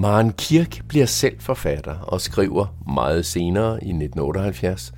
Maren 0.00 0.32
Kirk 0.32 0.80
bliver 0.88 1.06
selv 1.06 1.40
forfatter 1.40 1.98
og 1.98 2.20
skriver 2.20 2.66
meget 2.92 3.26
senere 3.26 3.72
i 3.72 3.88
1978 3.88 4.92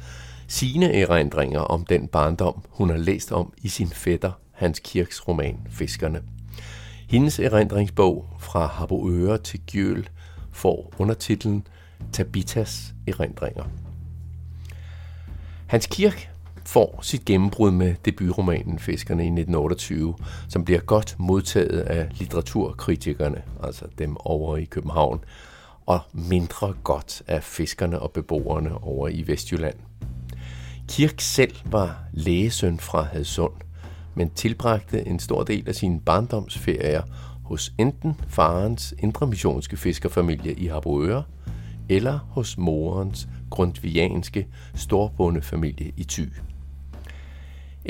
sine 0.48 0.94
erindringer 0.94 1.60
om 1.60 1.84
den 1.84 2.08
barndom, 2.08 2.62
hun 2.68 2.90
har 2.90 2.96
læst 2.96 3.32
om 3.32 3.52
i 3.62 3.68
sin 3.68 3.88
fætter 3.88 4.32
Hans 4.52 4.80
Kirks 4.84 5.28
roman 5.28 5.58
Fiskerne. 5.70 6.22
Hendes 7.08 7.38
erindringsbog 7.38 8.26
Fra 8.38 8.66
Harboøre 8.66 9.38
til 9.38 9.60
Gjøl 9.60 10.08
får 10.52 10.92
undertitlen 10.98 11.66
Tabitas 12.12 12.94
erindringer. 13.06 13.64
Hans 15.66 15.86
Kirk 15.86 16.30
får 16.64 16.98
sit 17.02 17.24
gennembrud 17.24 17.70
med 17.70 17.94
debutromanen 18.04 18.78
Fiskerne 18.78 19.22
i 19.22 19.26
1928, 19.26 20.14
som 20.48 20.64
bliver 20.64 20.80
godt 20.80 21.16
modtaget 21.18 21.80
af 21.80 22.08
litteraturkritikerne, 22.12 23.42
altså 23.62 23.84
dem 23.98 24.16
over 24.16 24.56
i 24.56 24.64
København, 24.64 25.20
og 25.86 26.00
mindre 26.12 26.74
godt 26.84 27.22
af 27.26 27.42
fiskerne 27.42 27.98
og 27.98 28.10
beboerne 28.10 28.78
over 28.78 29.08
i 29.08 29.24
Vestjylland. 29.26 29.76
Kirk 30.88 31.20
selv 31.20 31.56
var 31.64 31.98
lægesøn 32.12 32.78
fra 32.78 33.02
Hadsund, 33.02 33.52
men 34.14 34.30
tilbragte 34.30 35.06
en 35.06 35.18
stor 35.18 35.42
del 35.42 35.68
af 35.68 35.74
sine 35.74 36.00
barndomsferier 36.00 37.02
hos 37.44 37.72
enten 37.78 38.14
farens 38.28 38.94
indremissionske 38.98 39.76
fiskerfamilie 39.76 40.54
i 40.54 40.66
Harboøre, 40.66 41.22
eller 41.88 42.18
hos 42.30 42.58
morens 42.58 43.28
grundvianske 43.50 44.46
storbondefamilie 44.74 45.92
i 45.96 46.04
Thy. 46.04 46.49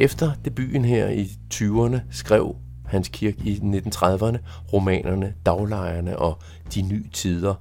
Efter 0.01 0.33
debuten 0.45 0.85
her 0.85 1.09
i 1.09 1.31
20'erne 1.55 2.01
skrev 2.11 2.57
Hans 2.87 3.09
Kirk 3.09 3.35
i 3.45 3.55
1930'erne 3.55 4.39
romanerne 4.73 5.35
Daglejerne 5.47 6.19
og 6.19 6.39
De 6.75 6.83
Nye 6.83 7.09
Tider, 7.13 7.55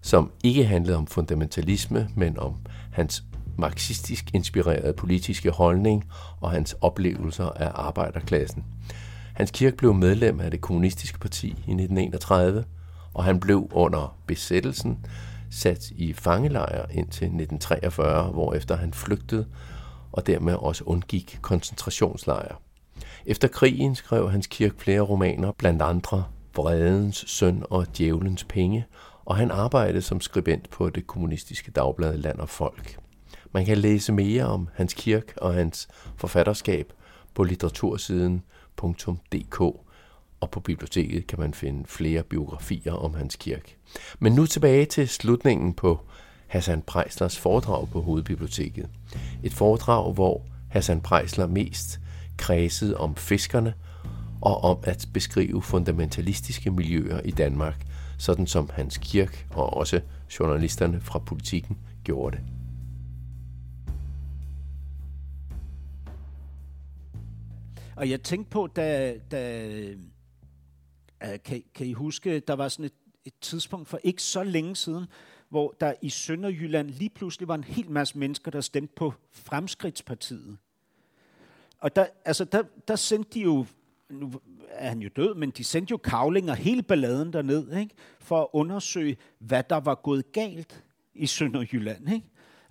som 0.00 0.32
ikke 0.44 0.66
handlede 0.66 0.96
om 0.96 1.06
fundamentalisme, 1.06 2.08
men 2.14 2.38
om 2.38 2.56
hans 2.92 3.24
marxistisk 3.58 4.34
inspirerede 4.34 4.92
politiske 4.92 5.50
holdning 5.50 6.04
og 6.40 6.50
hans 6.50 6.76
oplevelser 6.80 7.46
af 7.46 7.70
arbejderklassen. 7.74 8.64
Hans 9.34 9.50
Kirk 9.50 9.74
blev 9.74 9.94
medlem 9.94 10.40
af 10.40 10.50
det 10.50 10.60
kommunistiske 10.60 11.18
parti 11.18 11.46
i 11.46 11.50
1931, 11.50 12.64
og 13.14 13.24
han 13.24 13.40
blev 13.40 13.68
under 13.72 14.16
besættelsen 14.26 15.06
sat 15.50 15.90
i 15.90 16.12
fangelejr 16.12 16.86
indtil 16.90 17.24
1943, 17.24 18.32
hvorefter 18.32 18.76
han 18.76 18.92
flygtede 18.92 19.46
og 20.16 20.26
dermed 20.26 20.54
også 20.54 20.84
undgik 20.84 21.38
koncentrationslejre. 21.42 22.56
Efter 23.26 23.48
krigen 23.48 23.94
skrev 23.94 24.30
Hans 24.30 24.46
Kirk 24.46 24.72
flere 24.78 25.00
romaner, 25.00 25.52
blandt 25.52 25.82
andre 25.82 26.24
Vredens 26.56 27.24
søn 27.26 27.62
og 27.70 27.86
Djævelens 27.96 28.44
penge, 28.44 28.86
og 29.24 29.36
han 29.36 29.50
arbejdede 29.50 30.02
som 30.02 30.20
skribent 30.20 30.70
på 30.70 30.90
det 30.90 31.06
kommunistiske 31.06 31.70
dagblad 31.70 32.18
Land 32.18 32.38
og 32.38 32.48
Folk. 32.48 32.98
Man 33.52 33.64
kan 33.64 33.78
læse 33.78 34.12
mere 34.12 34.44
om 34.44 34.68
Hans 34.74 34.94
Kirk 34.94 35.32
og 35.36 35.54
hans 35.54 35.88
forfatterskab 36.16 36.92
på 37.34 37.42
litteratursiden.dk, 37.42 39.60
og 40.40 40.50
på 40.50 40.60
biblioteket 40.60 41.26
kan 41.26 41.40
man 41.40 41.54
finde 41.54 41.84
flere 41.86 42.22
biografier 42.22 42.92
om 42.92 43.14
Hans 43.14 43.36
Kirk. 43.36 43.76
Men 44.18 44.32
nu 44.32 44.46
tilbage 44.46 44.84
til 44.84 45.08
slutningen 45.08 45.74
på 45.74 46.00
Hassan 46.46 46.82
Prejslers 46.82 47.38
foredrag 47.38 47.88
på 47.88 48.00
Hovedbiblioteket. 48.00 48.88
Et 49.42 49.52
foredrag, 49.52 50.12
hvor 50.12 50.42
Hassan 50.70 51.00
Prejsler 51.00 51.46
mest 51.46 52.00
kredsede 52.36 52.96
om 52.96 53.16
fiskerne 53.16 53.74
og 54.42 54.64
om 54.64 54.78
at 54.82 55.08
beskrive 55.12 55.62
fundamentalistiske 55.62 56.70
miljøer 56.70 57.20
i 57.20 57.30
Danmark, 57.30 57.86
sådan 58.18 58.46
som 58.46 58.70
Hans 58.72 58.98
Kirk 58.98 59.46
og 59.50 59.74
også 59.74 60.00
journalisterne 60.40 61.00
fra 61.00 61.18
politikken 61.18 61.78
gjorde 62.04 62.36
det. 62.36 62.44
Og 67.96 68.10
jeg 68.10 68.22
tænkte 68.22 68.50
på, 68.50 68.66
da, 68.66 69.14
da 69.30 69.70
kan, 71.44 71.62
kan 71.74 71.86
I 71.86 71.92
huske, 71.92 72.40
der 72.40 72.54
var 72.54 72.68
sådan 72.68 72.84
et, 72.84 72.92
et 73.24 73.34
tidspunkt 73.40 73.88
for 73.88 73.98
ikke 74.04 74.22
så 74.22 74.42
længe 74.42 74.76
siden, 74.76 75.06
hvor 75.48 75.74
der 75.80 75.94
i 76.02 76.08
Sønderjylland 76.08 76.90
lige 76.90 77.10
pludselig 77.10 77.48
var 77.48 77.54
en 77.54 77.64
hel 77.64 77.90
masse 77.90 78.18
mennesker, 78.18 78.50
der 78.50 78.60
stemte 78.60 78.94
på 78.96 79.14
Fremskridtspartiet. 79.32 80.58
Og 81.78 81.96
der, 81.96 82.06
altså 82.24 82.44
der, 82.44 82.62
der 82.88 82.96
sendte 82.96 83.30
de 83.34 83.40
jo, 83.40 83.66
nu 84.10 84.32
er 84.68 84.88
han 84.88 84.98
jo 84.98 85.10
død, 85.16 85.34
men 85.34 85.50
de 85.50 85.64
sendte 85.64 85.90
jo 85.90 85.96
kavlinger 85.96 86.54
hele 86.54 86.82
balladen 86.82 87.32
derned, 87.32 87.76
ikke? 87.76 87.94
for 88.20 88.40
at 88.40 88.48
undersøge, 88.52 89.16
hvad 89.38 89.62
der 89.70 89.76
var 89.80 89.94
gået 89.94 90.32
galt 90.32 90.84
i 91.14 91.26
Sønderjylland. 91.26 92.12
Ikke? 92.12 92.26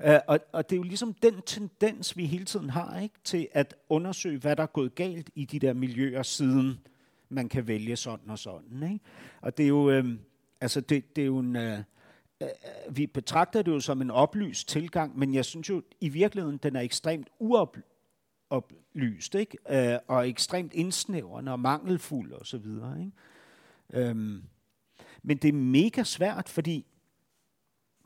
Uh, 0.05 0.19
og, 0.27 0.39
og 0.51 0.69
det 0.69 0.75
er 0.75 0.77
jo 0.77 0.83
ligesom 0.83 1.13
den 1.13 1.41
tendens, 1.41 2.17
vi 2.17 2.25
hele 2.25 2.45
tiden 2.45 2.69
har, 2.69 2.99
ikke? 2.99 3.15
til 3.23 3.47
at 3.51 3.75
undersøge, 3.89 4.39
hvad 4.39 4.55
der 4.55 4.63
er 4.63 4.67
gået 4.67 4.95
galt 4.95 5.29
i 5.35 5.45
de 5.45 5.59
der 5.59 5.73
miljøer, 5.73 6.23
siden 6.23 6.79
man 7.29 7.49
kan 7.49 7.67
vælge 7.67 7.95
sådan 7.95 8.29
og 8.29 8.39
sådan. 8.39 8.83
Ikke? 8.83 9.05
Og 9.41 9.57
det 9.57 9.63
er 9.63 9.67
jo, 9.67 9.89
øh, 9.89 10.05
altså 10.61 10.81
det, 10.81 11.15
det 11.15 11.21
er 11.21 11.25
jo 11.25 11.39
en, 11.39 11.55
øh, 11.55 11.79
vi 12.89 13.07
betragter 13.07 13.61
det 13.61 13.71
jo 13.71 13.79
som 13.79 14.01
en 14.01 14.11
oplyst 14.11 14.67
tilgang, 14.67 15.17
men 15.19 15.33
jeg 15.33 15.45
synes 15.45 15.69
jo 15.69 15.83
i 16.01 16.09
virkeligheden, 16.09 16.57
den 16.57 16.75
er 16.75 16.81
ekstremt 16.81 17.27
uoplyst, 17.39 19.35
ikke? 19.35 19.57
Øh, 19.69 19.99
og 20.07 20.29
ekstremt 20.29 20.73
indsnævrende 20.73 21.51
og 21.51 21.59
mangelfuld 21.59 22.31
og 22.31 22.45
så 22.45 22.57
videre. 22.57 22.99
Ikke? 22.99 23.11
Øhm, 24.09 24.43
men 25.23 25.37
det 25.37 25.47
er 25.47 25.53
mega 25.53 26.03
svært, 26.03 26.49
fordi 26.49 26.85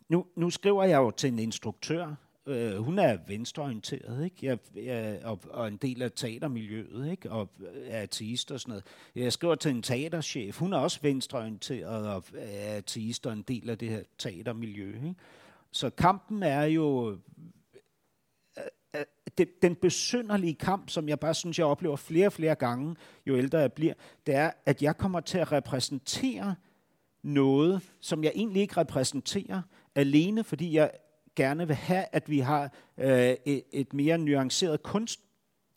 nu, 0.10 0.26
nu 0.36 0.50
skriver 0.50 0.84
jeg 0.84 0.98
jo 0.98 1.12
til 1.12 1.32
en 1.32 1.40
instruktør, 1.40 2.16
øh, 2.50 2.78
hun 2.78 3.00
er 3.00 3.18
venstreorienteret, 3.28 4.26
ikke? 4.26 4.36
Jeg, 4.42 4.58
jeg, 4.76 5.20
og, 5.24 5.40
og 5.50 5.68
en 5.68 5.78
del 5.78 6.02
af 6.02 6.12
teatermiljøet, 6.12 7.12
ikke? 7.12 7.32
og 7.32 7.50
øh, 7.60 7.88
er 7.88 8.02
ateist 8.02 8.52
og 8.52 8.60
sådan 8.60 8.70
noget. 8.70 8.86
Jeg 9.16 9.34
skriver 9.34 9.56
til 9.56 9.72
en 9.72 9.82
teaterchef, 9.82 10.60
hun 10.60 10.74
er 10.74 10.78
også 10.78 11.00
venstreorienteret 11.02 12.08
og 12.08 12.24
øh, 12.34 12.42
er 12.42 12.78
ateist 12.78 13.28
og 13.28 13.34
en 13.34 13.42
del 13.42 13.70
af 13.70 13.78
det 13.78 13.90
her 13.90 14.04
teatermiljø. 14.18 14.96
Ikke? 14.96 15.16
Så 15.72 15.90
kampen 15.90 16.44
er 16.44 16.64
jo 16.64 17.18
øh, 18.58 19.02
den, 19.38 19.48
den 19.62 19.76
besynderlige 19.76 20.56
kamp, 20.56 20.90
som 20.90 21.10
jeg 21.10 21.20
bare 21.20 21.34
synes, 21.34 21.60
jeg 21.60 21.66
oplever 21.66 21.96
flere 21.96 22.28
og 22.28 22.34
flere 22.34 22.56
gange, 22.56 22.96
jo 23.26 23.38
ældre 23.38 23.58
jeg 23.58 23.74
bliver, 23.74 23.94
det 24.26 24.36
er, 24.36 24.52
at 24.66 24.82
jeg 24.82 24.98
kommer 24.98 25.20
til 25.20 25.38
at 25.38 25.52
repræsentere 25.52 26.56
noget, 27.24 27.82
som 28.00 28.24
jeg 28.24 28.32
egentlig 28.36 28.62
ikke 28.62 28.78
repræsenterer, 28.78 29.62
alene 29.96 30.44
fordi 30.44 30.76
jeg 30.76 30.92
gerne 31.40 31.68
vil 31.68 31.76
have, 31.76 32.06
at 32.12 32.30
vi 32.30 32.40
har 32.40 32.74
øh, 32.98 33.36
et, 33.46 33.64
et 33.72 33.94
mere 33.94 34.18
nuanceret 34.18 34.84
kunst 34.84 35.20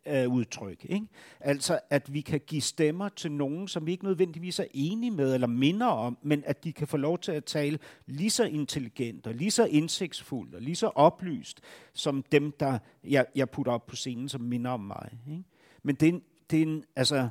øh, 0.07 0.29
udtryk. 0.29 0.85
Ikke? 0.85 1.07
Altså, 1.41 1.81
at 1.91 2.15
vi 2.15 2.21
kan 2.21 2.41
give 2.47 2.61
stemmer 2.61 3.09
til 3.09 3.33
nogen, 3.33 3.69
som 3.69 3.87
vi 3.87 3.93
ikke 3.93 4.05
nødvendigvis 4.05 4.59
er 4.59 4.65
enige 4.75 5.11
med 5.11 5.35
eller 5.35 5.47
minder 5.47 5.87
om, 5.87 6.19
men 6.23 6.43
at 6.47 6.65
de 6.65 6.73
kan 6.73 6.89
få 6.89 6.97
lov 6.97 7.19
til 7.19 7.33
at 7.33 7.45
tale 7.45 7.79
lige 8.07 8.31
så 8.31 8.45
intelligent 8.45 9.27
og 9.27 9.35
lige 9.35 9.51
så 9.51 9.65
indsigtsfuldt 9.65 10.55
og 10.55 10.63
lige 10.63 10.77
så 10.77 10.87
oplyst, 10.87 11.61
som 11.95 12.23
dem, 12.33 12.53
der 12.53 12.79
jeg, 13.05 13.27
jeg 13.35 13.51
putter 13.51 13.73
op 13.73 13.87
på 13.87 13.97
scenen, 13.97 14.29
som 14.29 14.41
minder 14.41 14.71
om 14.71 14.81
mig. 14.81 15.19
Ikke? 15.31 15.45
Men 15.83 15.95
det 15.95 16.09
er, 16.09 16.21
det 16.51 16.59
er 16.59 16.63
en, 16.63 16.85
altså, 16.97 17.29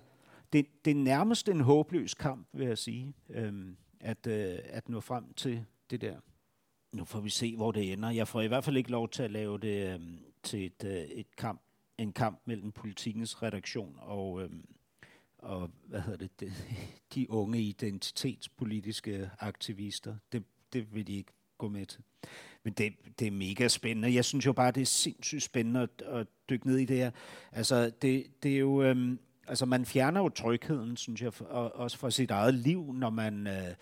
det, 0.54 0.66
det 0.86 0.92
er 0.92 0.96
nærmest 0.96 1.50
en 1.50 1.62
håbløs 1.62 2.14
kamp, 2.14 2.48
vil 2.54 2.68
jeg 2.68 2.78
sige, 2.78 3.14
øhm, 3.30 3.76
at, 4.00 4.28
øh, 4.28 4.58
at 4.64 4.90
nå 4.90 5.00
frem 5.00 5.34
til 5.34 5.66
det 5.90 6.02
der. 6.02 6.16
Nu 6.92 7.06
får 7.06 7.20
vi 7.20 7.30
se, 7.30 7.56
hvor 7.56 7.72
det 7.72 7.94
ender. 7.94 8.10
Jeg 8.10 8.28
får 8.28 8.42
i 8.42 8.48
hvert 8.48 8.64
fald 8.64 8.78
ikke 8.78 8.92
lov 8.92 9.10
til 9.10 9.24
at 9.24 9.32
lave 9.32 9.58
det 9.58 9.94
øhm, 9.94 10.20
til 10.44 10.66
et, 10.66 10.84
øh, 10.86 11.04
et 11.04 11.36
kamp, 11.36 11.62
en 11.98 12.14
kamp 12.14 12.42
mellem 12.46 12.72
politikens 12.72 13.44
redaktion 13.44 13.96
og, 14.02 14.42
øhm, 14.42 14.66
og 15.38 15.70
hvad 15.84 16.02
hedder 16.02 16.18
det, 16.18 16.40
de, 16.40 16.54
de 17.16 17.32
unge 17.32 17.62
identitetspolitiske 17.62 19.30
aktivister. 19.40 20.16
Det, 20.32 20.44
det 20.74 20.96
vil 20.96 21.08
de 21.08 21.14
ikke 21.14 21.32
gå 21.58 21.68
med 21.68 21.86
til. 21.86 22.02
Men 22.64 22.74
det, 22.74 22.94
det 23.20 23.28
er 23.28 23.32
mega 23.32 23.68
spændende. 23.68 24.14
Jeg 24.14 24.26
synes 24.26 24.46
jo 24.46 24.54
bare, 24.54 24.72
det 24.72 24.82
er 24.82 24.86
sindssygt 24.86 25.44
spændende 25.44 25.82
at, 25.82 26.02
at 26.02 26.28
dykke 26.50 26.68
ned 26.68 26.78
i 26.78 26.86
det 26.86 26.98
her. 26.98 27.12
Altså, 27.52 27.92
det, 28.02 28.44
det 28.44 28.54
er 28.56 28.60
jo... 28.60 28.84
Øhm, 28.84 29.20
altså, 29.48 29.66
man 29.66 29.86
fjerner 29.86 30.22
jo 30.22 30.30
trygheden, 30.30 30.98
synes 30.98 31.22
jeg, 31.22 31.42
og, 31.42 31.76
også 31.76 31.98
fra 31.98 32.12
sit 32.12 32.32
eget 32.32 32.54
liv, 32.54 32.94
når 32.94 33.10
man 33.10 33.48
øh, 33.48 33.76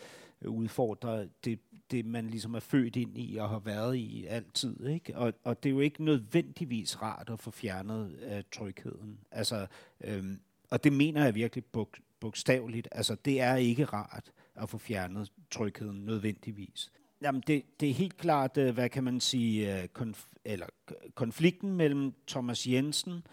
udfordrer 0.45 1.27
det 1.45 1.59
det, 1.91 2.05
man 2.05 2.27
ligesom 2.27 2.55
er 2.55 2.59
født 2.59 2.95
ind 2.95 3.17
i 3.17 3.37
og 3.37 3.49
har 3.49 3.59
været 3.59 3.95
i 3.95 4.25
altid. 4.25 4.87
Ikke? 4.87 5.17
Og, 5.17 5.33
og 5.43 5.63
det 5.63 5.69
er 5.69 5.73
jo 5.73 5.79
ikke 5.79 6.03
nødvendigvis 6.03 7.01
rart 7.01 7.29
at 7.29 7.39
få 7.39 7.51
fjernet 7.51 8.19
øh, 8.31 8.43
trygheden. 8.51 9.19
Altså, 9.31 9.67
øhm, 10.01 10.39
og 10.69 10.83
det 10.83 10.93
mener 10.93 11.23
jeg 11.23 11.35
virkelig 11.35 11.65
bog, 11.65 11.89
bogstaveligt. 12.19 12.87
Altså, 12.91 13.15
det 13.15 13.41
er 13.41 13.55
ikke 13.55 13.85
rart 13.85 14.31
at 14.55 14.69
få 14.69 14.77
fjernet 14.77 15.31
trygheden 15.51 16.05
nødvendigvis. 16.05 16.91
Jamen, 17.21 17.43
det, 17.47 17.63
det 17.79 17.89
er 17.89 17.93
helt 17.93 18.17
klart, 18.17 18.57
øh, 18.57 18.73
hvad 18.73 18.89
kan 18.89 19.03
man 19.03 19.19
sige, 19.19 19.81
øh, 19.81 19.87
konf- 19.99 20.33
eller 20.45 20.67
konflikten 21.15 21.71
mellem 21.73 22.13
Thomas 22.27 22.67
Jensen 22.67 23.23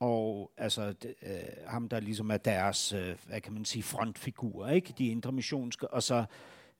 og 0.00 0.52
altså 0.56 0.94
øh, 1.22 1.32
ham, 1.66 1.88
der 1.88 2.00
ligesom 2.00 2.30
er 2.30 2.36
deres, 2.36 2.92
øh, 2.92 3.16
hvad 3.26 3.40
kan 3.40 3.52
man 3.52 3.64
sige, 3.64 3.82
frontfigur, 3.82 4.68
ikke? 4.68 4.94
De 4.98 5.06
indre 5.06 5.32
missionske, 5.32 5.88
og 5.88 6.02
så 6.02 6.24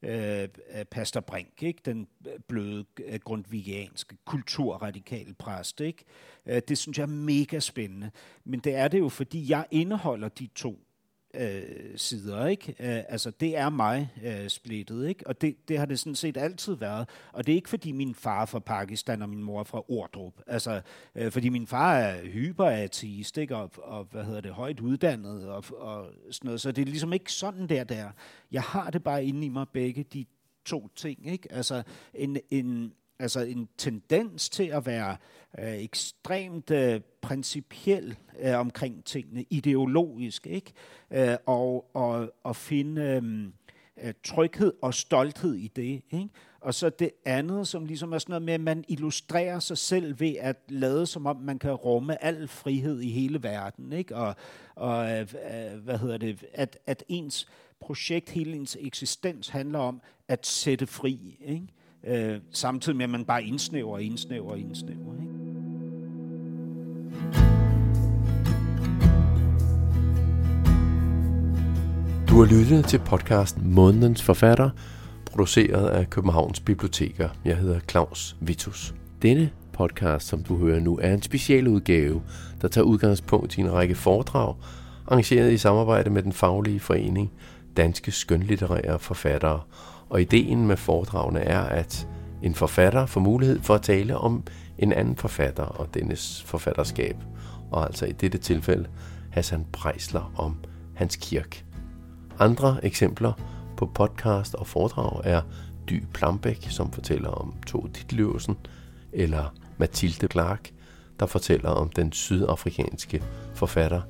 Øh, 0.02 0.42
øh, 0.42 0.84
Pastor 0.84 1.20
Brink, 1.20 1.62
ikke? 1.62 1.80
den 1.84 2.08
øh, 2.26 2.32
bløde 2.48 2.84
øh, 3.04 3.20
grundvigianske 3.24 4.16
kulturradikale 4.24 5.34
præst. 5.34 5.80
Ikke? 5.80 6.04
Det 6.46 6.78
synes 6.78 6.98
jeg 6.98 7.02
er 7.02 7.08
mega 7.08 7.58
spændende. 7.58 8.10
Men 8.44 8.60
det 8.60 8.74
er 8.74 8.88
det 8.88 8.98
jo, 8.98 9.08
fordi 9.08 9.50
jeg 9.50 9.66
indeholder 9.70 10.28
de 10.28 10.46
to 10.54 10.78
øh, 11.34 11.62
sider. 11.96 12.46
Ikke? 12.46 12.70
Øh, 12.78 13.04
altså, 13.08 13.30
det 13.30 13.56
er 13.56 13.68
mig 13.68 14.10
øh, 14.24 14.48
splittet, 14.48 15.08
ikke? 15.08 15.26
og 15.26 15.40
det, 15.40 15.68
det 15.68 15.78
har 15.78 15.86
det 15.86 15.98
sådan 15.98 16.14
set 16.14 16.36
altid 16.36 16.74
været. 16.74 17.08
Og 17.32 17.46
det 17.46 17.52
er 17.52 17.56
ikke, 17.56 17.68
fordi 17.68 17.92
min 17.92 18.14
far 18.14 18.42
er 18.42 18.46
fra 18.46 18.58
Pakistan 18.58 19.22
og 19.22 19.28
min 19.28 19.42
mor 19.42 19.60
er 19.60 19.64
fra 19.64 19.84
Ordrup. 19.88 20.34
Altså, 20.46 20.80
øh, 21.14 21.32
fordi 21.32 21.48
min 21.48 21.66
far 21.66 21.94
er 21.94 22.24
hyperateist, 22.24 23.38
ikke? 23.38 23.56
Og, 23.56 23.70
og, 23.76 24.04
hvad 24.10 24.24
hedder 24.24 24.40
det, 24.40 24.52
højt 24.52 24.80
uddannet 24.80 25.48
og, 25.48 25.64
og 25.76 26.06
sådan 26.30 26.48
noget. 26.48 26.60
Så 26.60 26.72
det 26.72 26.82
er 26.82 26.86
ligesom 26.86 27.12
ikke 27.12 27.32
sådan 27.32 27.68
der, 27.68 27.84
der. 27.84 28.10
Jeg 28.52 28.62
har 28.62 28.90
det 28.90 29.02
bare 29.02 29.24
inde 29.24 29.46
i 29.46 29.48
mig 29.48 29.66
begge 29.72 30.02
de 30.02 30.24
to 30.64 30.88
ting. 30.96 31.32
Ikke? 31.32 31.52
Altså, 31.52 31.82
en, 32.14 32.36
en, 32.50 32.92
altså 33.20 33.40
en 33.40 33.68
tendens 33.78 34.48
til 34.48 34.64
at 34.64 34.86
være 34.86 35.16
øh, 35.58 35.74
ekstremt 35.74 36.70
øh, 36.70 37.00
principiel 37.20 38.16
øh, 38.40 38.58
omkring 38.58 39.04
tingene, 39.04 39.44
ideologisk, 39.50 40.46
ikke? 40.46 40.72
Øh, 41.10 41.36
og, 41.46 41.90
og, 41.96 42.32
og 42.44 42.56
finde 42.56 43.02
øh, 43.02 43.46
øh, 44.06 44.14
tryghed 44.24 44.72
og 44.82 44.94
stolthed 44.94 45.54
i 45.54 45.68
det. 45.68 46.02
Ikke? 46.10 46.28
Og 46.60 46.74
så 46.74 46.90
det 46.90 47.10
andet, 47.24 47.68
som 47.68 47.84
ligesom 47.84 48.12
er 48.12 48.18
sådan 48.18 48.30
noget 48.30 48.42
med, 48.42 48.54
at 48.54 48.60
man 48.60 48.84
illustrerer 48.88 49.58
sig 49.58 49.78
selv 49.78 50.20
ved 50.20 50.34
at 50.40 50.56
lade 50.68 51.06
som 51.06 51.26
om, 51.26 51.36
man 51.36 51.58
kan 51.58 51.72
rumme 51.72 52.24
al 52.24 52.48
frihed 52.48 53.00
i 53.00 53.10
hele 53.10 53.42
verden. 53.42 53.92
Ikke? 53.92 54.16
Og, 54.16 54.34
og 54.74 55.10
øh 55.10 55.26
hvad 55.84 55.98
hedder 55.98 56.18
det, 56.18 56.44
at, 56.52 56.78
at 56.86 57.04
ens 57.08 57.48
projekt, 57.80 58.30
hele 58.30 58.56
ens 58.56 58.76
eksistens 58.80 59.48
handler 59.48 59.78
om 59.78 60.00
at 60.28 60.46
sætte 60.46 60.86
fri. 60.86 61.38
Ikke? 61.44 61.66
Øh, 62.06 62.40
samtidig 62.50 62.96
med, 62.96 63.04
at 63.04 63.10
man 63.10 63.24
bare 63.24 63.44
indsnæver 63.44 63.92
og 63.92 64.02
indsnæver 64.02 64.50
og 64.50 64.58
indsnæver. 64.58 65.14
Ikke? 65.20 65.30
Du 72.28 72.38
har 72.38 72.44
lyttet 72.44 72.84
til 72.84 72.98
podcasten 72.98 73.74
Månedens 73.74 74.22
Forfatter, 74.22 74.70
produceret 75.26 75.88
af 75.88 76.10
Københavns 76.10 76.60
Biblioteker. 76.60 77.28
Jeg 77.44 77.56
hedder 77.56 77.80
Claus 77.80 78.36
Vitus. 78.40 78.94
Denne 79.22 79.50
podcast, 79.72 80.26
som 80.26 80.42
du 80.42 80.56
hører 80.56 80.80
nu, 80.80 80.98
er 81.02 81.14
en 81.14 81.22
specialudgave, 81.22 82.22
der 82.62 82.68
tager 82.68 82.84
udgangspunkt 82.84 83.58
i 83.58 83.60
en 83.60 83.72
række 83.72 83.94
foredrag, 83.94 84.54
arrangeret 85.06 85.52
i 85.52 85.58
samarbejde 85.58 86.10
med 86.10 86.22
den 86.22 86.32
faglige 86.32 86.80
forening 86.80 87.32
Danske 87.76 88.10
Skønlitterære 88.10 88.98
Forfattere 88.98 89.60
og 90.10 90.20
ideen 90.20 90.66
med 90.66 90.76
foredragene 90.76 91.40
er, 91.40 91.60
at 91.60 92.08
en 92.42 92.54
forfatter 92.54 93.06
får 93.06 93.20
mulighed 93.20 93.60
for 93.60 93.74
at 93.74 93.82
tale 93.82 94.18
om 94.18 94.42
en 94.78 94.92
anden 94.92 95.16
forfatter 95.16 95.62
og 95.62 95.94
dennes 95.94 96.42
forfatterskab, 96.46 97.16
og 97.70 97.86
altså 97.86 98.06
i 98.06 98.12
dette 98.12 98.38
tilfælde 98.38 98.88
Hassan 99.30 99.66
Preisler 99.72 100.32
om 100.36 100.56
Hans 100.94 101.16
Kirk. 101.16 101.64
Andre 102.38 102.84
eksempler 102.84 103.32
på 103.76 103.86
podcast 103.86 104.54
og 104.54 104.66
foredrag 104.66 105.20
er 105.24 105.42
Dy 105.88 106.02
Plambæk, 106.12 106.66
som 106.70 106.92
fortæller 106.92 107.28
om 107.28 107.54
to 107.66 107.86
Ditlevsen, 107.86 108.56
eller 109.12 109.54
Mathilde 109.78 110.26
Clark, 110.32 110.70
der 111.20 111.26
fortæller 111.26 111.70
om 111.70 111.88
den 111.88 112.12
sydafrikanske 112.12 113.22
forfatter 113.54 114.02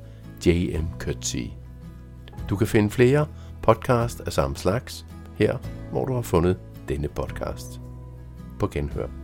J.M. 0.46 0.86
Coetzee. 0.98 1.51
Du 2.51 2.57
kan 2.57 2.66
finde 2.66 2.90
flere 2.90 3.26
podcast 3.62 4.20
af 4.20 4.32
samme 4.32 4.57
slags 4.57 5.07
her, 5.41 5.59
hvor 5.91 6.05
du 6.05 6.14
har 6.14 6.22
fundet 6.22 6.61
denne 6.88 7.09
podcast. 7.09 7.80
På 8.61 8.68
genhør. 8.68 9.19